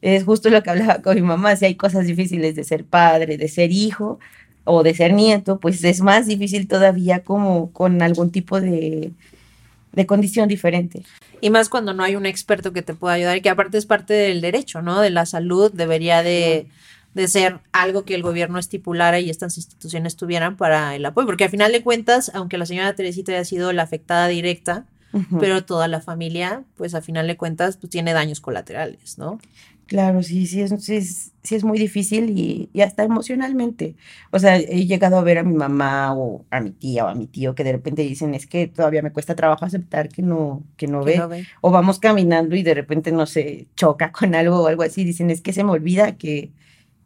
Es 0.00 0.24
justo 0.24 0.48
lo 0.50 0.62
que 0.62 0.70
hablaba 0.70 1.02
con 1.02 1.16
mi 1.16 1.22
mamá, 1.22 1.56
si 1.56 1.64
hay 1.64 1.74
cosas 1.74 2.06
difíciles 2.06 2.54
de 2.54 2.64
ser 2.64 2.84
padre, 2.84 3.36
de 3.36 3.48
ser 3.48 3.72
hijo 3.72 4.18
o 4.64 4.82
de 4.82 4.94
ser 4.94 5.12
nieto, 5.12 5.58
pues 5.60 5.82
es 5.84 6.00
más 6.00 6.26
difícil 6.26 6.68
todavía 6.68 7.24
como 7.24 7.72
con 7.72 8.02
algún 8.02 8.30
tipo 8.30 8.60
de 8.60 9.12
de 9.98 10.06
condición 10.06 10.48
diferente. 10.48 11.02
Y 11.40 11.50
más 11.50 11.68
cuando 11.68 11.92
no 11.92 12.04
hay 12.04 12.14
un 12.14 12.24
experto 12.24 12.72
que 12.72 12.82
te 12.82 12.94
pueda 12.94 13.14
ayudar, 13.14 13.36
y 13.36 13.40
que 13.40 13.50
aparte 13.50 13.78
es 13.78 13.84
parte 13.84 14.14
del 14.14 14.40
derecho, 14.40 14.80
¿no? 14.80 15.00
De 15.00 15.10
la 15.10 15.26
salud, 15.26 15.72
debería 15.74 16.22
de, 16.22 16.68
de 17.14 17.26
ser 17.26 17.58
algo 17.72 18.04
que 18.04 18.14
el 18.14 18.22
gobierno 18.22 18.60
estipulara 18.60 19.18
y 19.18 19.28
estas 19.28 19.56
instituciones 19.56 20.14
tuvieran 20.14 20.56
para 20.56 20.94
el 20.94 21.04
apoyo, 21.04 21.26
porque 21.26 21.42
al 21.42 21.50
final 21.50 21.72
de 21.72 21.82
cuentas, 21.82 22.30
aunque 22.32 22.58
la 22.58 22.66
señora 22.66 22.94
Teresita 22.94 23.32
haya 23.32 23.44
sido 23.44 23.72
la 23.72 23.82
afectada 23.82 24.28
directa, 24.28 24.86
pero 25.40 25.64
toda 25.64 25.88
la 25.88 26.00
familia, 26.00 26.62
pues 26.76 26.94
a 26.94 27.00
final 27.00 27.26
de 27.26 27.36
cuentas, 27.36 27.76
pues 27.76 27.90
tiene 27.90 28.12
daños 28.12 28.40
colaterales, 28.40 29.18
¿no? 29.18 29.40
Claro, 29.88 30.22
sí, 30.22 30.46
sí 30.46 30.60
es, 30.60 30.70
sí 30.84 30.96
es, 30.96 31.32
sí 31.42 31.54
es 31.54 31.64
muy 31.64 31.78
difícil 31.78 32.28
y, 32.38 32.68
y, 32.74 32.82
hasta 32.82 33.04
emocionalmente. 33.04 33.96
O 34.30 34.38
sea, 34.38 34.56
he 34.58 34.84
llegado 34.84 35.16
a 35.16 35.22
ver 35.22 35.38
a 35.38 35.42
mi 35.42 35.54
mamá 35.54 36.14
o 36.14 36.44
a 36.50 36.60
mi 36.60 36.72
tía 36.72 37.06
o 37.06 37.08
a 37.08 37.14
mi 37.14 37.26
tío 37.26 37.54
que 37.54 37.64
de 37.64 37.72
repente 37.72 38.02
dicen, 38.02 38.34
es 38.34 38.46
que 38.46 38.66
todavía 38.68 39.00
me 39.00 39.12
cuesta 39.12 39.34
trabajo 39.34 39.64
aceptar 39.64 40.10
que 40.10 40.20
no, 40.20 40.62
que 40.76 40.88
no, 40.88 41.02
ve. 41.04 41.16
no 41.16 41.28
ve. 41.30 41.46
O 41.62 41.70
vamos 41.70 41.98
caminando 41.98 42.54
y 42.54 42.62
de 42.62 42.74
repente 42.74 43.12
no 43.12 43.24
se 43.24 43.66
choca 43.76 44.12
con 44.12 44.34
algo 44.34 44.62
o 44.62 44.66
algo 44.66 44.82
así. 44.82 45.04
Dicen, 45.04 45.30
es 45.30 45.40
que 45.40 45.54
se 45.54 45.64
me 45.64 45.70
olvida 45.70 46.18
que, 46.18 46.52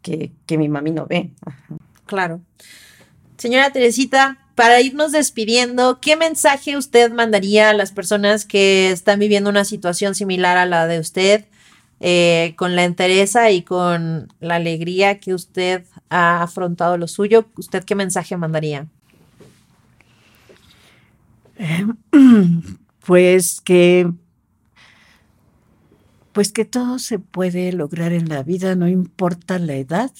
que, 0.01 0.33
que 0.45 0.57
mi 0.57 0.67
mami 0.67 0.91
no 0.91 1.05
ve. 1.07 1.31
Ajá. 1.45 1.77
Claro. 2.05 2.41
Señora 3.37 3.71
Teresita, 3.71 4.39
para 4.55 4.81
irnos 4.81 5.13
despidiendo, 5.13 5.99
¿qué 6.01 6.17
mensaje 6.17 6.75
usted 6.75 7.13
mandaría 7.13 7.69
a 7.69 7.73
las 7.73 7.93
personas 7.93 8.45
que 8.45 8.91
están 8.91 9.19
viviendo 9.19 9.49
una 9.49 9.63
situación 9.63 10.15
similar 10.15 10.57
a 10.57 10.65
la 10.65 10.85
de 10.85 10.99
usted? 10.99 11.45
Eh, 12.05 12.53
con 12.57 12.75
la 12.75 12.83
entereza 12.83 13.49
y 13.51 13.61
con 13.61 14.27
la 14.41 14.55
alegría 14.55 15.21
que 15.21 15.33
usted 15.33 15.85
ha 16.09 16.43
afrontado 16.43 16.97
lo 16.97 17.07
suyo, 17.07 17.45
¿usted 17.55 17.85
qué 17.85 17.95
mensaje 17.95 18.35
mandaría? 18.35 18.87
Eh, 21.55 21.87
pues 23.05 23.61
que 23.61 24.11
pues 26.33 26.51
que 26.51 26.65
todo 26.65 26.99
se 26.99 27.19
puede 27.19 27.71
lograr 27.71 28.11
en 28.11 28.27
la 28.27 28.43
vida, 28.43 28.75
no 28.75 28.89
importa 28.89 29.57
la 29.57 29.75
edad, 29.75 30.11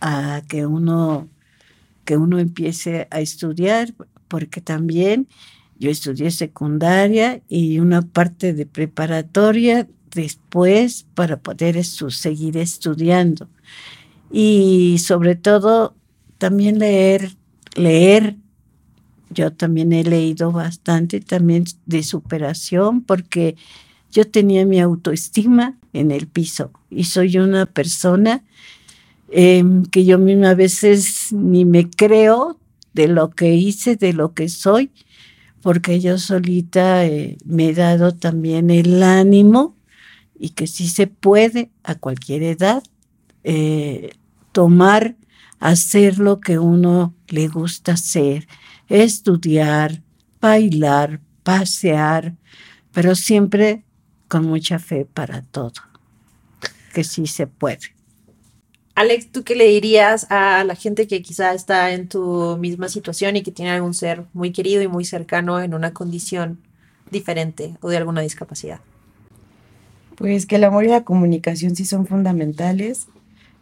a 0.00 0.40
que 0.48 0.64
uno 0.64 1.28
que 2.06 2.16
uno 2.16 2.38
empiece 2.38 3.06
a 3.10 3.20
estudiar, 3.20 3.92
porque 4.28 4.62
también 4.62 5.28
yo 5.78 5.90
estudié 5.90 6.30
secundaria 6.30 7.42
y 7.48 7.80
una 7.80 8.00
parte 8.00 8.54
de 8.54 8.64
preparatoria 8.64 9.86
después 10.14 11.06
para 11.14 11.38
poder 11.38 11.82
seguir 11.84 12.56
estudiando. 12.56 13.48
Y 14.30 14.98
sobre 14.98 15.36
todo 15.36 15.94
también 16.38 16.78
leer, 16.78 17.36
leer. 17.74 18.36
Yo 19.30 19.52
también 19.52 19.92
he 19.92 20.02
leído 20.02 20.50
bastante 20.52 21.20
también 21.20 21.64
de 21.86 22.02
superación 22.02 23.02
porque 23.02 23.56
yo 24.10 24.28
tenía 24.28 24.66
mi 24.66 24.80
autoestima 24.80 25.78
en 25.92 26.10
el 26.10 26.26
piso 26.26 26.72
y 26.90 27.04
soy 27.04 27.38
una 27.38 27.66
persona 27.66 28.42
eh, 29.30 29.62
que 29.92 30.04
yo 30.04 30.18
misma 30.18 30.50
a 30.50 30.54
veces 30.54 31.32
ni 31.32 31.64
me 31.64 31.88
creo 31.88 32.58
de 32.92 33.06
lo 33.06 33.30
que 33.30 33.54
hice, 33.54 33.94
de 33.94 34.12
lo 34.12 34.34
que 34.34 34.48
soy, 34.48 34.90
porque 35.62 36.00
yo 36.00 36.18
solita 36.18 37.06
eh, 37.06 37.38
me 37.44 37.68
he 37.68 37.74
dado 37.74 38.12
también 38.12 38.70
el 38.70 39.02
ánimo 39.02 39.76
y 40.40 40.50
que 40.50 40.66
sí 40.66 40.88
se 40.88 41.06
puede 41.06 41.70
a 41.84 41.94
cualquier 41.96 42.42
edad 42.42 42.82
eh, 43.44 44.14
tomar, 44.52 45.16
hacer 45.60 46.18
lo 46.18 46.40
que 46.40 46.58
uno 46.58 47.14
le 47.28 47.46
gusta 47.48 47.92
hacer, 47.92 48.48
estudiar, 48.88 50.02
bailar, 50.40 51.20
pasear, 51.42 52.36
pero 52.92 53.14
siempre 53.14 53.84
con 54.28 54.46
mucha 54.46 54.78
fe 54.78 55.04
para 55.04 55.42
todo, 55.42 55.72
que 56.94 57.04
sí 57.04 57.26
se 57.26 57.46
puede. 57.46 57.94
Alex, 58.94 59.30
¿tú 59.30 59.44
qué 59.44 59.54
le 59.54 59.66
dirías 59.66 60.26
a 60.30 60.64
la 60.64 60.74
gente 60.74 61.06
que 61.06 61.20
quizá 61.20 61.52
está 61.52 61.92
en 61.92 62.08
tu 62.08 62.56
misma 62.58 62.88
situación 62.88 63.36
y 63.36 63.42
que 63.42 63.52
tiene 63.52 63.72
algún 63.72 63.92
ser 63.92 64.24
muy 64.32 64.52
querido 64.52 64.82
y 64.82 64.88
muy 64.88 65.04
cercano 65.04 65.60
en 65.60 65.74
una 65.74 65.92
condición 65.92 66.60
diferente 67.10 67.76
o 67.82 67.90
de 67.90 67.98
alguna 67.98 68.22
discapacidad? 68.22 68.80
Pues 70.20 70.44
que 70.44 70.56
el 70.56 70.64
amor 70.64 70.84
y 70.84 70.88
la 70.88 71.02
comunicación 71.02 71.74
sí 71.74 71.86
son 71.86 72.06
fundamentales 72.06 73.08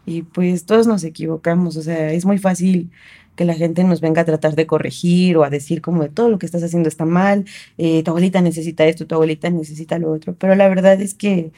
y 0.04 0.22
pues 0.22 0.64
todos 0.66 0.88
nos 0.88 1.04
equivocamos, 1.04 1.76
o 1.76 1.82
sea, 1.82 2.12
es 2.12 2.24
muy 2.24 2.38
fácil 2.38 2.90
que 3.36 3.44
la 3.44 3.54
gente 3.54 3.84
nos 3.84 4.00
venga 4.00 4.22
a 4.22 4.24
tratar 4.24 4.56
de 4.56 4.66
corregir 4.66 5.36
o 5.36 5.44
a 5.44 5.50
decir 5.50 5.80
como 5.80 6.02
de 6.02 6.08
todo 6.08 6.28
lo 6.28 6.40
que 6.40 6.46
estás 6.46 6.64
haciendo 6.64 6.88
está 6.88 7.04
mal, 7.04 7.44
eh, 7.76 8.02
tu 8.02 8.10
abuelita 8.10 8.40
necesita 8.40 8.84
esto, 8.86 9.06
tu 9.06 9.14
abuelita 9.14 9.48
necesita 9.50 10.00
lo 10.00 10.10
otro, 10.10 10.34
pero 10.36 10.56
la 10.56 10.68
verdad 10.68 11.00
es 11.00 11.14
que 11.14 11.52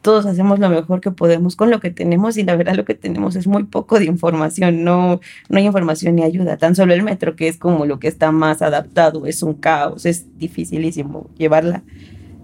todos 0.00 0.26
hacemos 0.26 0.58
lo 0.58 0.68
mejor 0.68 1.00
que 1.00 1.12
podemos 1.12 1.54
con 1.54 1.70
lo 1.70 1.78
que 1.78 1.90
tenemos 1.92 2.36
y 2.36 2.42
la 2.42 2.56
verdad 2.56 2.74
lo 2.74 2.84
que 2.84 2.96
tenemos 2.96 3.36
es 3.36 3.46
muy 3.46 3.62
poco 3.62 4.00
de 4.00 4.06
información, 4.06 4.82
no, 4.82 5.20
no 5.48 5.58
hay 5.58 5.66
información 5.66 6.16
ni 6.16 6.24
ayuda, 6.24 6.56
tan 6.56 6.74
solo 6.74 6.92
el 6.92 7.04
metro 7.04 7.36
que 7.36 7.46
es 7.46 7.56
como 7.56 7.86
lo 7.86 8.00
que 8.00 8.08
está 8.08 8.32
más 8.32 8.62
adaptado, 8.62 9.26
es 9.26 9.44
un 9.44 9.54
caos, 9.54 10.06
es 10.06 10.26
dificilísimo 10.40 11.30
llevarla, 11.38 11.84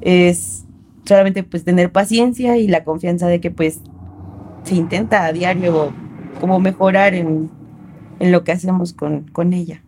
es 0.01 0.68
solamente 1.09 1.43
pues 1.43 1.65
tener 1.65 1.91
paciencia 1.91 2.59
y 2.59 2.69
la 2.69 2.85
confianza 2.85 3.27
de 3.27 3.41
que 3.41 3.51
pues 3.51 3.81
se 4.63 4.75
intenta 4.75 5.25
a 5.25 5.33
diario 5.33 5.93
como 6.41 6.61
mejorar 6.61 7.15
en, 7.15 7.51
en 8.21 8.33
lo 8.33 8.45
que 8.45 8.53
hacemos 8.53 8.93
con, 8.93 9.23
con 9.31 9.55
ella. 9.55 9.83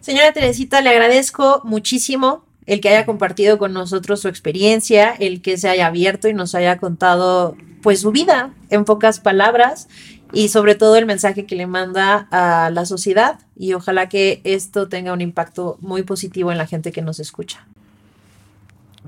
Señora 0.00 0.32
Teresita, 0.32 0.80
le 0.80 0.90
agradezco 0.90 1.60
muchísimo 1.64 2.44
el 2.66 2.80
que 2.80 2.88
haya 2.88 3.04
compartido 3.04 3.58
con 3.58 3.72
nosotros 3.72 4.20
su 4.20 4.28
experiencia, 4.28 5.10
el 5.18 5.42
que 5.42 5.58
se 5.58 5.68
haya 5.68 5.88
abierto 5.88 6.28
y 6.28 6.34
nos 6.34 6.54
haya 6.54 6.78
contado 6.78 7.56
pues 7.82 8.00
su 8.00 8.12
vida 8.12 8.54
en 8.68 8.84
pocas 8.84 9.18
palabras 9.18 9.88
y 10.32 10.48
sobre 10.48 10.76
todo 10.76 10.96
el 10.96 11.06
mensaje 11.06 11.46
que 11.46 11.56
le 11.56 11.66
manda 11.66 12.28
a 12.30 12.70
la 12.70 12.86
sociedad 12.86 13.40
y 13.56 13.72
ojalá 13.72 14.08
que 14.08 14.40
esto 14.44 14.88
tenga 14.88 15.12
un 15.12 15.20
impacto 15.20 15.78
muy 15.80 16.02
positivo 16.02 16.52
en 16.52 16.58
la 16.58 16.66
gente 16.66 16.92
que 16.92 17.02
nos 17.02 17.18
escucha. 17.18 17.66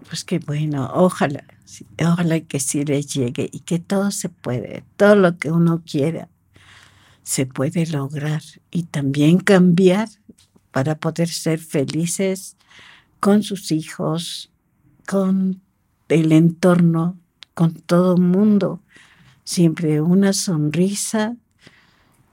Pues 0.09 0.25
qué 0.25 0.39
bueno, 0.39 0.91
ojalá, 0.95 1.45
ojalá 2.01 2.41
que 2.41 2.61
sí 2.61 2.85
le 2.85 3.03
llegue 3.03 3.49
y 3.53 3.61
que 3.61 3.79
todo 3.79 4.11
se 4.11 4.29
puede, 4.29 4.85
todo 4.97 5.15
lo 5.17 5.39
que 5.39 5.51
uno 5.51 5.83
quiera 5.85 6.29
se 7.23 7.47
puede 7.47 7.87
lograr 7.87 8.43
y 8.71 8.85
también 8.85 9.39
cambiar 9.39 10.09
para 10.71 10.97
poder 10.97 11.29
ser 11.29 11.59
felices 11.59 12.57
con 13.21 13.43
sus 13.43 13.71
hijos, 13.71 14.51
con 15.07 15.61
el 16.09 16.33
entorno, 16.33 17.19
con 17.55 17.75
todo 17.75 18.17
el 18.17 18.23
mundo. 18.23 18.81
Siempre 19.45 20.01
una 20.01 20.33
sonrisa 20.33 21.37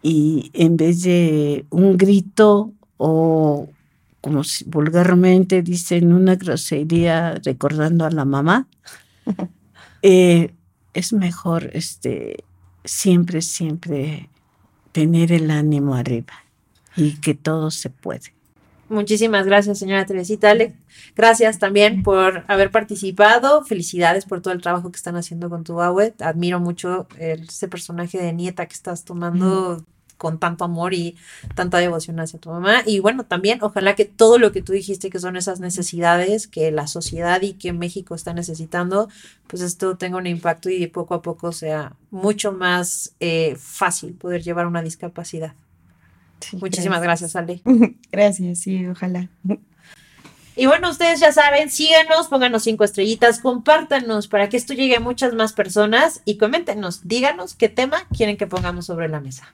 y 0.01 0.49
en 0.53 0.77
vez 0.77 1.01
de 1.03 1.65
un 1.69 1.97
grito 1.97 2.73
o 2.97 3.69
como 4.21 4.41
vulgarmente 4.65 5.61
dicen 5.61 6.13
una 6.13 6.35
grosería 6.35 7.35
recordando 7.43 8.05
a 8.05 8.11
la 8.11 8.25
mamá, 8.25 8.67
eh, 10.01 10.53
es 10.93 11.13
mejor 11.13 11.69
este, 11.73 12.43
siempre, 12.83 13.41
siempre 13.41 14.29
tener 14.91 15.31
el 15.31 15.51
ánimo 15.51 15.95
arriba 15.95 16.33
y 16.95 17.13
que 17.21 17.33
todo 17.35 17.71
se 17.71 17.89
puede. 17.89 18.33
Muchísimas 18.89 19.45
gracias, 19.45 19.77
señora 19.77 20.05
Teresita. 20.05 20.49
Ale, 20.49 20.75
gracias 21.15 21.59
también 21.59 22.01
por 22.01 22.43
haber 22.47 22.71
participado. 22.71 23.63
Felicidades 23.63 24.25
por 24.25 24.41
todo 24.41 24.51
el 24.51 24.61
trabajo 24.61 24.91
que 24.91 24.97
están 24.97 25.15
haciendo 25.15 25.47
con 25.49 25.63
tu 25.63 25.79
Awet. 25.79 26.19
Admiro 26.23 26.59
mucho 26.59 27.07
ese 27.19 27.67
personaje 27.67 28.17
de 28.17 28.33
nieta 28.33 28.65
que 28.65 28.73
estás 28.73 29.05
tomando 29.05 29.85
con 30.19 30.37
tanto 30.37 30.65
amor 30.65 30.93
y 30.93 31.15
tanta 31.55 31.79
devoción 31.79 32.19
hacia 32.19 32.39
tu 32.39 32.51
mamá. 32.51 32.83
Y 32.85 32.99
bueno, 32.99 33.23
también 33.23 33.63
ojalá 33.63 33.95
que 33.95 34.05
todo 34.05 34.37
lo 34.37 34.51
que 34.51 34.61
tú 34.61 34.73
dijiste 34.73 35.09
que 35.09 35.19
son 35.19 35.37
esas 35.37 35.59
necesidades 35.59 36.47
que 36.47 36.69
la 36.71 36.85
sociedad 36.85 37.41
y 37.41 37.53
que 37.53 37.73
México 37.73 38.13
está 38.13 38.33
necesitando, 38.33 39.09
pues 39.47 39.63
esto 39.63 39.97
tenga 39.97 40.17
un 40.17 40.27
impacto 40.27 40.69
y 40.69 40.85
poco 40.87 41.15
a 41.15 41.21
poco 41.21 41.51
sea 41.53 41.93
mucho 42.11 42.51
más 42.51 43.13
eh, 43.19 43.55
fácil 43.57 44.13
poder 44.13 44.43
llevar 44.43 44.67
una 44.67 44.83
discapacidad. 44.83 45.53
Muchísimas 46.53 47.01
gracias, 47.01 47.35
Ale. 47.35 47.61
Gracias, 48.11 48.59
sí, 48.59 48.85
ojalá. 48.87 49.29
Y 50.55 50.65
bueno, 50.65 50.89
ustedes 50.89 51.21
ya 51.21 51.31
saben, 51.31 51.69
síganos, 51.69 52.27
pónganos 52.27 52.63
cinco 52.63 52.83
estrellitas, 52.83 53.39
compártanos 53.39 54.27
para 54.27 54.49
que 54.49 54.57
esto 54.57 54.73
llegue 54.73 54.97
a 54.97 54.99
muchas 54.99 55.33
más 55.33 55.53
personas 55.53 56.21
y 56.25 56.37
coméntenos, 56.37 57.07
díganos 57.07 57.55
qué 57.55 57.69
tema 57.69 58.05
quieren 58.15 58.35
que 58.35 58.45
pongamos 58.45 58.85
sobre 58.85 59.07
la 59.07 59.21
mesa. 59.21 59.53